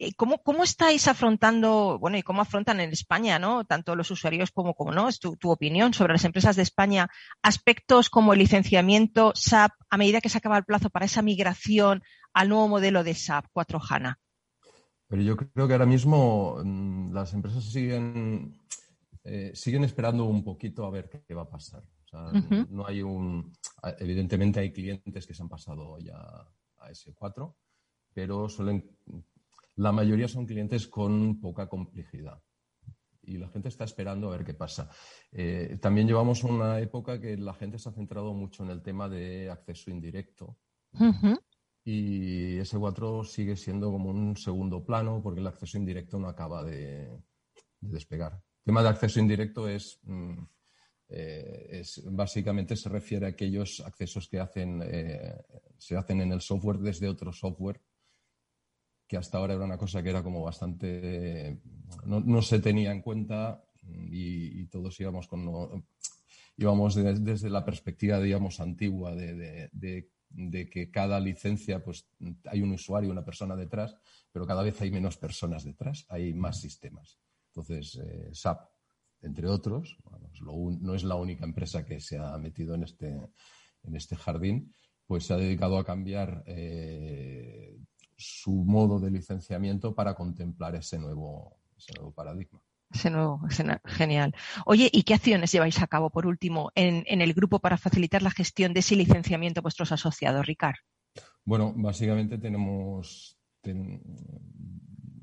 Eh, 0.00 0.14
¿Cómo, 0.14 0.38
¿Cómo 0.42 0.62
estáis 0.62 1.08
afrontando, 1.08 1.98
bueno, 1.98 2.18
y 2.18 2.22
cómo 2.22 2.42
afrontan 2.42 2.78
en 2.80 2.90
España, 2.90 3.38
¿no? 3.38 3.64
Tanto 3.64 3.96
los 3.96 4.10
usuarios 4.10 4.52
como, 4.52 4.74
como 4.74 4.92
no, 4.92 5.08
es 5.08 5.18
tu, 5.18 5.36
tu 5.36 5.50
opinión 5.50 5.92
sobre 5.92 6.12
las 6.12 6.24
empresas 6.24 6.54
de 6.54 6.62
España, 6.62 7.08
aspectos 7.42 8.08
como 8.08 8.32
el 8.32 8.38
licenciamiento 8.38 9.32
SAP 9.34 9.72
a 9.90 9.96
medida 9.96 10.20
que 10.20 10.28
se 10.28 10.38
acaba 10.38 10.58
el 10.58 10.64
plazo 10.64 10.88
para 10.90 11.06
esa 11.06 11.22
migración 11.22 12.02
al 12.32 12.48
nuevo 12.48 12.68
modelo 12.68 13.02
de 13.02 13.14
SAP 13.14 13.46
4 13.52 13.80
HANA. 13.88 14.20
Pero 15.08 15.22
yo 15.22 15.36
creo 15.36 15.66
que 15.66 15.72
ahora 15.72 15.86
mismo 15.86 16.60
mm, 16.62 17.12
las 17.12 17.32
empresas 17.32 17.64
siguen, 17.64 18.60
eh, 19.24 19.50
siguen 19.54 19.82
esperando 19.82 20.26
un 20.26 20.44
poquito 20.44 20.84
a 20.84 20.90
ver 20.90 21.08
qué 21.26 21.34
va 21.34 21.42
a 21.42 21.50
pasar. 21.50 21.82
O 22.04 22.08
sea. 22.08 22.32
No 22.70 22.86
hay 22.86 23.02
un. 23.02 23.52
Evidentemente 23.98 24.60
hay 24.60 24.72
clientes 24.72 25.26
que 25.26 25.34
se 25.34 25.42
han 25.42 25.48
pasado 25.48 25.98
ya 25.98 26.16
a 26.16 26.90
S4, 26.90 27.54
pero 28.14 28.48
suelen. 28.48 28.96
La 29.78 29.92
mayoría 29.92 30.26
son 30.26 30.44
clientes 30.44 30.88
con 30.88 31.40
poca 31.40 31.68
complejidad. 31.68 32.42
Y 33.22 33.38
la 33.38 33.48
gente 33.48 33.68
está 33.68 33.84
esperando 33.84 34.26
a 34.26 34.36
ver 34.36 34.44
qué 34.44 34.54
pasa. 34.54 34.90
Eh, 35.30 35.78
también 35.80 36.08
llevamos 36.08 36.42
una 36.42 36.80
época 36.80 37.20
que 37.20 37.36
la 37.36 37.54
gente 37.54 37.78
se 37.78 37.88
ha 37.88 37.92
centrado 37.92 38.34
mucho 38.34 38.64
en 38.64 38.70
el 38.70 38.82
tema 38.82 39.08
de 39.08 39.48
acceso 39.50 39.92
indirecto. 39.92 40.58
Y 41.84 42.56
S4 42.58 43.24
sigue 43.24 43.54
siendo 43.54 43.92
como 43.92 44.10
un 44.10 44.36
segundo 44.36 44.84
plano 44.84 45.22
porque 45.22 45.40
el 45.40 45.46
acceso 45.46 45.78
indirecto 45.78 46.18
no 46.18 46.28
acaba 46.28 46.64
de, 46.64 47.06
de 47.80 47.92
despegar. 47.92 48.42
tema 48.64 48.82
de 48.82 48.88
acceso 48.88 49.20
indirecto 49.20 49.68
es, 49.68 50.00
mm, 50.02 50.42
eh, 51.10 51.66
es 51.70 52.02
básicamente 52.04 52.74
se 52.74 52.88
refiere 52.88 53.26
a 53.26 53.30
aquellos 53.30 53.80
accesos 53.80 54.28
que 54.28 54.40
hacen, 54.40 54.82
eh, 54.82 55.40
se 55.76 55.96
hacen 55.96 56.20
en 56.20 56.32
el 56.32 56.40
software 56.40 56.78
desde 56.78 57.08
otro 57.08 57.32
software 57.32 57.80
que 59.08 59.16
hasta 59.16 59.38
ahora 59.38 59.54
era 59.54 59.64
una 59.64 59.78
cosa 59.78 60.02
que 60.02 60.10
era 60.10 60.22
como 60.22 60.42
bastante 60.42 61.58
no, 62.04 62.20
no 62.20 62.42
se 62.42 62.60
tenía 62.60 62.92
en 62.92 63.00
cuenta 63.02 63.64
y, 64.10 64.60
y 64.60 64.66
todos 64.66 65.00
íbamos 65.00 65.26
con 65.26 65.44
lo- 65.46 65.84
íbamos 66.56 66.94
de- 66.94 67.14
desde 67.20 67.50
la 67.50 67.64
perspectiva 67.64 68.20
digamos 68.20 68.60
antigua 68.60 69.14
de, 69.14 69.34
de- 69.34 69.70
de- 69.72 70.10
de 70.30 70.68
que 70.68 70.90
cada 70.90 71.18
licencia 71.20 71.82
pues 71.82 72.06
hay 72.44 72.60
un 72.60 72.72
usuario 72.72 73.10
una 73.10 73.24
persona 73.24 73.56
detrás 73.56 73.96
pero 74.30 74.46
cada 74.46 74.62
vez 74.62 74.80
hay 74.82 74.90
menos 74.90 75.16
personas 75.16 75.64
detrás 75.64 76.04
hay 76.10 76.34
más 76.34 76.60
sistemas. 76.60 77.18
Entonces 77.48 77.98
eh, 78.04 78.28
SAP 78.32 78.68
entre 79.22 79.48
otros 79.48 79.96
bueno, 80.04 80.28
es 80.32 80.40
lo 80.42 80.52
un- 80.52 80.82
no 80.82 80.94
es 80.94 81.02
la 81.02 81.14
única 81.14 81.44
empresa 81.46 81.84
que 81.86 81.98
se 82.00 82.18
ha 82.18 82.36
metido 82.38 82.74
en 82.74 82.82
este 82.82 83.08
en 83.84 83.96
este 83.96 84.16
jardín 84.16 84.74
pues 85.06 85.24
se 85.24 85.32
ha 85.32 85.38
dedicado 85.38 85.78
a 85.78 85.84
cambiar 85.86 86.44
eh, 86.46 87.78
su 88.18 88.52
modo 88.64 88.98
de 88.98 89.10
licenciamiento 89.10 89.94
para 89.94 90.14
contemplar 90.14 90.74
ese 90.74 90.98
nuevo, 90.98 91.56
ese 91.76 91.94
nuevo 91.94 92.12
paradigma. 92.12 92.60
Ese 92.90 93.10
nuevo, 93.10 93.40
ese 93.48 93.64
genial. 93.84 94.34
Oye, 94.66 94.90
¿y 94.92 95.02
qué 95.04 95.14
acciones 95.14 95.52
lleváis 95.52 95.80
a 95.80 95.86
cabo, 95.86 96.10
por 96.10 96.26
último, 96.26 96.72
en, 96.74 97.04
en 97.06 97.20
el 97.20 97.34
grupo 97.34 97.60
para 97.60 97.76
facilitar 97.76 98.22
la 98.22 98.30
gestión 98.30 98.72
de 98.74 98.80
ese 98.80 98.96
licenciamiento 98.96 99.60
a 99.60 99.62
vuestros 99.62 99.92
asociados, 99.92 100.46
Ricard? 100.46 100.76
Bueno, 101.44 101.72
básicamente 101.76 102.38
tenemos, 102.38 103.38
ten- 103.60 104.02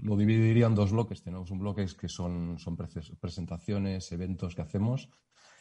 lo 0.01 0.15
dividiría 0.15 0.67
en 0.67 0.75
dos 0.75 0.91
bloques. 0.91 1.23
Tenemos 1.23 1.51
un 1.51 1.59
bloque 1.59 1.85
que 1.99 2.07
son, 2.07 2.59
son 2.59 2.77
presentaciones, 2.77 4.11
eventos 4.11 4.55
que 4.55 4.61
hacemos. 4.61 5.09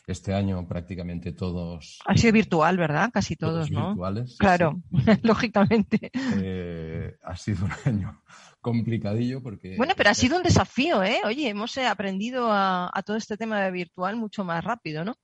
Este 0.06 0.34
año 0.34 0.66
prácticamente 0.68 1.32
todos 1.32 1.98
Ha 2.04 2.16
sido 2.16 2.32
virtual, 2.34 2.76
¿verdad? 2.76 3.10
Casi 3.12 3.36
todos, 3.36 3.54
Todos 3.54 3.70
¿no? 3.70 3.86
virtuales, 3.88 4.30
sí, 4.32 4.36
Claro, 4.38 4.82
lógicamente. 5.22 6.10
eh, 6.42 7.16
ha 7.22 7.36
sido 7.36 7.64
un 7.64 7.72
año 7.86 8.22
complicadillo 8.60 9.42
porque 9.42 9.76
Bueno, 9.76 9.94
pero 9.96 10.10
ha 10.10 10.14
sido 10.14 10.36
un 10.36 10.42
desafío, 10.42 11.02
¿eh? 11.02 11.20
Oye, 11.24 11.48
hemos 11.48 11.76
eh, 11.78 11.86
aprendido 11.86 12.50
a, 12.50 12.90
a 12.92 13.02
todo 13.02 13.16
este 13.16 13.36
tema 13.36 13.60
de 13.62 13.70
virtual 13.70 14.16
mucho 14.16 14.44
más 14.44 14.62
rápido, 14.62 15.04
¿no? 15.04 15.14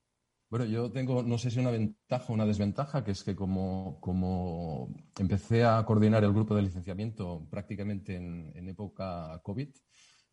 Bueno, 0.49 0.65
yo 0.65 0.91
tengo, 0.91 1.23
no 1.23 1.39
sé 1.39 1.49
si 1.51 1.61
una 1.61 1.71
ventaja 1.71 2.25
o 2.29 2.33
una 2.35 2.45
desventaja, 2.45 3.05
que 3.05 3.13
es 3.13 3.23
que 3.23 3.37
como, 3.37 4.01
como 4.01 4.89
empecé 5.19 5.63
a 5.65 5.85
coordinar 5.85 6.25
el 6.25 6.33
grupo 6.33 6.57
de 6.57 6.63
licenciamiento 6.63 7.47
prácticamente 7.51 8.17
en, 8.17 8.51
en 8.57 8.69
época 8.69 9.41
COVID, 9.45 9.69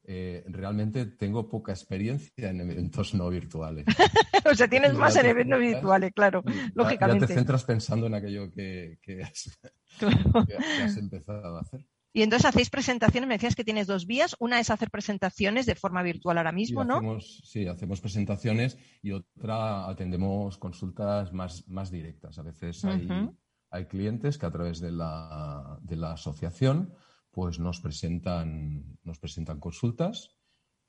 eh, 0.10 0.43
realmente 0.47 1.05
tengo 1.05 1.49
poca 1.49 1.74
experiencia 1.74 2.49
en 2.49 2.62
eventos 2.62 3.14
no 3.14 3.30
virtuales. 3.30 3.86
o 4.49 4.55
sea, 4.55 4.68
tienes 4.70 4.93
Ya 4.93 4.97
más 4.99 5.16
en 5.18 5.26
eventos 5.26 5.60
virtuales, 5.60 6.12
claro, 6.16 6.43
Ya- 6.45 6.53
Ya, 6.53 6.72
lógicamente. 6.76 7.28
te 7.28 7.34
centras 7.36 7.64
pensando 7.66 8.08
en 8.08 8.14
aquello 8.16 8.49
que, 8.51 8.97
que 9.01 9.22
has, 9.24 9.60
Claro. 9.99 10.45
que- 10.45 10.55
que 10.55 10.84
has 10.84 10.97
empezado 10.97 11.58
a 11.58 11.62
hacer. 11.62 11.86
Y 12.14 12.24
entonces 12.24 12.45
hacéis 12.47 12.70
presentaciones, 12.72 13.28
me 13.28 13.36
decías 13.36 13.55
que 13.55 13.64
tienes 13.66 13.86
dos 13.86 14.08
vías. 14.08 14.36
Una 14.39 14.60
es 14.60 14.72
hacer 14.72 14.89
presentaciones 14.89 15.66
de 15.68 15.76
forma 15.76 16.01
virtual 16.01 16.38
ahora 16.39 16.51
mismo, 16.51 16.84
¿no? 16.84 16.95
hacemos, 16.95 17.41
sí, 17.43 17.68
hacemos 17.68 18.01
presentaciones 18.01 18.76
y 19.03 19.12
otra 19.12 19.88
atendemos 19.88 20.58
consultas 20.58 21.32
más, 21.34 21.68
más 21.68 21.91
directas. 21.91 22.39
A 22.39 22.43
veces 22.43 22.84
hay, 22.86 23.05
Ujú. 23.05 23.38
hay 23.70 23.86
clientes 23.86 24.39
que 24.39 24.45
a 24.47 24.51
través 24.51 24.80
de 24.80 24.91
la, 24.93 25.78
de 25.82 25.95
la 25.97 26.14
asociación 26.14 26.91
pues 27.38 27.60
nos 27.60 27.80
presentan, 27.82 28.98
nos 29.04 29.20
presentan 29.20 29.60
consultas 29.60 30.30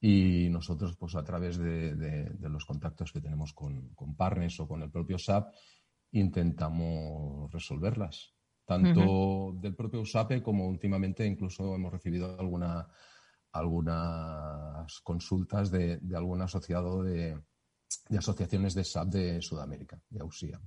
y 0.01 0.49
nosotros 0.49 0.97
pues 0.97 1.15
a 1.15 1.23
través 1.23 1.59
de, 1.59 1.95
de- 1.95 2.31
de 2.31 2.49
los 2.49 2.65
contactos 2.65 3.13
que 3.13 3.21
tenemos 3.21 3.53
con, 3.53 3.91
con 3.95 4.17
partners 4.17 4.59
o 4.61 4.67
con 4.67 4.81
el 4.83 4.91
propio 4.91 5.19
SAP 5.19 5.53
intentamos 6.13 7.53
resolverlas. 7.53 8.33
Tanto 8.65 9.53
del 9.61 9.75
propio 9.77 10.07
SAP 10.07 10.41
como 10.43 10.67
últimamente 10.67 11.27
incluso 11.27 11.75
hemos 11.75 11.93
recibido 11.93 12.39
alguna, 12.41 12.89
algunas 13.53 15.01
consultas 15.03 15.71
de, 15.71 15.99
de 15.99 16.17
algún 16.17 16.41
asociado 16.41 17.03
de, 17.03 17.39
de 18.09 18.19
asociaciones 18.19 18.75
de 18.75 18.85
SAP 18.85 19.09
de 19.09 19.43
Sudamérica, 19.43 20.01
de 20.09 20.21
AUSIA. 20.21 20.59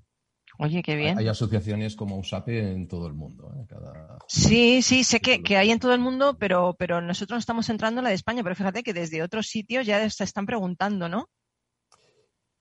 Oye, 0.57 0.83
qué 0.83 0.95
bien. 0.95 1.17
Hay 1.17 1.27
asociaciones 1.27 1.95
como 1.95 2.17
USAPE 2.17 2.73
en 2.73 2.87
todo 2.87 3.07
el 3.07 3.13
mundo. 3.13 3.53
¿eh? 3.57 3.65
Cada... 3.67 4.19
Sí, 4.27 4.81
sí, 4.81 5.03
sé 5.03 5.19
que, 5.19 5.41
que 5.41 5.57
hay 5.57 5.71
en 5.71 5.79
todo 5.79 5.93
el 5.93 5.99
mundo, 5.99 6.37
pero, 6.37 6.75
pero 6.77 7.01
nosotros 7.01 7.37
no 7.37 7.39
estamos 7.39 7.69
entrando 7.69 7.99
en 7.99 8.03
la 8.03 8.09
de 8.09 8.15
España, 8.15 8.43
pero 8.43 8.55
fíjate 8.55 8.83
que 8.83 8.93
desde 8.93 9.23
otros 9.23 9.47
sitios 9.47 9.85
ya 9.85 10.07
se 10.09 10.23
están 10.23 10.45
preguntando, 10.45 11.09
¿no? 11.09 11.29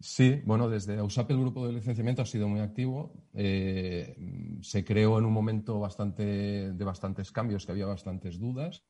Sí, 0.03 0.41
bueno, 0.47 0.71
desde 0.71 0.97
AUSAP 0.97 1.31
el 1.31 1.41
grupo 1.41 1.67
de 1.67 1.75
licenciamiento 1.75 2.23
ha 2.23 2.27
sido 2.27 2.49
muy 2.49 2.61
activo. 2.61 3.13
Eh, 3.35 4.17
se 4.63 4.83
creó 4.83 5.19
en 5.19 5.27
un 5.27 5.33
momento 5.33 5.79
bastante, 5.79 6.73
de 6.73 6.85
bastantes 6.85 7.31
cambios, 7.31 7.67
que 7.67 7.73
había 7.73 7.85
bastantes 7.85 8.39
dudas. 8.39 8.83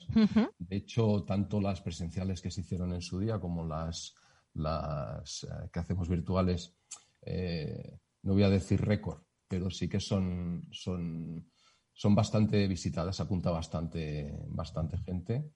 De 0.58 0.76
hecho, 0.76 1.24
tanto 1.24 1.60
las 1.60 1.80
presenciales 1.80 2.40
que 2.40 2.52
se 2.52 2.60
hicieron 2.60 2.92
en 2.92 3.02
su 3.02 3.18
día 3.18 3.40
como 3.40 3.66
las, 3.66 4.14
las 4.54 5.42
eh, 5.42 5.68
que 5.72 5.80
hacemos 5.80 6.08
virtuales, 6.08 6.76
eh, 7.22 7.98
no 8.22 8.32
voy 8.34 8.42
a 8.42 8.50
decir 8.50 8.80
récord, 8.80 9.22
pero 9.48 9.70
sí 9.70 9.88
que 9.88 10.00
son, 10.00 10.68
son, 10.70 11.50
son 11.92 12.14
bastante 12.14 12.66
visitadas, 12.68 13.20
apunta 13.20 13.50
bastante, 13.50 14.32
bastante 14.48 14.98
gente. 14.98 15.50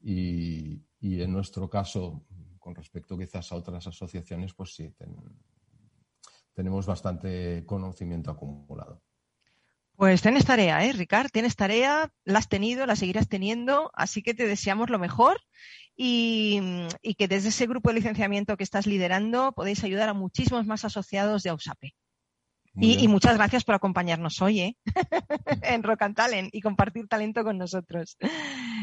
Y, 0.00 0.82
y 1.00 1.22
en 1.22 1.32
nuestro 1.32 1.68
caso, 1.70 2.26
con 2.58 2.74
respecto 2.74 3.16
quizás 3.16 3.50
a 3.52 3.56
otras 3.56 3.86
asociaciones, 3.86 4.54
pues 4.54 4.74
sí, 4.74 4.90
ten- 4.90 5.16
tenemos 6.52 6.86
bastante 6.86 7.64
conocimiento 7.66 8.30
acumulado. 8.30 9.02
Pues 9.96 10.20
tienes 10.20 10.44
tarea, 10.44 10.84
¿eh, 10.84 10.92
Ricard? 10.92 11.30
Tienes 11.30 11.56
tarea, 11.56 12.10
la 12.24 12.38
has 12.38 12.48
tenido, 12.48 12.84
la 12.84 12.96
seguirás 12.96 13.28
teniendo, 13.28 13.90
así 13.94 14.22
que 14.22 14.34
te 14.34 14.46
deseamos 14.46 14.90
lo 14.90 14.98
mejor 14.98 15.40
y, 15.96 16.60
y 17.00 17.14
que 17.14 17.28
desde 17.28 17.48
ese 17.48 17.66
grupo 17.66 17.88
de 17.88 17.94
licenciamiento 17.96 18.56
que 18.58 18.64
estás 18.64 18.86
liderando 18.86 19.52
podéis 19.52 19.82
ayudar 19.84 20.10
a 20.10 20.14
muchísimos 20.14 20.66
más 20.66 20.84
asociados 20.84 21.42
de 21.42 21.50
AUSAPE. 21.50 21.94
Y, 22.78 23.08
muchas 23.08 23.36
gracias 23.36 23.64
por 23.64 23.74
acompañarnos 23.74 24.40
hoy 24.42 24.60
¿eh? 24.60 24.76
en 25.62 25.82
Rock 25.82 26.02
and 26.02 26.16
Talent 26.16 26.54
y 26.54 26.60
compartir 26.60 27.08
talento 27.08 27.42
con 27.42 27.58
nosotros. 27.58 28.16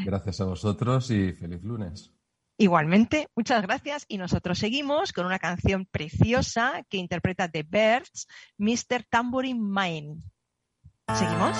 Gracias 0.06 0.42
a 0.42 0.46
vosotros 0.46 1.12
y 1.12 1.32
feliz 1.34 1.64
lunes. 1.64 2.12
Igualmente, 2.58 3.28
muchas 3.36 3.64
gracias 3.64 4.06
y 4.08 4.18
nosotros 4.18 4.60
seguimos 4.60 5.12
con 5.12 5.26
una 5.26 5.40
canción 5.40 5.86
preciosa 5.86 6.84
que 6.90 6.98
interpreta 6.98 7.50
The 7.50 7.64
Birds, 7.64 8.28
Mr. 8.58 9.04
Tambourine 9.10 9.60
Man. 9.60 10.24
¿Seguimos? 11.14 11.58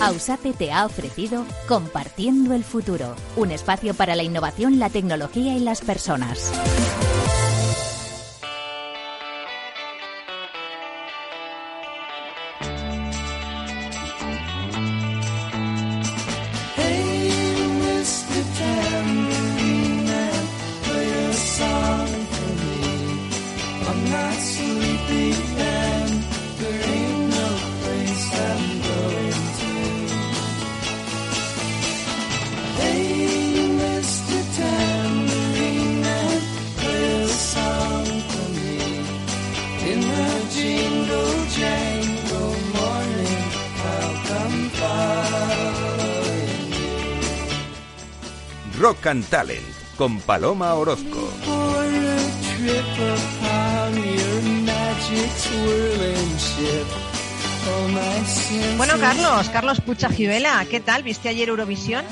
Ausape 0.00 0.52
te 0.52 0.70
ha 0.70 0.86
ofrecido 0.86 1.44
Compartiendo 1.66 2.54
el 2.54 2.62
Futuro, 2.62 3.16
un 3.36 3.50
espacio 3.50 3.94
para 3.94 4.14
la 4.14 4.22
innovación, 4.22 4.78
la 4.78 4.90
tecnología 4.90 5.56
y 5.56 5.60
las 5.60 5.80
personas. 5.80 6.52
Rock 48.78 49.06
and 49.06 49.24
Talent 49.28 49.64
con 49.96 50.20
Paloma 50.20 50.74
Orozco. 50.74 51.28
Bueno, 58.76 58.94
Carlos, 59.00 59.48
Carlos 59.50 59.80
Pucha 59.80 60.08
Givela, 60.08 60.64
¿qué 60.70 60.80
tal? 60.80 61.02
¿Viste 61.02 61.28
ayer 61.28 61.48
Eurovisión? 61.48 62.04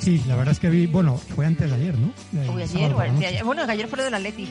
Sí, 0.00 0.22
la 0.28 0.36
verdad 0.36 0.52
es 0.52 0.60
que 0.60 0.70
vi, 0.70 0.86
bueno, 0.86 1.16
fue 1.34 1.44
antes 1.46 1.68
de 1.70 1.76
ayer, 1.76 1.94
¿no? 1.98 2.12
Uy, 2.54 2.62
ayer 2.62 2.92
o 2.94 3.02
el 3.02 3.18
de 3.18 3.26
ayer. 3.26 3.44
Bueno, 3.44 3.62
ayer 3.68 3.88
fue 3.88 3.98
lo 3.98 4.04
del 4.04 4.14
Atleti. 4.14 4.48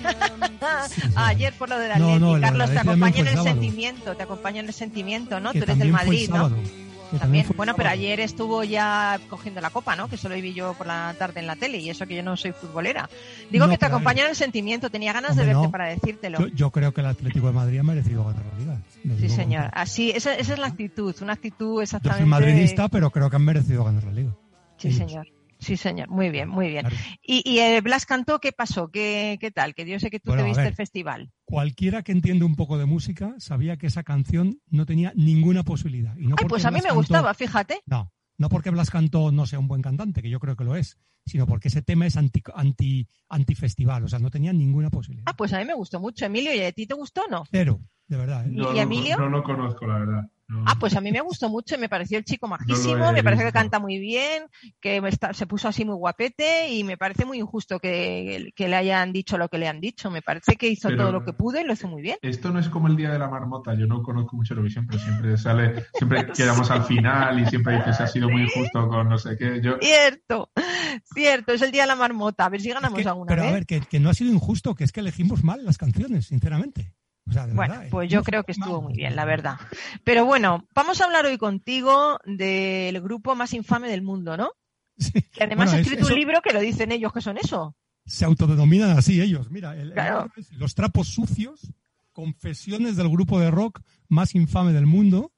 ayer 1.15 1.53
fue 1.53 1.67
lo 1.67 1.79
del 1.79 1.89
No, 1.89 1.93
Atleti. 2.05 2.19
no, 2.19 2.33
del 2.33 2.41
Carlos, 2.41 2.69
te 2.71 2.79
acompaña 2.79 3.19
en 3.19 3.27
el 3.27 3.33
sábado. 3.33 3.49
sentimiento, 3.55 4.15
te 4.15 4.23
acompaña 4.23 4.59
en 4.59 4.67
el 4.67 4.73
sentimiento, 4.73 5.39
¿no? 5.39 5.51
Que 5.53 5.59
Tú 5.59 5.63
eres 5.63 5.79
del 5.79 5.91
Madrid, 5.91 6.29
¿no? 6.29 6.51
También, 7.19 7.45
bueno, 7.55 7.73
pero 7.75 7.89
ayer 7.89 8.19
estuvo 8.19 8.63
ya 8.63 9.19
cogiendo 9.29 9.61
la 9.61 9.69
copa, 9.69 9.95
¿no? 9.95 10.09
Que 10.09 10.17
solo 10.17 10.35
vi 10.35 10.53
yo 10.53 10.73
por 10.73 10.87
la 10.87 11.15
tarde 11.17 11.39
en 11.39 11.47
la 11.47 11.55
tele 11.55 11.77
y 11.77 11.89
eso 11.89 12.05
que 12.05 12.15
yo 12.15 12.23
no 12.23 12.35
soy 12.35 12.51
futbolera. 12.51 13.09
Digo 13.49 13.65
No, 13.65 13.71
que 13.71 13.77
te 13.77 13.79
pero 13.79 13.87
a 13.87 13.89
ver. 13.89 13.95
acompaña 13.95 14.23
en 14.23 14.29
el 14.31 14.35
sentimiento, 14.35 14.89
tenía 14.89 15.13
ganas 15.13 15.35
de 15.35 15.45
verte 15.45 15.61
no. 15.63 15.71
para 15.71 15.85
decírtelo. 15.87 16.39
Yo, 16.39 16.47
yo 16.47 16.71
creo 16.71 16.93
que 16.93 17.01
el 17.01 17.07
Atlético 17.07 17.47
de 17.47 17.53
Madrid 17.53 17.79
ha 17.79 17.83
merecido 17.83 18.25
ganar 18.25 18.43
la 18.53 18.59
liga. 18.59 18.81
Sí, 19.19 19.29
señor. 19.29 19.69
Así, 19.73 20.11
esa, 20.11 20.33
esa 20.35 20.53
es 20.53 20.59
la 20.59 20.67
actitud, 20.67 21.15
una 21.21 21.33
actitud 21.33 21.75
Yo 21.75 21.81
exactamente. 21.81 22.23
soy 22.23 22.29
madridista, 22.29 22.87
pero 22.89 23.09
creo 23.11 23.29
que 23.29 23.35
han 23.37 23.45
merecido 23.45 23.83
ganar 23.85 24.03
la 24.03 24.11
liga. 24.11 24.31
Sí, 24.77 24.91
señor. 24.91 25.27
Sí, 25.59 25.77
señor. 25.77 26.09
Muy 26.09 26.29
bien, 26.29 26.49
muy 26.49 26.67
bien. 26.69 26.81
Claro. 26.81 26.95
Y, 27.21 27.41
y 27.49 27.59
eh, 27.59 27.81
Blas 27.81 28.05
cantó, 28.05 28.39
¿qué 28.39 28.51
pasó? 28.51 28.89
¿Qué, 28.89 29.37
qué 29.39 29.51
tal? 29.51 29.73
Que 29.75 29.85
yo 29.87 29.99
sé 29.99 30.09
que 30.09 30.19
tú 30.19 30.31
Bueno, 30.31 30.43
te 30.43 30.47
viste 30.49 30.61
ver. 30.61 30.69
el 30.71 30.75
festival. 30.75 31.31
Cualquiera 31.45 32.03
que 32.03 32.11
entiende 32.11 32.45
un 32.45 32.55
poco 32.55 32.77
de 32.77 32.85
música 32.85 33.33
sabía 33.37 33.77
que 33.77 33.87
esa 33.87 34.03
canción 34.03 34.59
no 34.69 34.85
tenía 34.85 35.13
ninguna 35.15 35.63
posibilidad. 35.63 36.15
Y 36.17 36.23
no 36.27 36.35
Ay, 36.37 36.43
porque 36.43 36.47
pues 36.47 36.65
a 36.65 36.69
mí 36.71 36.75
Blas 36.75 36.83
me 36.83 36.89
cantó- 36.89 36.95
gustaba, 36.99 37.33
fíjate. 37.33 37.81
No, 37.85 38.11
no 38.37 38.49
porque 38.49 38.69
Blas 38.69 38.89
Cantó 38.91 39.31
no 39.31 39.45
sea 39.45 39.59
un 39.59 39.67
buen 39.67 39.81
cantante, 39.81 40.21
que 40.21 40.29
yo 40.29 40.39
creo 40.39 40.55
que 40.55 40.63
lo 40.63 40.75
es, 40.75 40.97
sino 41.25 41.45
porque 41.47 41.69
ese 41.69 41.81
tema 41.81 42.05
es 42.05 42.17
anti, 42.17 42.41
anti, 42.55 43.07
antifestival, 43.29 44.03
o 44.03 44.07
sea, 44.07 44.19
no 44.19 44.29
tenía 44.29 44.53
ninguna 44.53 44.89
posibilidad. 44.89 45.25
Ah, 45.27 45.35
pues 45.35 45.53
a 45.53 45.59
mí 45.59 45.65
me 45.65 45.73
gustó 45.73 45.99
mucho. 45.99 46.25
Emilio, 46.25 46.53
¿y 46.53 46.61
a 46.61 46.71
ti 46.71 46.85
te 46.87 46.93
gustó 46.93 47.23
o 47.27 47.29
no? 47.31 47.43
Cero, 47.51 47.79
de 48.07 48.17
verdad. 48.17 48.45
¿eh? 48.45 48.49
No, 48.51 48.71
¿Y 48.71 48.75
lo- 48.75 48.81
Emilio? 48.81 49.17
no 49.17 49.29
lo 49.29 49.43
conozco, 49.43 49.85
la 49.87 49.99
verdad. 49.99 50.29
Ah, 50.65 50.75
pues 50.79 50.95
a 50.95 51.01
mí 51.01 51.11
me 51.11 51.19
gustó 51.19 51.49
mucho 51.49 51.75
y 51.75 51.77
me 51.77 51.89
pareció 51.89 52.17
el 52.17 52.23
chico 52.23 52.47
majísimo, 52.47 52.95
No 52.97 53.11
me 53.11 53.21
parece 53.23 53.43
que 53.43 53.51
canta 53.51 53.79
muy 53.79 53.99
bien, 53.99 54.43
que 54.79 55.01
me 55.01 55.09
está- 55.09 55.33
se 55.33 55.45
puso 55.45 55.67
así 55.67 55.83
muy 55.83 55.95
guapete 55.95 56.69
y 56.73 56.85
me 56.85 56.95
parece 56.97 57.25
muy 57.25 57.37
injusto 57.39 57.79
que, 57.79 58.51
que 58.55 58.67
le 58.69 58.75
hayan 58.77 59.11
dicho 59.11 59.37
lo 59.37 59.49
que 59.49 59.57
le 59.57 59.67
han 59.67 59.81
dicho. 59.81 60.09
Me 60.09 60.21
parece 60.21 60.55
que 60.55 60.69
hizo 60.69 60.87
Pero- 60.87 61.03
todo 61.03 61.11
lo 61.11 61.25
que 61.25 61.33
pudo 61.33 61.59
y 61.59 61.65
lo 61.65 61.73
hizo 61.73 61.87
muy 61.89 62.01
bien. 62.01 62.17
Esto 62.21 62.49
no 62.51 62.59
es 62.59 62.69
como 62.69 62.87
el 62.87 62.95
día 62.95 63.11
de 63.11 63.19
la 63.19 63.27
marmota. 63.27 63.73
Yo 63.73 63.87
no 63.87 64.01
conozco 64.01 64.37
mucho 64.37 64.53
Eurovisión, 64.53 64.87
pero 64.87 64.99
siempre 64.99 65.37
sale, 65.37 65.85
siempre 65.93 66.25
quedamos 66.35 66.71
al 66.71 66.83
final 66.85 67.39
y 67.41 67.45
siempre 67.47 67.75
dices 67.77 67.99
ha 67.99 68.07
sido 68.07 68.29
muy 68.29 68.43
injusto 68.43 68.87
con 68.87 69.09
no 69.09 69.17
sé 69.17 69.35
qué. 69.37 69.59
Yo, 69.61 69.77
Cierto, 69.81 70.49
cierto, 71.13 71.53
es 71.53 71.61
el 71.61 71.71
día 71.71 71.81
de 71.83 71.87
la 71.87 71.95
marmota. 71.95 72.45
A 72.45 72.49
ver 72.49 72.61
si 72.61 72.69
Es 72.69 72.73
ganamos 72.73 72.99
que- 73.01 73.07
alguna 73.07 73.27
pero 73.27 73.41
vez. 73.43 73.51
a 73.51 73.53
ver, 73.53 73.65
que, 73.65 73.81
que 73.81 73.99
no 73.99 74.09
ha 74.09 74.13
sido 74.13 74.31
injusto, 74.31 74.75
que 74.75 74.83
es 74.85 74.91
que 74.91 75.01
elegimos 75.01 75.43
mal 75.43 75.65
las 75.65 75.77
canciones, 75.77 76.27
sinceramente. 76.27 76.93
O 77.27 77.31
sea, 77.31 77.45
de 77.47 77.53
Bueno, 77.53 77.73
verdad, 77.75 77.89
pues 77.91 78.09
yo 78.09 78.23
creo 78.23 78.43
que 78.43 78.53
estuvo 78.53 78.81
muy 78.81 78.93
bien, 78.93 79.15
la 79.15 79.25
verdad. 79.25 79.57
Pero 80.03 80.25
bueno, 80.25 80.65
vamos 80.73 81.01
a 81.01 81.05
hablar 81.05 81.25
hoy 81.25 81.37
contigo 81.37 82.19
del 82.25 83.01
grupo 83.01 83.35
más 83.35 83.53
infame 83.53 83.89
del 83.89 84.01
mundo, 84.01 84.37
¿no? 84.37 84.51
Sí. 84.97 85.11
Que 85.11 85.43
además 85.43 85.67
Bueno, 85.67 85.71
ha 85.71 85.75
es- 85.75 85.81
escrito 85.81 86.03
eso 86.05 86.13
un 86.13 86.19
libro 86.19 86.41
que 86.41 86.53
lo 86.53 86.59
dicen 86.59 86.91
ellos 86.91 87.11
que 87.13 87.21
son 87.21 87.37
eso. 87.37 87.75
Se 88.05 88.23
autodenominan 88.25 88.91
así 88.97 89.21
ellos. 89.21 89.51
Mira, 89.51 89.73
el, 89.75 89.89
el 89.89 89.93
Claro. 89.93 90.21
libro 90.23 90.33
es 90.37 90.51
Los 90.53 90.73
trapos 90.73 91.09
sucios, 91.09 91.71
confesiones 92.13 92.95
del 92.95 93.09
grupo 93.09 93.39
de 93.39 93.51
rock 93.51 93.81
más 94.07 94.33
infame 94.35 94.73
del 94.73 94.85
mundo. 94.85 95.33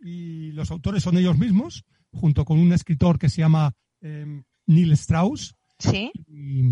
Y 0.00 0.52
los 0.52 0.70
autores 0.70 1.02
son 1.02 1.16
ellos 1.16 1.38
mismos, 1.38 1.84
junto 2.12 2.44
con 2.44 2.58
un 2.58 2.72
escritor 2.72 3.18
que 3.18 3.28
se 3.28 3.42
llama 3.42 3.74
eh, 4.00 4.42
Neil 4.66 4.92
Strauss. 4.92 5.54
Sí. 5.78 6.10
Y, 6.26 6.62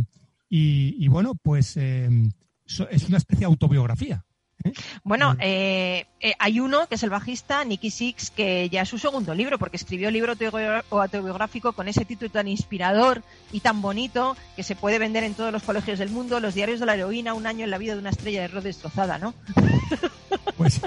y- 0.48 0.96
y 0.98 1.08
bueno, 1.08 1.34
pues 1.34 1.76
eh, 1.76 2.08
so- 2.66 2.88
es 2.88 3.06
una 3.08 3.18
especie 3.18 3.40
de 3.40 3.46
autobiografía. 3.46 4.24
Bueno, 5.02 5.36
eh, 5.40 6.06
eh, 6.20 6.32
hay 6.38 6.58
uno 6.60 6.86
que 6.88 6.94
es 6.94 7.02
el 7.02 7.10
bajista, 7.10 7.64
Nicky 7.64 7.90
Six, 7.90 8.30
que 8.30 8.68
ya 8.70 8.82
es 8.82 8.88
su 8.88 8.98
segundo 8.98 9.34
libro, 9.34 9.58
porque 9.58 9.76
escribió 9.76 10.08
el 10.08 10.14
libro 10.14 10.32
autobio- 10.32 10.82
autobiográfico 10.90 11.72
con 11.74 11.86
ese 11.88 12.04
título 12.04 12.30
tan 12.30 12.48
inspirador 12.48 13.22
y 13.52 13.60
tan 13.60 13.82
bonito 13.82 14.36
que 14.56 14.62
se 14.62 14.74
puede 14.74 14.98
vender 14.98 15.22
en 15.24 15.34
todos 15.34 15.52
los 15.52 15.62
colegios 15.62 15.98
del 15.98 16.10
mundo, 16.10 16.40
Los 16.40 16.54
diarios 16.54 16.80
de 16.80 16.86
la 16.86 16.94
heroína, 16.94 17.34
un 17.34 17.46
año 17.46 17.64
en 17.64 17.70
la 17.70 17.78
vida 17.78 17.92
de 17.94 17.98
una 18.00 18.10
estrella 18.10 18.40
de 18.42 18.48
rock 18.48 18.64
destrozada, 18.64 19.18
¿no? 19.18 19.34
Pues, 20.56 20.80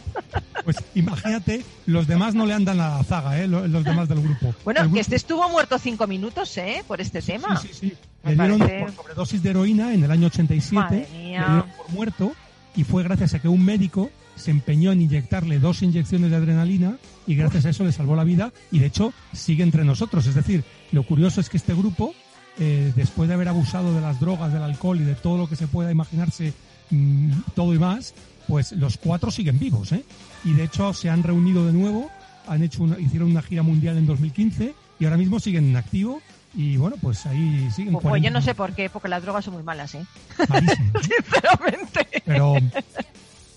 pues 0.64 0.78
imagínate, 0.96 1.64
los 1.86 2.08
demás 2.08 2.34
no 2.36 2.46
le 2.46 2.54
andan 2.54 2.80
a 2.80 2.98
la 2.98 3.04
zaga, 3.04 3.40
¿eh? 3.40 3.48
los, 3.48 3.70
los 3.70 3.84
demás 3.84 4.08
del 4.08 4.22
grupo. 4.22 4.54
Bueno, 4.64 4.92
que 4.92 5.00
este 5.02 5.16
estuvo 5.16 5.48
muerto 5.50 5.78
cinco 5.78 6.08
minutos, 6.08 6.56
¿eh? 6.58 6.84
Por 6.88 7.02
este 7.02 7.22
tema. 7.22 7.58
Sí, 7.60 7.68
sí, 7.70 7.74
sí. 7.90 7.94
Le 8.24 8.36
dieron 8.36 8.60
parece- 8.60 8.80
por 8.82 8.92
sobredosis 8.94 9.44
de 9.44 9.50
heroína 9.50 9.94
en 9.94 10.04
el 10.04 10.12
año 10.12 10.28
87, 10.28 10.76
Madre 10.76 11.08
le 11.12 11.28
dieron 11.28 11.66
por 11.78 11.90
muerto 11.90 12.32
y 12.78 12.84
fue 12.86 13.04
gracias 13.04 13.34
a 13.34 13.40
que 13.40 13.48
un 13.50 13.66
médico 13.66 14.10
se 14.38 14.52
empeñó 14.52 14.92
en 14.94 15.02
inyectarle 15.02 15.60
dos 15.60 15.82
inyecciones 15.82 16.30
de 16.30 16.38
adrenalina 16.38 16.98
y 17.26 17.36
gracias 17.36 17.66
a 17.66 17.72
eso 17.72 17.84
le 17.84 17.92
salvó 17.92 18.16
la 18.16 18.24
vida 18.24 18.54
y 18.72 18.80
de 18.80 18.86
hecho 18.86 19.12
sigue 19.34 19.64
entre 19.64 19.84
nosotros. 19.84 20.26
Es 20.28 20.36
decir, 20.36 20.64
lo 20.92 21.04
curioso 21.04 21.42
es 21.42 21.50
que 21.50 21.58
este 21.58 21.74
grupo, 21.74 22.14
eh, 22.60 22.94
después 22.96 23.28
de 23.28 23.34
haber 23.34 23.48
abusado 23.50 23.94
de 23.96 24.00
las 24.02 24.20
drogas, 24.20 24.54
del 24.54 24.62
alcohol 24.62 25.02
y 25.02 25.04
de 25.04 25.16
todo 25.16 25.38
lo 25.38 25.50
que 25.50 25.56
se 25.56 25.68
pueda 25.68 25.92
imaginarse, 25.92 26.54
mm, 26.92 27.32
todo 27.56 27.74
y 27.74 27.80
más, 27.80 28.14
pues 28.48 28.72
los 28.74 28.98
cuatro 28.98 29.32
siguen 29.32 29.58
vivos, 29.60 29.92
¿eh? 29.92 30.04
Y 30.46 30.54
de 30.54 30.64
hecho 30.66 30.94
se 30.94 31.10
han 31.10 31.24
reunido 31.24 31.66
de 31.66 31.74
nuevo, 31.74 32.10
han 32.48 32.62
hecho 32.64 32.84
una- 32.84 33.00
hicieron 33.00 33.32
una 33.32 33.42
gira 33.42 33.64
mundial 33.64 33.98
en 33.98 34.06
2015 34.06 34.74
y 35.00 35.04
ahora 35.06 35.18
mismo 35.18 35.40
siguen 35.40 35.66
en 35.66 35.76
activo 35.78 36.22
y 36.54 36.78
bueno, 36.78 36.96
pues 37.02 37.26
ahí 37.26 37.70
siguen. 37.72 37.94
Pues, 37.94 38.04
pues 38.04 38.24
yo 38.24 38.30
40 38.30 38.30
no 38.32 38.42
sé 38.42 38.56
por 38.56 38.74
qué, 38.74 38.90
porque 38.90 39.08
las 39.10 39.22
drogas 39.24 39.46
son 39.46 39.54
muy 39.56 39.64
malas, 39.64 39.94
¿eh? 39.96 40.06
Sinceramente. 41.02 42.08
Pero 42.26 42.56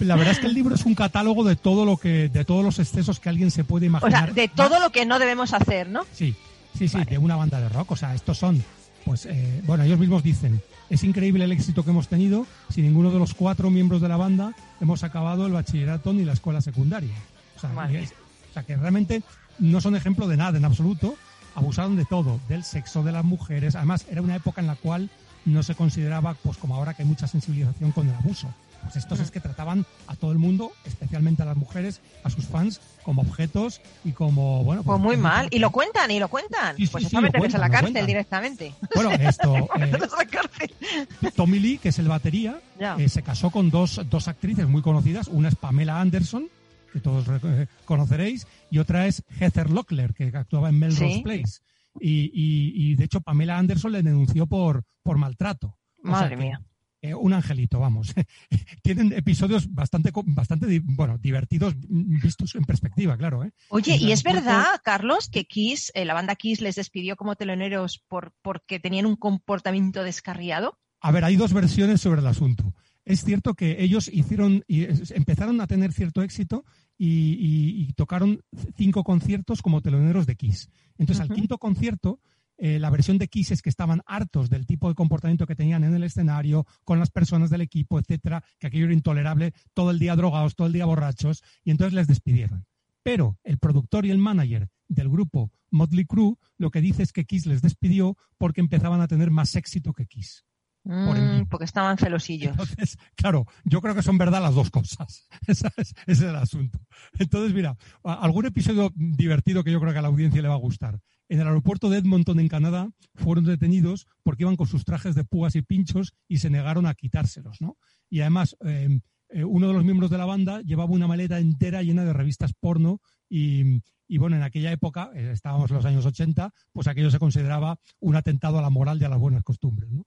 la 0.01 0.17
verdad 0.17 0.33
es 0.33 0.39
que 0.39 0.47
el 0.47 0.55
libro 0.55 0.75
es 0.75 0.85
un 0.85 0.95
catálogo 0.95 1.45
de 1.45 1.57
todo 1.57 1.85
lo 1.85 1.97
que, 1.97 2.29
de 2.29 2.45
todos 2.45 2.65
los 2.65 2.79
excesos 2.79 3.21
que 3.21 3.29
alguien 3.29 3.51
se 3.51 3.65
puede 3.65 3.87
O 3.87 3.89
imaginar. 3.89 4.25
sea, 4.27 4.35
de 4.35 4.49
todo 4.49 4.81
lo 4.81 4.91
que 4.91 5.07
no 5.07 5.19
debemos 5.19 5.53
hacer, 5.53 5.89
¿no? 5.89 6.03
Sí, 6.13 6.35
sí, 6.77 6.89
sí, 6.89 6.97
Vale. 6.99 7.11
de 7.11 7.19
una 7.19 7.37
banda 7.37 7.61
de 7.61 7.69
rock. 7.69 7.93
O 7.93 7.97
sea, 7.97 8.15
estos 8.15 8.39
son, 8.39 8.63
pues, 9.05 9.27
eh, 9.27 9.61
bueno, 9.67 9.85
ellos 9.85 9.99
mismos 9.99 10.23
dicen, 10.23 10.61
es 10.89 11.05
increíble 11.05 11.45
el 11.45 11.53
éxito 11.53 11.85
que 11.85 11.91
hemos 11.91 12.09
tenido 12.09 12.47
si 12.73 12.83
ninguno 12.83 13.11
de 13.11 13.19
los 13.19 13.35
cuatro 13.35 13.71
miembros 13.71 14.01
de 14.01 14.09
la 14.09 14.17
banda 14.17 14.55
hemos 14.81 15.05
acabado 15.05 15.47
el 15.47 15.53
bachillerato 15.53 16.13
ni 16.13 16.25
la 16.25 16.33
escuela 16.33 16.61
secundaria. 16.61 17.15
O 17.57 17.61
sea, 17.61 17.91
es- 17.93 18.13
o 18.51 18.53
sea, 18.53 18.63
que 18.65 18.77
realmente 18.77 19.23
no 19.59 19.81
son 19.81 19.95
ejemplo 19.97 20.27
de 20.27 20.37
nada 20.37 20.59
en 20.59 20.65
absoluto. 20.65 21.15
Abusaron 21.55 21.97
de 21.97 22.05
todo, 22.05 22.41
del 22.49 22.65
sexo, 22.65 23.03
de 23.03 23.13
las 23.13 23.25
mujeres. 23.25 23.75
Además, 23.77 24.07
era 24.11 24.23
una 24.23 24.37
época 24.37 24.61
en 24.61 24.67
la 24.67 24.77
cual 24.77 25.11
no 25.45 25.63
se 25.63 25.75
consideraba, 25.75 26.35
pues 26.43 26.57
como 26.59 26.75
ahora 26.77 26.95
que 26.95 27.03
hay 27.03 27.09
mucha 27.09 27.27
sensibilización 27.27 27.93
con 27.93 28.09
el 28.09 28.15
abuso. 28.15 28.49
Pues 28.83 28.97
estos 28.97 29.21
es 29.21 29.31
que 29.31 29.41
trataban 29.41 29.85
a 30.07 30.17
todo 30.17 30.33
el 30.33 30.39
mundo, 30.39 30.73
especialmente 30.87 31.43
a 31.43 31.45
las 31.45 31.57
mujeres, 31.57 32.01
a 32.25 32.31
sus 32.31 32.47
fans, 32.47 32.81
como 33.03 33.21
objetos 33.21 33.83
y 34.05 34.13
como, 34.13 34.65
bueno... 34.65 34.83
Pues 34.85 34.99
muy 34.99 35.17
como- 35.17 35.29
mal. 35.29 35.49
Y 35.51 35.59
lo 35.59 35.71
cuentan, 35.71 36.11
y 36.11 36.19
lo 36.19 36.29
cuentan. 36.29 36.77
Sí, 36.79 36.87
sí, 36.87 36.93
pues 36.93 37.05
sí, 37.05 37.09
eso 37.09 37.21
meterles 37.21 37.55
a 37.55 37.59
la 37.59 37.69
cárcel 37.69 37.93
cuentan. 37.93 38.07
directamente. 38.07 38.75
Bueno, 38.95 39.11
esto, 39.21 39.55
eh. 39.79 41.31
Tommy 41.37 41.59
Lee, 41.59 41.79
que 41.79 41.91
es 41.91 41.99
el 41.99 42.09
batería, 42.09 42.59
Ya. 42.79 42.97
eh, 42.97 43.09
se 43.09 43.23
casó 43.23 43.51
con 43.51 43.71
dos, 43.71 44.01
dos 44.09 44.29
actrices 44.29 44.67
muy 44.67 44.83
conocidas. 44.83 45.29
Una 45.29 45.49
es 45.49 45.57
Pamela 45.57 46.01
Anderson, 46.01 46.49
que 46.93 47.01
todos 47.01 47.27
eh, 47.45 47.67
conoceréis, 47.85 48.47
y 48.71 48.79
otra 48.79 49.07
es 49.07 49.23
Heather 49.39 49.71
Locklear, 49.71 50.15
que 50.15 50.25
actuaba 50.35 50.69
en 50.69 50.79
Melrose 50.79 51.15
Sí. 51.15 51.23
Place. 51.23 51.61
Y, 52.01 52.31
y- 52.33 52.73
y, 52.93 52.95
de 52.95 53.05
hecho 53.05 53.21
Pamela 53.21 53.59
Anderson 53.59 53.93
le 53.93 54.03
denunció 54.03 54.47
por, 54.47 54.85
por 55.03 55.19
maltrato. 55.19 55.77
O 55.99 56.03
sea 56.03 56.11
Madre 56.13 56.37
que, 56.37 56.43
mía. 56.43 56.63
eh, 57.03 57.15
un 57.15 57.33
angelito, 57.33 57.81
vamos. 57.81 58.15
Tienen 58.83 59.13
episodios 59.13 59.73
bastante, 59.75 60.11
bastante 60.27 60.81
bueno, 60.85 61.19
divertidos 61.19 61.75
vistos 61.79 62.55
en 62.55 62.65
perspectiva, 62.65 63.17
claro. 63.17 63.43
¿eh? 63.45 63.51
Oye, 63.71 63.97
¿y 63.97 64.13
es 64.13 64.23
verdad, 64.23 64.65
Carlos, 64.85 65.29
que 65.29 65.45
Kiss, 65.47 65.91
eh, 65.95 66.05
la 66.05 66.15
banda 66.15 66.37
Kiss 66.37 66.61
les 66.61 66.77
despidió 66.77 67.17
como 67.17 67.35
teloneros 67.35 67.99
por, 68.09 68.33
porque 68.41 68.79
tenían 68.79 69.07
un 69.07 69.17
comportamiento 69.17 70.03
descarriado? 70.05 70.79
A 71.01 71.11
ver, 71.11 71.25
hay 71.25 71.37
dos 71.37 71.53
versiones 71.53 72.01
sobre 72.01 72.21
el 72.21 72.27
asunto. 72.27 72.73
Es 73.05 73.25
cierto 73.25 73.55
que 73.55 73.83
ellos 73.83 74.09
hicieron 74.13 74.63
y 74.69 74.85
empezaron 75.15 75.61
a 75.61 75.67
tener 75.67 75.93
cierto 75.93 76.23
éxito 76.23 76.65
y, 76.99 77.07
y- 77.09 77.83
y 77.89 77.93
tocaron 77.95 78.41
cinco 78.77 79.03
conciertos 79.05 79.63
como 79.63 79.81
teloneros 79.81 80.27
de 80.27 80.37
Kiss. 80.37 80.69
Entonces, 80.99 81.21
al 81.23 81.29
quinto 81.37 81.59
concierto, 81.59 82.21
eh, 82.59 82.79
la 82.79 82.91
versión 82.91 83.17
de 83.17 83.29
Kiss 83.29 83.53
es 83.53 83.63
que 83.63 83.71
estaban 83.71 84.03
hartos 84.05 84.51
del 84.51 84.67
tipo 84.67 84.89
de 84.89 84.95
comportamiento 84.95 85.47
que 85.47 85.57
tenían 85.57 85.83
en 85.83 85.95
el 85.95 86.05
escenario, 86.05 86.67
con 86.85 86.99
las 86.99 87.11
personas 87.11 87.49
del 87.49 87.63
equipo, 87.63 87.99
etcétera, 87.99 88.45
que 88.59 88.67
aquello 88.67 88.85
era 88.85 88.93
intolerable, 88.95 89.55
todo 89.73 89.91
el 89.91 89.99
día 89.99 90.15
drogados, 90.15 90.55
todo 90.55 90.67
el 90.67 90.75
día 90.75 90.85
borrachos, 90.85 91.43
y 91.65 91.71
entonces 91.71 91.95
les 91.95 92.07
despidieron. 92.07 92.67
Pero 93.03 93.39
el 93.45 93.59
productor 93.59 94.05
y 94.05 94.11
el 94.11 94.19
manager 94.19 94.69
del 94.89 95.09
grupo 95.09 95.51
Motley 95.71 96.05
Crue 96.05 96.35
lo 96.59 96.71
que 96.71 96.83
dice 96.83 97.03
es 97.03 97.13
que 97.13 97.25
Kiss 97.25 97.47
les 97.47 97.63
despidió 97.63 98.19
porque 98.37 98.61
empezaban 98.61 99.01
a 99.01 99.09
tener 99.09 99.31
más 99.31 99.57
éxito 99.57 99.95
que 99.95 100.05
Kiss. 100.07 100.45
Mm, 100.85 101.45
porque 101.51 101.65
estaban 101.67 101.99
celosillos. 101.99 102.53
Entonces, 102.53 102.99
claro, 103.15 103.47
yo 103.65 103.81
creo 103.81 103.95
que 103.95 104.03
son 104.03 104.17
verdad 104.19 104.41
las 104.41 104.55
dos 104.55 104.71
cosas. 104.71 105.29
Es- 105.47 105.63
Ese 105.77 105.95
es 106.07 106.21
el 106.23 106.37
asunto. 106.37 106.81
Entonces, 107.19 107.53
mira, 107.55 107.77
algún 108.03 108.47
episodio 108.47 108.91
divertido 108.95 109.63
que 109.63 109.73
yo 109.73 109.81
creo 109.81 109.93
que 109.93 109.99
a 109.99 110.03
la 110.03 110.09
audiencia 110.09 110.41
le 110.43 110.49
va 110.49 110.55
a 110.55 110.59
gustar. 110.59 110.99
En 111.29 111.41
el 111.41 111.47
aeropuerto 111.47 111.91
de 111.91 111.99
Edmonton, 111.99 112.41
en 112.41 112.49
Canadá, 112.49 112.91
fueron 113.15 113.45
detenidos 113.45 114.07
porque 114.23 114.43
iban 114.45 114.57
con 114.57 114.67
sus 114.67 114.85
trajes 114.85 115.15
de 115.15 115.25
púas 115.25 115.55
y 115.55 115.63
pinchos 115.63 116.15
y 116.27 116.39
se 116.39 116.51
negaron 116.51 116.87
a 116.87 116.95
quitárselos, 116.95 117.61
¿no? 117.61 117.77
Y 118.09 118.21
además, 118.23 118.57
eh, 118.65 119.01
eh, 119.29 119.45
uno 119.45 119.69
de 119.69 119.75
los 119.75 119.85
miembros 119.85 120.11
de 120.11 120.19
la 120.19 120.25
banda 120.25 120.61
llevaba 120.63 120.91
una 120.91 121.07
maleta 121.07 121.39
entera 121.39 121.83
llena 121.83 122.05
de 122.05 122.13
revistas 122.13 122.53
porno 122.59 123.01
y, 123.29 123.81
y, 124.09 124.19
bueno, 124.19 124.35
en 124.35 124.43
aquella 124.43 124.73
época, 124.73 125.11
eh, 125.15 125.31
estábamos 125.33 125.71
en 125.71 125.77
los 125.77 125.85
años 125.85 126.05
80, 126.05 126.53
pues 126.73 126.89
aquello 126.89 127.13
se 127.13 127.21
consideraba 127.21 127.79
un 128.01 128.17
atentado 128.17 128.59
a 128.59 128.63
la 128.63 128.71
moral 128.71 129.01
y 129.01 129.05
a 129.05 129.09
las 129.09 129.21
buenas 129.21 129.45
costumbres, 129.45 129.89
¿no? 129.93 130.05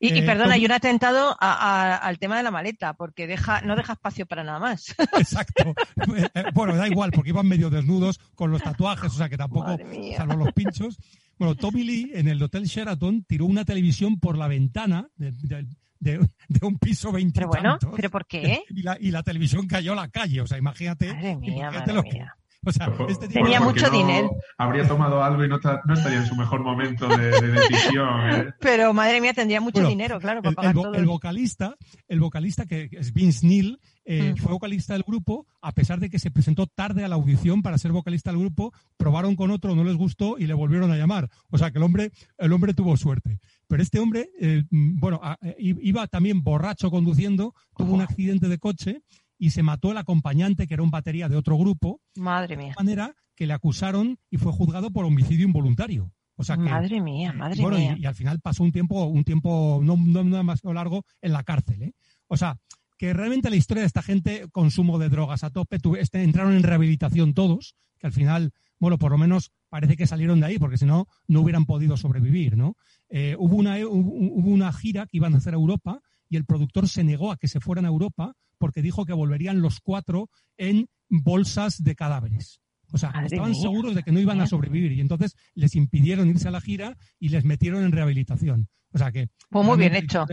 Y, 0.00 0.14
y 0.14 0.18
Eh, 0.18 0.22
perdona, 0.22 0.54
hay 0.54 0.64
un 0.64 0.72
atentado 0.72 1.36
a- 1.40 1.52
a- 1.52 1.96
al 1.96 2.18
tema 2.18 2.36
de 2.36 2.42
la 2.42 2.50
maleta, 2.50 2.94
porque 2.94 3.26
deja, 3.26 3.60
no 3.62 3.76
deja 3.76 3.94
espacio 3.94 4.24
para 4.26 4.44
nada 4.44 4.58
más. 4.58 4.94
Exacto. 5.18 5.74
Bueno, 6.54 6.76
da 6.76 6.88
igual, 6.88 7.10
porque 7.12 7.30
iban 7.30 7.46
medio 7.46 7.70
desnudos 7.70 8.18
con 8.34 8.50
los 8.50 8.62
tatuajes, 8.62 9.12
o 9.12 9.16
sea 9.16 9.28
que 9.28 9.36
tampoco, 9.36 9.76
salvo 10.16 10.36
los 10.36 10.52
pinchos. 10.52 10.98
Bueno, 11.38 11.54
Tommy 11.54 11.82
Lee 11.84 12.10
en 12.14 12.28
el 12.28 12.42
Hotel 12.42 12.64
Sheraton 12.64 13.24
tiró 13.24 13.46
una 13.46 13.64
televisión 13.64 14.18
por 14.20 14.36
la 14.38 14.48
ventana 14.48 15.08
de, 15.16 15.32
de- 15.32 15.66
de- 15.98 16.28
de 16.48 16.66
un 16.66 16.78
piso 16.78 17.12
20 17.12 17.32
Pero 17.38 17.48
bueno, 17.48 17.78
¿pero 17.94 18.10
por 18.10 18.26
qué? 18.26 18.62
Y 18.70 18.82
la, 18.82 18.96
y 19.00 19.10
la 19.10 19.22
televisión 19.22 19.66
cayó 19.66 19.92
a 19.92 19.96
la 19.96 20.08
calle, 20.08 20.40
o 20.40 20.46
sea, 20.46 20.58
imagínate. 20.58 21.12
Madre 21.12 21.36
mía, 21.36 21.52
imagínate 21.70 21.78
madre 21.78 21.94
lo 21.94 22.02
que- 22.02 22.12
mía. 22.12 22.36
o 22.66 22.72
sea, 22.72 22.92
Por- 22.92 23.10
este 23.10 23.28
tipo- 23.28 23.40
Tenía 23.42 23.60
mucho 23.60 23.86
no 23.90 23.96
dinero. 23.98 24.30
Habría 24.58 24.86
tomado 24.86 25.22
algo 25.22 25.44
y 25.44 25.48
no, 25.48 25.58
ta- 25.58 25.80
no 25.84 25.94
estaría 25.94 26.18
en 26.20 26.26
su 26.26 26.36
mejor 26.36 26.62
momento 26.62 27.08
de, 27.08 27.30
de 27.40 27.48
decisión. 27.52 28.30
¿eh? 28.30 28.52
Pero 28.60 28.92
madre 28.94 29.20
mía, 29.20 29.32
tendría 29.34 29.60
mucho 29.60 29.74
Bueno, 29.80 29.88
dinero, 29.88 30.20
claro, 30.20 30.40
para 30.42 30.50
el, 30.50 30.56
pagar 30.56 30.70
el 30.72 30.76
vo- 30.78 30.82
todo. 30.84 30.94
el 30.94 31.06
vocalista, 31.06 31.74
el 32.08 32.20
vocalista 32.20 32.66
que 32.66 32.88
es 32.92 33.12
Vince 33.12 33.46
Neil, 33.46 33.78
eh, 34.04 34.32
Mm. 34.34 34.36
fue 34.38 34.52
vocalista 34.52 34.94
del 34.94 35.04
grupo, 35.04 35.46
a 35.60 35.70
pesar 35.72 36.00
de 36.00 36.10
que 36.10 36.18
se 36.18 36.30
presentó 36.32 36.66
tarde 36.66 37.04
a 37.04 37.08
la 37.08 37.14
audición 37.14 37.62
para 37.62 37.78
ser 37.78 37.92
vocalista 37.92 38.30
del 38.32 38.40
grupo, 38.40 38.72
probaron 38.96 39.36
con 39.36 39.50
otro, 39.52 39.76
no 39.76 39.84
les 39.84 39.96
gustó 39.96 40.38
y 40.38 40.46
le 40.46 40.54
volvieron 40.54 40.90
a 40.90 40.96
llamar. 40.96 41.28
O 41.50 41.58
sea 41.58 41.70
que 41.70 41.78
el 41.78 41.84
hombre, 41.84 42.10
el 42.38 42.52
hombre 42.52 42.74
tuvo 42.74 42.96
suerte. 42.96 43.38
Pero 43.68 43.80
este 43.82 44.00
hombre, 44.00 44.30
eh, 44.40 44.64
mm, 44.70 44.98
bueno, 44.98 45.20
a- 45.22 45.38
iba 45.58 46.06
también 46.08 46.42
borracho 46.42 46.90
conduciendo, 46.90 47.54
tuvo 47.76 47.94
un 47.94 48.00
accidente 48.02 48.48
de 48.48 48.58
coche 48.58 49.02
y 49.42 49.50
se 49.50 49.64
mató 49.64 49.90
el 49.90 49.96
acompañante, 49.98 50.68
que 50.68 50.74
era 50.74 50.84
un 50.84 50.92
batería 50.92 51.28
de 51.28 51.36
otro 51.36 51.56
grupo, 51.58 52.00
Madre 52.14 52.56
de 52.56 52.62
mía. 52.62 52.74
manera 52.78 53.12
que 53.34 53.46
le 53.48 53.54
acusaron 53.54 54.16
y 54.30 54.36
fue 54.36 54.52
juzgado 54.52 54.92
por 54.92 55.04
homicidio 55.04 55.44
involuntario. 55.46 56.12
O 56.36 56.44
sea 56.44 56.56
que, 56.56 56.62
Madre 56.62 57.00
mía, 57.00 57.32
madre 57.32 57.60
bueno, 57.60 57.76
mía. 57.76 57.96
y, 57.98 58.02
y 58.02 58.06
al 58.06 58.14
final 58.14 58.38
pasó 58.40 58.62
un 58.62 58.70
tiempo, 58.70 59.04
un 59.06 59.24
tiempo 59.24 59.80
no, 59.82 59.96
no, 59.96 60.22
no 60.22 60.36
demasiado 60.36 60.72
largo 60.74 61.02
en 61.20 61.32
la 61.32 61.42
cárcel. 61.42 61.82
¿eh? 61.82 61.92
O 62.28 62.36
sea, 62.36 62.56
que 62.96 63.12
realmente 63.12 63.50
la 63.50 63.56
historia 63.56 63.80
de 63.82 63.88
esta 63.88 64.02
gente, 64.02 64.46
consumo 64.52 64.98
de 65.00 65.08
drogas 65.08 65.42
a 65.42 65.50
tope, 65.50 65.78
tuve- 65.80 65.98
este, 66.00 66.22
entraron 66.22 66.54
en 66.54 66.62
rehabilitación 66.62 67.34
todos, 67.34 67.74
que 67.98 68.06
al 68.06 68.12
final, 68.12 68.52
bueno, 68.78 68.96
por 68.96 69.10
lo 69.10 69.18
menos 69.18 69.50
parece 69.68 69.96
que 69.96 70.06
salieron 70.06 70.38
de 70.38 70.46
ahí, 70.46 70.58
porque 70.60 70.78
si 70.78 70.86
no, 70.86 71.06
no 71.26 71.40
hubieran 71.40 71.66
podido 71.66 71.96
sobrevivir, 71.96 72.56
¿no? 72.56 72.76
Eh, 73.08 73.34
hubo, 73.40 73.56
una, 73.56 73.76
hubo 73.84 74.50
una 74.50 74.72
gira 74.72 75.06
que 75.06 75.16
iban 75.16 75.34
a 75.34 75.38
hacer 75.38 75.54
a 75.54 75.56
Europa 75.56 76.00
y 76.32 76.36
el 76.36 76.44
productor 76.44 76.88
se 76.88 77.04
negó 77.04 77.30
a 77.30 77.36
que 77.36 77.46
se 77.48 77.60
fueran 77.60 77.84
a 77.84 77.88
Europa 77.88 78.32
porque 78.58 78.80
dijo 78.82 79.04
que 79.04 79.12
volverían 79.12 79.60
los 79.60 79.80
cuatro 79.80 80.30
en 80.56 80.88
bolsas 81.08 81.82
de 81.82 81.94
cadáveres. 81.94 82.60
O 82.92 82.98
sea, 82.98 83.10
Madre 83.10 83.26
estaban 83.26 83.50
mía. 83.52 83.60
seguros 83.62 83.94
de 83.94 84.02
que 84.02 84.12
no 84.12 84.20
iban 84.20 84.40
a 84.40 84.46
sobrevivir 84.46 84.92
y 84.92 85.00
entonces 85.00 85.34
les 85.54 85.74
impidieron 85.76 86.28
irse 86.28 86.48
a 86.48 86.50
la 86.50 86.60
gira 86.60 86.96
y 87.18 87.28
les 87.30 87.44
metieron 87.44 87.84
en 87.84 87.92
rehabilitación. 87.92 88.68
O 88.92 88.98
sea 88.98 89.10
que... 89.12 89.28
Pues 89.50 89.64
muy 89.66 89.78
bien 89.78 89.94
hecho. 89.94 90.26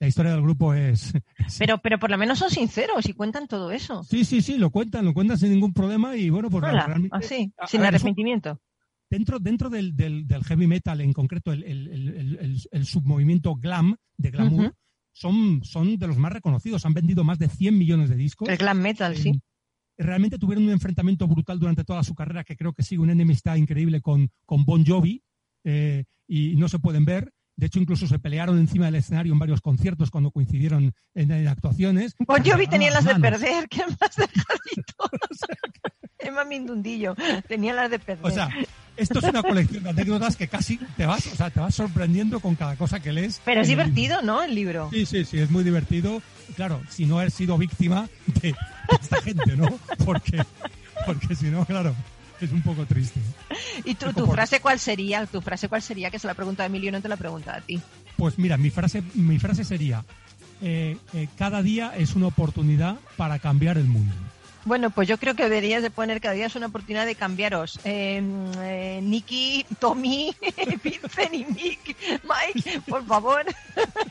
La 0.00 0.06
historia 0.06 0.32
del 0.32 0.42
grupo 0.42 0.74
es... 0.74 1.12
Pero, 1.58 1.78
pero 1.78 1.98
por 1.98 2.10
lo 2.10 2.18
menos 2.18 2.38
son 2.38 2.50
sinceros 2.50 3.08
y 3.08 3.12
cuentan 3.14 3.48
todo 3.48 3.72
eso. 3.72 4.02
Sí, 4.04 4.24
sí, 4.24 4.42
sí, 4.42 4.56
lo 4.58 4.70
cuentan, 4.70 5.04
lo 5.04 5.12
cuentan 5.14 5.38
sin 5.38 5.50
ningún 5.50 5.72
problema 5.72 6.16
y 6.16 6.30
bueno, 6.30 6.50
pues 6.50 6.62
Hola, 6.64 6.86
realmente... 6.86 7.16
así, 7.16 7.52
a- 7.58 7.66
sin 7.66 7.80
a 7.80 7.84
ver, 7.84 7.94
eso- 7.96 8.02
arrepentimiento. 8.06 8.60
dentro, 9.10 9.38
dentro 9.40 9.68
del, 9.70 9.96
del- 9.96 10.26
del 10.28 10.44
heavy 10.44 10.68
metal, 10.68 11.00
en 11.00 11.12
concreto 11.12 11.52
el, 11.52 11.64
el- 11.64 11.88
el- 11.88 12.08
el- 12.10 12.38
el- 12.40 12.62
el 12.70 12.86
submovimiento 12.86 13.56
glam, 13.56 13.96
de 14.16 14.30
glamour. 14.30 14.74
Son, 15.18 15.64
son 15.64 15.98
de 15.98 16.06
los 16.06 16.16
más 16.16 16.32
reconocidos. 16.32 16.86
Han 16.86 16.94
vendido 16.94 17.24
más 17.24 17.38
de 17.38 17.48
100 17.48 17.76
millones 17.76 18.08
de 18.08 18.16
discos. 18.16 18.48
El 18.48 18.56
glam 18.56 18.80
metal, 18.80 19.16
sí. 19.16 19.30
Eh, 19.30 19.40
Realmente 20.00 20.38
tuvieron 20.38 20.64
un 20.64 20.70
enfrentamiento 20.70 21.26
brutal 21.26 21.58
durante 21.58 21.82
toda 21.82 22.04
su 22.04 22.14
carrera, 22.14 22.44
que 22.44 22.56
creo 22.56 22.72
que 22.72 22.84
sigue 22.84 23.02
una 23.02 23.12
enemistad 23.12 23.56
increíble 23.56 24.00
con, 24.00 24.30
con 24.46 24.64
Bon 24.64 24.86
Jovi, 24.86 25.24
eh, 25.64 26.04
y 26.28 26.54
no 26.54 26.68
se 26.68 26.78
pueden 26.78 27.04
ver. 27.04 27.32
De 27.56 27.66
hecho, 27.66 27.80
incluso 27.80 28.06
se 28.06 28.20
pelearon 28.20 28.58
encima 28.58 28.86
del 28.86 28.94
escenario 28.94 29.32
en 29.32 29.40
varios 29.40 29.60
conciertos 29.60 30.12
cuando 30.12 30.30
coincidieron 30.30 30.94
en, 31.14 31.32
en 31.32 31.48
actuaciones. 31.48 32.14
Bon 32.24 32.40
Jovi 32.44 32.66
Se 32.66 32.70
tenía 32.70 32.92
las 32.92 33.04
de 33.04 33.16
perder, 33.16 33.68
que 33.68 33.82
más 33.84 33.98
dejadito. 34.16 35.10
Emma 36.20 36.44
Mindundillo, 36.44 37.16
tenía 37.48 37.74
las 37.74 37.90
de 37.90 37.98
perder. 37.98 38.24
O 38.24 38.30
sea, 38.30 38.48
esto 38.98 39.18
es 39.20 39.24
una 39.24 39.42
colección 39.42 39.82
de 39.84 39.90
anécdotas 39.90 40.36
que 40.36 40.48
casi 40.48 40.78
te 40.96 41.06
vas, 41.06 41.26
o 41.26 41.36
sea, 41.36 41.50
te 41.50 41.60
vas 41.60 41.74
sorprendiendo 41.74 42.40
con 42.40 42.54
cada 42.56 42.76
cosa 42.76 43.00
que 43.00 43.12
lees. 43.12 43.40
pero 43.44 43.60
es 43.62 43.68
divertido, 43.68 44.22
¿no? 44.22 44.42
El 44.42 44.54
libro. 44.54 44.88
Sí, 44.92 45.06
sí, 45.06 45.24
sí, 45.24 45.38
es 45.38 45.50
muy 45.50 45.64
divertido. 45.64 46.20
Claro, 46.56 46.82
si 46.88 47.06
no 47.06 47.18
has 47.18 47.32
sido 47.32 47.56
víctima 47.56 48.08
de 48.40 48.54
esta 49.00 49.20
gente, 49.22 49.56
¿no? 49.56 49.78
Porque, 50.04 50.42
porque 51.06 51.34
si 51.34 51.46
no, 51.46 51.64
claro, 51.64 51.94
es 52.40 52.50
un 52.52 52.62
poco 52.62 52.86
triste. 52.86 53.20
¿Y 53.84 53.94
tu, 53.94 54.06
Un 54.06 54.14
tu 54.14 54.26
frase 54.26 54.60
cuál 54.60 54.78
sería? 54.78 55.26
¿Tu 55.26 55.40
frase 55.40 55.68
cuál 55.68 55.82
sería? 55.82 56.10
Que 56.10 56.18
se 56.18 56.26
la 56.26 56.34
pregunta 56.34 56.62
a 56.62 56.66
Emilio, 56.66 56.90
no 56.92 57.00
te 57.00 57.08
la 57.08 57.16
pregunta 57.16 57.54
a 57.54 57.60
ti. 57.60 57.80
Pues 58.16 58.38
mira, 58.38 58.56
mi 58.56 58.70
frase, 58.70 59.02
mi 59.14 59.38
frase 59.38 59.64
sería, 59.64 60.04
eh, 60.60 60.96
eh, 61.14 61.28
cada 61.36 61.62
día 61.62 61.92
es 61.96 62.14
una 62.16 62.26
oportunidad 62.26 62.96
para 63.16 63.38
cambiar 63.38 63.78
el 63.78 63.84
mundo. 63.86 64.14
Bueno, 64.64 64.90
pues 64.90 65.08
yo 65.08 65.16
creo 65.18 65.34
que 65.34 65.44
deberías 65.44 65.82
de 65.82 65.90
poner 65.90 66.20
cada 66.20 66.34
día 66.34 66.46
es 66.46 66.54
una 66.56 66.66
oportunidad 66.66 67.06
de 67.06 67.14
cambiaros. 67.14 67.78
Eh, 67.84 68.22
eh, 68.58 69.00
Nicky, 69.02 69.64
Tommy, 69.78 70.34
Vincent 70.84 71.32
y 71.34 71.44
Mick, 71.46 71.96
Mike, 72.24 72.82
por 72.86 73.04
favor, 73.06 73.44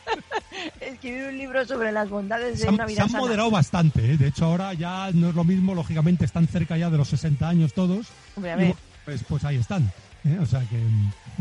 escribir 0.82 1.24
un 1.30 1.38
libro 1.38 1.66
sobre 1.66 1.92
las 1.92 2.10
bondades 2.10 2.58
Se 2.60 2.64
de 2.64 2.70
han, 2.70 2.74
una 2.76 2.86
se 2.88 2.94
vida 2.94 3.04
han 3.04 3.10
sana. 3.10 3.22
moderado 3.22 3.52
bastante, 3.52 4.14
¿eh? 4.14 4.18
de 4.18 4.28
hecho 4.28 4.46
ahora 4.46 4.74
ya 4.74 5.12
no 5.14 5.30
es 5.30 5.36
lo 5.36 5.44
mismo, 5.44 5.76
lógicamente 5.76 6.26
están 6.26 6.48
cerca 6.48 6.78
ya 6.78 6.90
de 6.90 6.98
los 6.98 7.10
60 7.10 7.48
años 7.48 7.74
todos. 7.74 8.08
Hombre, 8.36 8.52
a 8.52 8.56
ver, 8.56 8.76
pues, 9.06 9.24
pues 9.28 9.44
ahí 9.44 9.58
están. 9.58 9.92
¿Eh? 10.28 10.38
O 10.40 10.46
sea 10.46 10.60
que... 10.62 10.80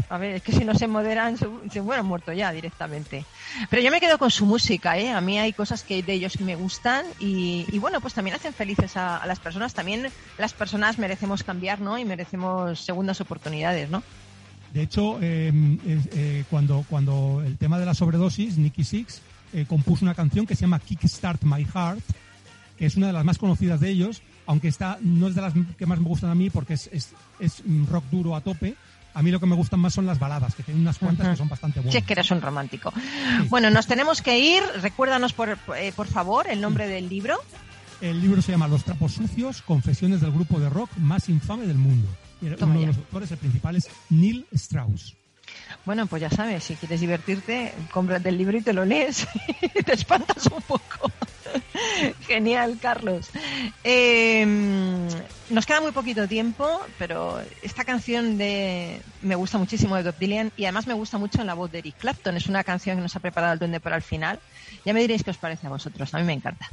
a 0.08 0.18
ver, 0.18 0.36
es 0.36 0.42
que 0.42 0.52
si 0.52 0.64
no 0.64 0.74
se 0.74 0.86
moderan, 0.86 1.36
se, 1.36 1.46
hubieran 1.80 2.06
muerto 2.06 2.32
ya 2.32 2.52
directamente. 2.52 3.24
Pero 3.70 3.82
yo 3.82 3.90
me 3.90 4.00
quedo 4.00 4.18
con 4.18 4.30
su 4.30 4.46
música, 4.46 4.96
¿eh? 4.98 5.10
A 5.10 5.20
mí 5.20 5.38
hay 5.38 5.52
cosas 5.52 5.82
que 5.82 6.02
de 6.02 6.12
ellos 6.14 6.34
que 6.36 6.44
me 6.44 6.56
gustan 6.56 7.04
y, 7.20 7.66
y 7.72 7.78
bueno, 7.78 8.00
pues 8.00 8.14
también 8.14 8.36
hacen 8.36 8.52
felices 8.54 8.96
a, 8.96 9.16
a 9.18 9.26
las 9.26 9.40
personas. 9.40 9.74
También 9.74 10.06
las 10.38 10.52
personas 10.52 10.98
merecemos 10.98 11.42
cambiar, 11.42 11.80
¿no? 11.80 11.98
Y 11.98 12.04
merecemos 12.04 12.78
segundas 12.80 13.20
oportunidades, 13.20 13.90
¿no? 13.90 14.02
De 14.72 14.82
hecho, 14.82 15.18
eh, 15.22 15.52
es- 15.86 16.08
eh, 16.16 16.44
cuando, 16.50 16.84
cuando 16.88 17.42
el 17.44 17.56
tema 17.56 17.78
de 17.78 17.86
la 17.86 17.94
sobredosis, 17.94 18.58
Nicky 18.58 18.84
Six 18.84 19.22
eh, 19.54 19.64
compuso 19.68 20.04
una 20.04 20.14
canción 20.14 20.44
que 20.46 20.54
se 20.54 20.62
llama 20.62 20.78
Kickstart 20.80 21.42
My 21.44 21.64
Heart, 21.64 22.00
que 22.76 22.86
es 22.86 22.96
una 22.96 23.08
de 23.08 23.12
las 23.12 23.24
más 23.24 23.38
conocidas 23.38 23.80
de 23.80 23.90
ellos, 23.90 24.22
aunque 24.46 24.68
esta 24.68 24.98
no 25.00 25.28
es 25.28 25.34
de 25.34 25.42
las 25.42 25.54
que 25.76 25.86
más 25.86 25.98
me 25.98 26.06
gustan 26.06 26.30
a 26.30 26.34
mí 26.34 26.50
porque 26.50 26.74
es, 26.74 26.88
es, 26.92 27.12
es, 27.40 27.62
rock 27.88 28.04
duro 28.10 28.36
a 28.36 28.40
tope. 28.40 28.74
A 29.14 29.22
mí 29.22 29.30
lo 29.30 29.40
que 29.40 29.46
me 29.46 29.54
gustan 29.54 29.80
más 29.80 29.94
son 29.94 30.04
las 30.04 30.18
baladas, 30.18 30.54
que 30.54 30.62
tienen 30.62 30.82
unas 30.82 30.98
cuantas 30.98 31.28
que 31.28 31.36
son 31.36 31.48
bastante 31.48 31.80
Si 31.80 31.88
es 31.88 31.92
buenas. 31.94 32.06
que 32.06 32.12
eres 32.12 32.30
un 32.30 32.42
romántico. 32.42 32.92
Bueno, 33.48 33.70
nos 33.70 33.86
tenemos 33.86 34.20
que 34.20 34.38
ir. 34.38 34.62
Recuérdanos, 34.82 35.32
por, 35.32 35.58
eh, 35.78 35.92
por 35.96 36.06
favor, 36.06 36.46
el 36.50 36.60
nombre 36.60 36.86
del 36.86 37.08
libro. 37.08 37.38
El 38.02 38.20
libro 38.20 38.42
se 38.42 38.52
llama 38.52 38.68
Los 38.68 38.84
trapos 38.84 39.12
sucios, 39.12 39.62
confesiones 39.62 40.20
del 40.20 40.32
grupo 40.32 40.60
de 40.60 40.68
rock 40.68 40.90
más 40.98 41.30
infame 41.30 41.66
del 41.66 41.78
mundo. 41.78 42.08
Toma 42.58 42.72
uno 42.72 42.80
de 42.82 42.86
los 42.88 42.96
autores, 42.98 43.30
el 43.30 43.38
principal, 43.38 43.76
es 43.76 43.88
Neil 44.10 44.46
Strauss. 44.52 45.16
Bueno, 45.84 46.06
pues 46.06 46.22
ya 46.22 46.30
sabes, 46.30 46.64
si 46.64 46.74
quieres 46.74 47.00
divertirte, 47.00 47.72
cómprate 47.92 48.28
el 48.28 48.38
libro 48.38 48.58
y 48.58 48.62
te 48.62 48.72
lo 48.72 48.84
lees 48.84 49.26
y 49.74 49.82
te 49.82 49.94
espantas 49.94 50.46
un 50.46 50.62
poco. 50.62 51.10
Genial, 52.26 52.78
Carlos. 52.80 53.30
Eh, 53.84 54.44
nos 55.50 55.66
queda 55.66 55.80
muy 55.80 55.92
poquito 55.92 56.26
tiempo, 56.26 56.80
pero 56.98 57.40
esta 57.62 57.84
canción 57.84 58.36
de 58.36 59.00
me 59.22 59.36
gusta 59.36 59.58
muchísimo 59.58 59.96
de 59.96 60.02
Bob 60.02 60.18
Dylan 60.18 60.52
y 60.56 60.64
además 60.64 60.86
me 60.86 60.94
gusta 60.94 61.18
mucho 61.18 61.40
en 61.40 61.46
la 61.46 61.54
voz 61.54 61.70
de 61.70 61.78
Eric 61.78 61.96
Clapton. 61.98 62.36
Es 62.36 62.46
una 62.46 62.64
canción 62.64 62.96
que 62.96 63.02
nos 63.02 63.14
ha 63.16 63.20
preparado 63.20 63.52
el 63.52 63.58
Duende 63.58 63.80
para 63.80 63.96
el 63.96 64.02
final. 64.02 64.40
Ya 64.84 64.92
me 64.92 65.00
diréis 65.00 65.22
qué 65.22 65.30
os 65.30 65.38
parece 65.38 65.66
a 65.66 65.70
vosotros. 65.70 66.12
A 66.14 66.18
mí 66.18 66.24
me 66.24 66.32
encanta. 66.32 66.68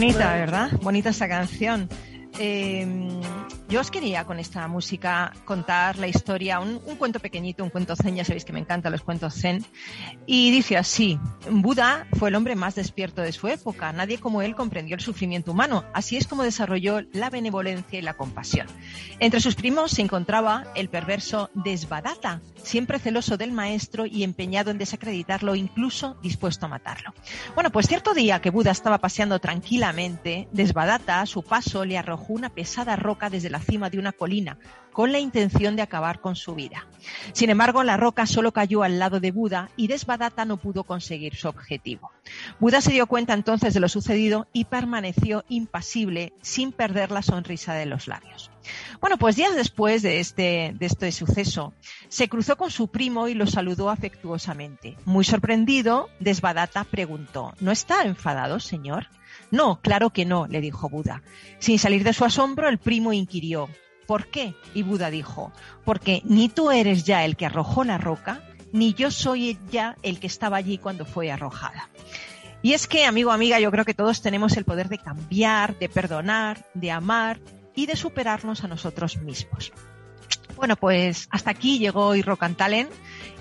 Bonita, 0.00 0.32
¿verdad? 0.32 0.70
Bonita 0.80 1.10
esa 1.10 1.28
canción. 1.28 1.86
Eh, 2.38 2.86
Yo 3.70 3.80
os 3.80 3.92
quería 3.92 4.24
con 4.24 4.40
esta 4.40 4.66
música 4.66 5.32
contar 5.44 5.96
la 5.96 6.08
historia, 6.08 6.58
un, 6.58 6.80
cuento 6.80 7.20
pequeñito, 7.20 7.62
un 7.62 7.70
cuento 7.70 7.94
zen, 7.94 8.16
ya 8.16 8.24
sabéis 8.24 8.44
que 8.44 8.52
me 8.52 8.58
encantan 8.58 8.90
los 8.90 9.02
cuentos 9.02 9.32
zen. 9.34 9.64
Y 10.26 10.50
dice 10.50 10.76
así, 10.76 11.20
Buda 11.48 12.08
fue 12.18 12.30
el 12.30 12.34
hombre 12.34 12.56
más 12.56 12.74
despierto 12.74 13.22
de 13.22 13.30
su 13.30 13.46
época, 13.46 13.92
nadie 13.92 14.18
como 14.18 14.42
él 14.42 14.56
comprendió 14.56 14.96
el 14.96 15.00
sufrimiento 15.00 15.52
humano, 15.52 15.84
así 15.94 16.16
es 16.16 16.26
como 16.26 16.42
desarrolló 16.42 17.02
la 17.12 17.30
benevolencia 17.30 17.96
y 17.96 18.02
la 18.02 18.14
compasión. 18.14 18.66
Entre 19.20 19.38
sus 19.38 19.54
primos 19.54 19.92
se 19.92 20.02
encontraba 20.02 20.64
el 20.74 20.88
perverso 20.88 21.48
Desvadata, 21.54 22.40
siempre 22.64 22.98
celoso 22.98 23.36
del 23.36 23.52
maestro 23.52 24.04
y 24.04 24.24
empeñado 24.24 24.72
en 24.72 24.78
desacreditarlo, 24.78 25.54
incluso 25.54 26.16
dispuesto 26.22 26.66
a 26.66 26.70
matarlo. 26.70 27.14
Bueno, 27.54 27.70
pues 27.70 27.86
cierto 27.86 28.14
día 28.14 28.40
que 28.40 28.50
Buda 28.50 28.72
estaba 28.72 28.98
paseando 28.98 29.38
tranquilamente, 29.38 30.48
Desvadata 30.50 31.20
a 31.20 31.26
su 31.26 31.44
paso 31.44 31.84
le 31.84 31.98
arrojó 31.98 32.32
una 32.32 32.50
pesada 32.50 32.96
roca 32.96 33.30
desde 33.30 33.48
la 33.48 33.59
cima 33.60 33.90
de 33.90 33.98
una 33.98 34.12
colina, 34.12 34.58
con 34.92 35.12
la 35.12 35.18
intención 35.18 35.76
de 35.76 35.82
acabar 35.82 36.20
con 36.20 36.36
su 36.36 36.54
vida. 36.54 36.86
Sin 37.32 37.50
embargo, 37.50 37.82
la 37.84 37.96
roca 37.96 38.26
solo 38.26 38.52
cayó 38.52 38.82
al 38.82 38.98
lado 38.98 39.20
de 39.20 39.30
Buda 39.30 39.70
y 39.76 39.86
Desvadata 39.86 40.44
no 40.44 40.56
pudo 40.56 40.84
conseguir 40.84 41.36
su 41.36 41.48
objetivo. 41.48 42.10
Buda 42.58 42.80
se 42.80 42.92
dio 42.92 43.06
cuenta 43.06 43.34
entonces 43.34 43.74
de 43.74 43.80
lo 43.80 43.88
sucedido 43.88 44.46
y 44.52 44.64
permaneció 44.64 45.44
impasible 45.48 46.32
sin 46.42 46.72
perder 46.72 47.10
la 47.10 47.22
sonrisa 47.22 47.74
de 47.74 47.86
los 47.86 48.08
labios. 48.08 48.50
Bueno, 49.00 49.16
pues 49.16 49.36
días 49.36 49.54
después 49.54 50.02
de 50.02 50.20
este, 50.20 50.74
de 50.74 50.86
este 50.86 51.12
suceso, 51.12 51.72
se 52.08 52.28
cruzó 52.28 52.56
con 52.56 52.70
su 52.70 52.88
primo 52.88 53.28
y 53.28 53.34
lo 53.34 53.46
saludó 53.46 53.90
afectuosamente. 53.90 54.96
Muy 55.04 55.24
sorprendido, 55.24 56.08
Desvadata 56.20 56.84
preguntó, 56.84 57.54
¿no 57.60 57.72
está 57.72 58.02
enfadado, 58.02 58.60
señor? 58.60 59.06
No, 59.50 59.80
claro 59.80 60.10
que 60.10 60.24
no, 60.24 60.46
le 60.46 60.60
dijo 60.60 60.88
Buda. 60.88 61.22
Sin 61.58 61.78
salir 61.78 62.04
de 62.04 62.12
su 62.12 62.24
asombro, 62.24 62.68
el 62.68 62.78
primo 62.78 63.12
inquirió, 63.12 63.68
¿por 64.06 64.26
qué? 64.26 64.54
Y 64.74 64.82
Buda 64.82 65.10
dijo, 65.10 65.52
porque 65.84 66.22
ni 66.24 66.48
tú 66.48 66.70
eres 66.70 67.04
ya 67.04 67.24
el 67.24 67.36
que 67.36 67.46
arrojó 67.46 67.84
la 67.84 67.98
roca, 67.98 68.42
ni 68.72 68.94
yo 68.94 69.10
soy 69.10 69.58
ya 69.70 69.96
el 70.02 70.20
que 70.20 70.26
estaba 70.26 70.56
allí 70.56 70.78
cuando 70.78 71.04
fue 71.04 71.30
arrojada. 71.30 71.90
Y 72.62 72.74
es 72.74 72.86
que, 72.86 73.04
amigo, 73.04 73.32
amiga, 73.32 73.58
yo 73.58 73.70
creo 73.70 73.84
que 73.84 73.94
todos 73.94 74.20
tenemos 74.20 74.56
el 74.56 74.64
poder 74.64 74.88
de 74.88 74.98
cambiar, 74.98 75.78
de 75.78 75.88
perdonar, 75.88 76.66
de 76.74 76.90
amar 76.90 77.40
y 77.74 77.86
de 77.86 77.96
superarnos 77.96 78.64
a 78.64 78.68
nosotros 78.68 79.16
mismos. 79.18 79.72
Bueno, 80.56 80.76
pues 80.76 81.26
hasta 81.30 81.50
aquí 81.50 81.78
llegó 81.78 82.06
hoy 82.06 82.20
Rock. 82.20 82.42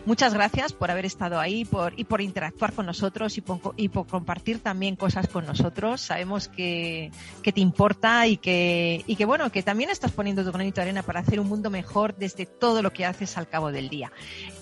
Muchas 0.09 0.33
gracias 0.33 0.73
por 0.73 0.89
haber 0.89 1.05
estado 1.05 1.39
ahí 1.39 1.65
por, 1.65 1.93
y 1.95 2.03
por 2.03 2.19
interactuar 2.19 2.73
con 2.73 2.87
nosotros 2.87 3.37
y 3.37 3.41
por, 3.41 3.75
y 3.77 3.89
por 3.89 4.07
compartir 4.07 4.57
también 4.57 4.95
cosas 4.95 5.27
con 5.27 5.45
nosotros. 5.45 6.01
Sabemos 6.01 6.47
que, 6.47 7.11
que 7.43 7.53
te 7.53 7.61
importa 7.61 8.25
y 8.25 8.37
que, 8.37 9.03
y 9.05 9.15
que, 9.15 9.25
bueno, 9.25 9.51
que 9.51 9.61
también 9.61 9.91
estás 9.91 10.11
poniendo 10.11 10.43
tu 10.43 10.51
granito 10.51 10.77
de 10.77 10.81
arena 10.81 11.03
para 11.03 11.19
hacer 11.19 11.39
un 11.39 11.47
mundo 11.47 11.69
mejor 11.69 12.15
desde 12.15 12.47
todo 12.47 12.81
lo 12.81 12.91
que 12.91 13.05
haces 13.05 13.37
al 13.37 13.47
cabo 13.47 13.71
del 13.71 13.87
día. 13.87 14.11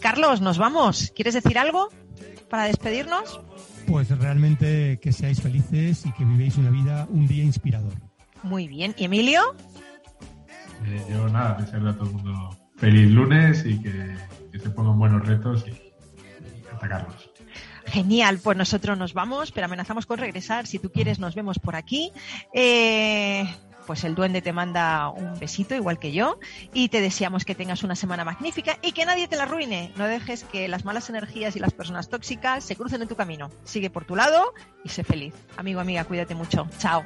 Carlos, 0.02 0.42
nos 0.42 0.58
vamos. 0.58 1.14
¿Quieres 1.16 1.34
decir 1.34 1.58
algo 1.58 1.88
para 2.50 2.66
despedirnos? 2.66 3.40
Pues 3.88 4.10
realmente 4.20 5.00
que 5.00 5.14
seáis 5.14 5.42
felices 5.42 6.06
y 6.06 6.12
que 6.12 6.26
vivéis 6.26 6.58
una 6.58 6.72
vida, 6.72 7.08
un 7.10 7.26
día 7.26 7.46
inspirador. 7.46 7.94
Muy 8.44 8.68
bien. 8.68 8.94
¿Y 8.98 9.06
Emilio? 9.06 9.56
Eh, 10.86 11.06
yo 11.10 11.30
nada, 11.30 11.54
desearle 11.62 11.92
a 11.92 11.94
todo 11.94 12.10
el 12.10 12.16
mundo 12.16 12.67
feliz 12.78 13.12
lunes 13.12 13.66
y 13.66 13.82
que, 13.82 14.16
que 14.52 14.60
se 14.60 14.70
pongan 14.70 14.98
buenos 14.98 15.28
retos 15.28 15.66
y, 15.68 15.94
atacarlos. 16.74 17.30
Genial, 17.86 18.40
pues 18.44 18.58
nosotros 18.58 18.98
nos 18.98 19.14
vamos, 19.14 19.52
pero 19.52 19.66
amenazamos 19.66 20.06
con 20.06 20.20
regresar. 20.20 20.68
Si 20.68 20.78
tú 20.78 20.92
quieres, 20.92 21.20
nos 21.20 21.36
vemos 21.36 21.58
por 21.58 21.76
aquí. 21.76 22.12
Eh, 22.54 23.46
pues 23.88 24.04
el 24.04 24.14
duende 24.14 24.42
te 24.42 24.52
manda 24.52 25.10
un 25.10 25.40
besito, 25.40 25.74
igual 25.74 25.98
que 25.98 26.12
yo, 26.12 26.40
y 26.74 26.90
te 26.90 27.00
deseamos 27.00 27.46
que 27.46 27.56
tengas 27.56 27.84
una 27.84 27.96
semana 27.96 28.26
magnífica 28.26 28.78
y 28.82 28.92
que 28.92 29.06
nadie 29.06 29.30
te 29.30 29.38
la 29.38 29.44
arruine. 29.44 29.94
No 29.96 30.06
dejes 30.06 30.44
que 30.44 30.68
las 30.68 30.84
malas 30.84 31.10
energías 31.10 31.56
y 31.56 31.60
las 31.60 31.74
personas 31.74 32.10
tóxicas 32.10 32.66
se 32.66 32.76
crucen 32.76 33.02
en 33.02 33.08
tu 33.08 33.16
camino. 33.16 33.50
Sigue 33.64 33.90
por 33.90 34.04
tu 34.04 34.18
lado 34.18 34.54
y 34.84 34.90
sé 34.90 35.06
feliz. 35.06 35.34
Amigo, 35.56 35.80
amiga, 35.80 36.04
cuídate 36.04 36.36
mucho. 36.36 36.68
Chao. 36.78 37.06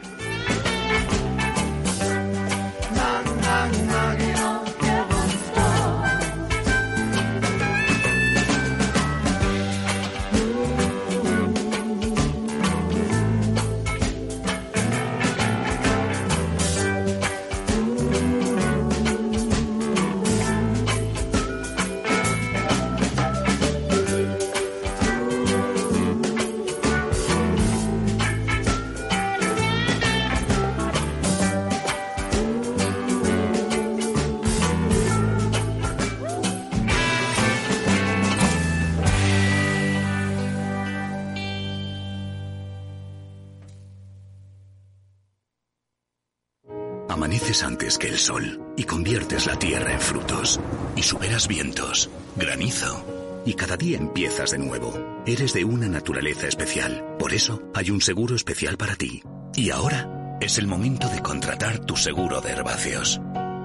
Vientos, 51.47 52.09
granizo. 52.35 53.05
Y 53.45 53.53
cada 53.53 53.77
día 53.77 53.97
empiezas 53.97 54.51
de 54.51 54.59
nuevo. 54.59 54.93
Eres 55.25 55.53
de 55.53 55.63
una 55.63 55.87
naturaleza 55.87 56.47
especial. 56.47 57.15
Por 57.17 57.33
eso 57.33 57.63
hay 57.73 57.89
un 57.89 58.01
seguro 58.01 58.35
especial 58.35 58.77
para 58.77 58.95
ti. 58.95 59.23
Y 59.55 59.69
ahora 59.69 60.37
es 60.41 60.57
el 60.57 60.67
momento 60.67 61.07
de 61.07 61.21
contratar 61.21 61.85
tu 61.85 61.95
seguro 61.95 62.41
de 62.41 62.51
herbáceos. 62.51 63.21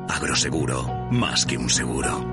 Agroseguro, 0.09 0.85
más 1.11 1.45
que 1.45 1.59
un 1.59 1.69
seguro. 1.69 2.25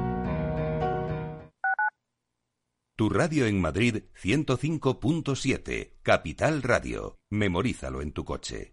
Tu 2.96 3.10
radio 3.10 3.48
en 3.48 3.60
Madrid 3.60 4.04
105.7, 4.22 5.94
Capital 6.04 6.62
Radio. 6.62 7.18
Memorízalo 7.32 8.04
en 8.04 8.12
tu 8.12 8.24
coche. 8.24 8.73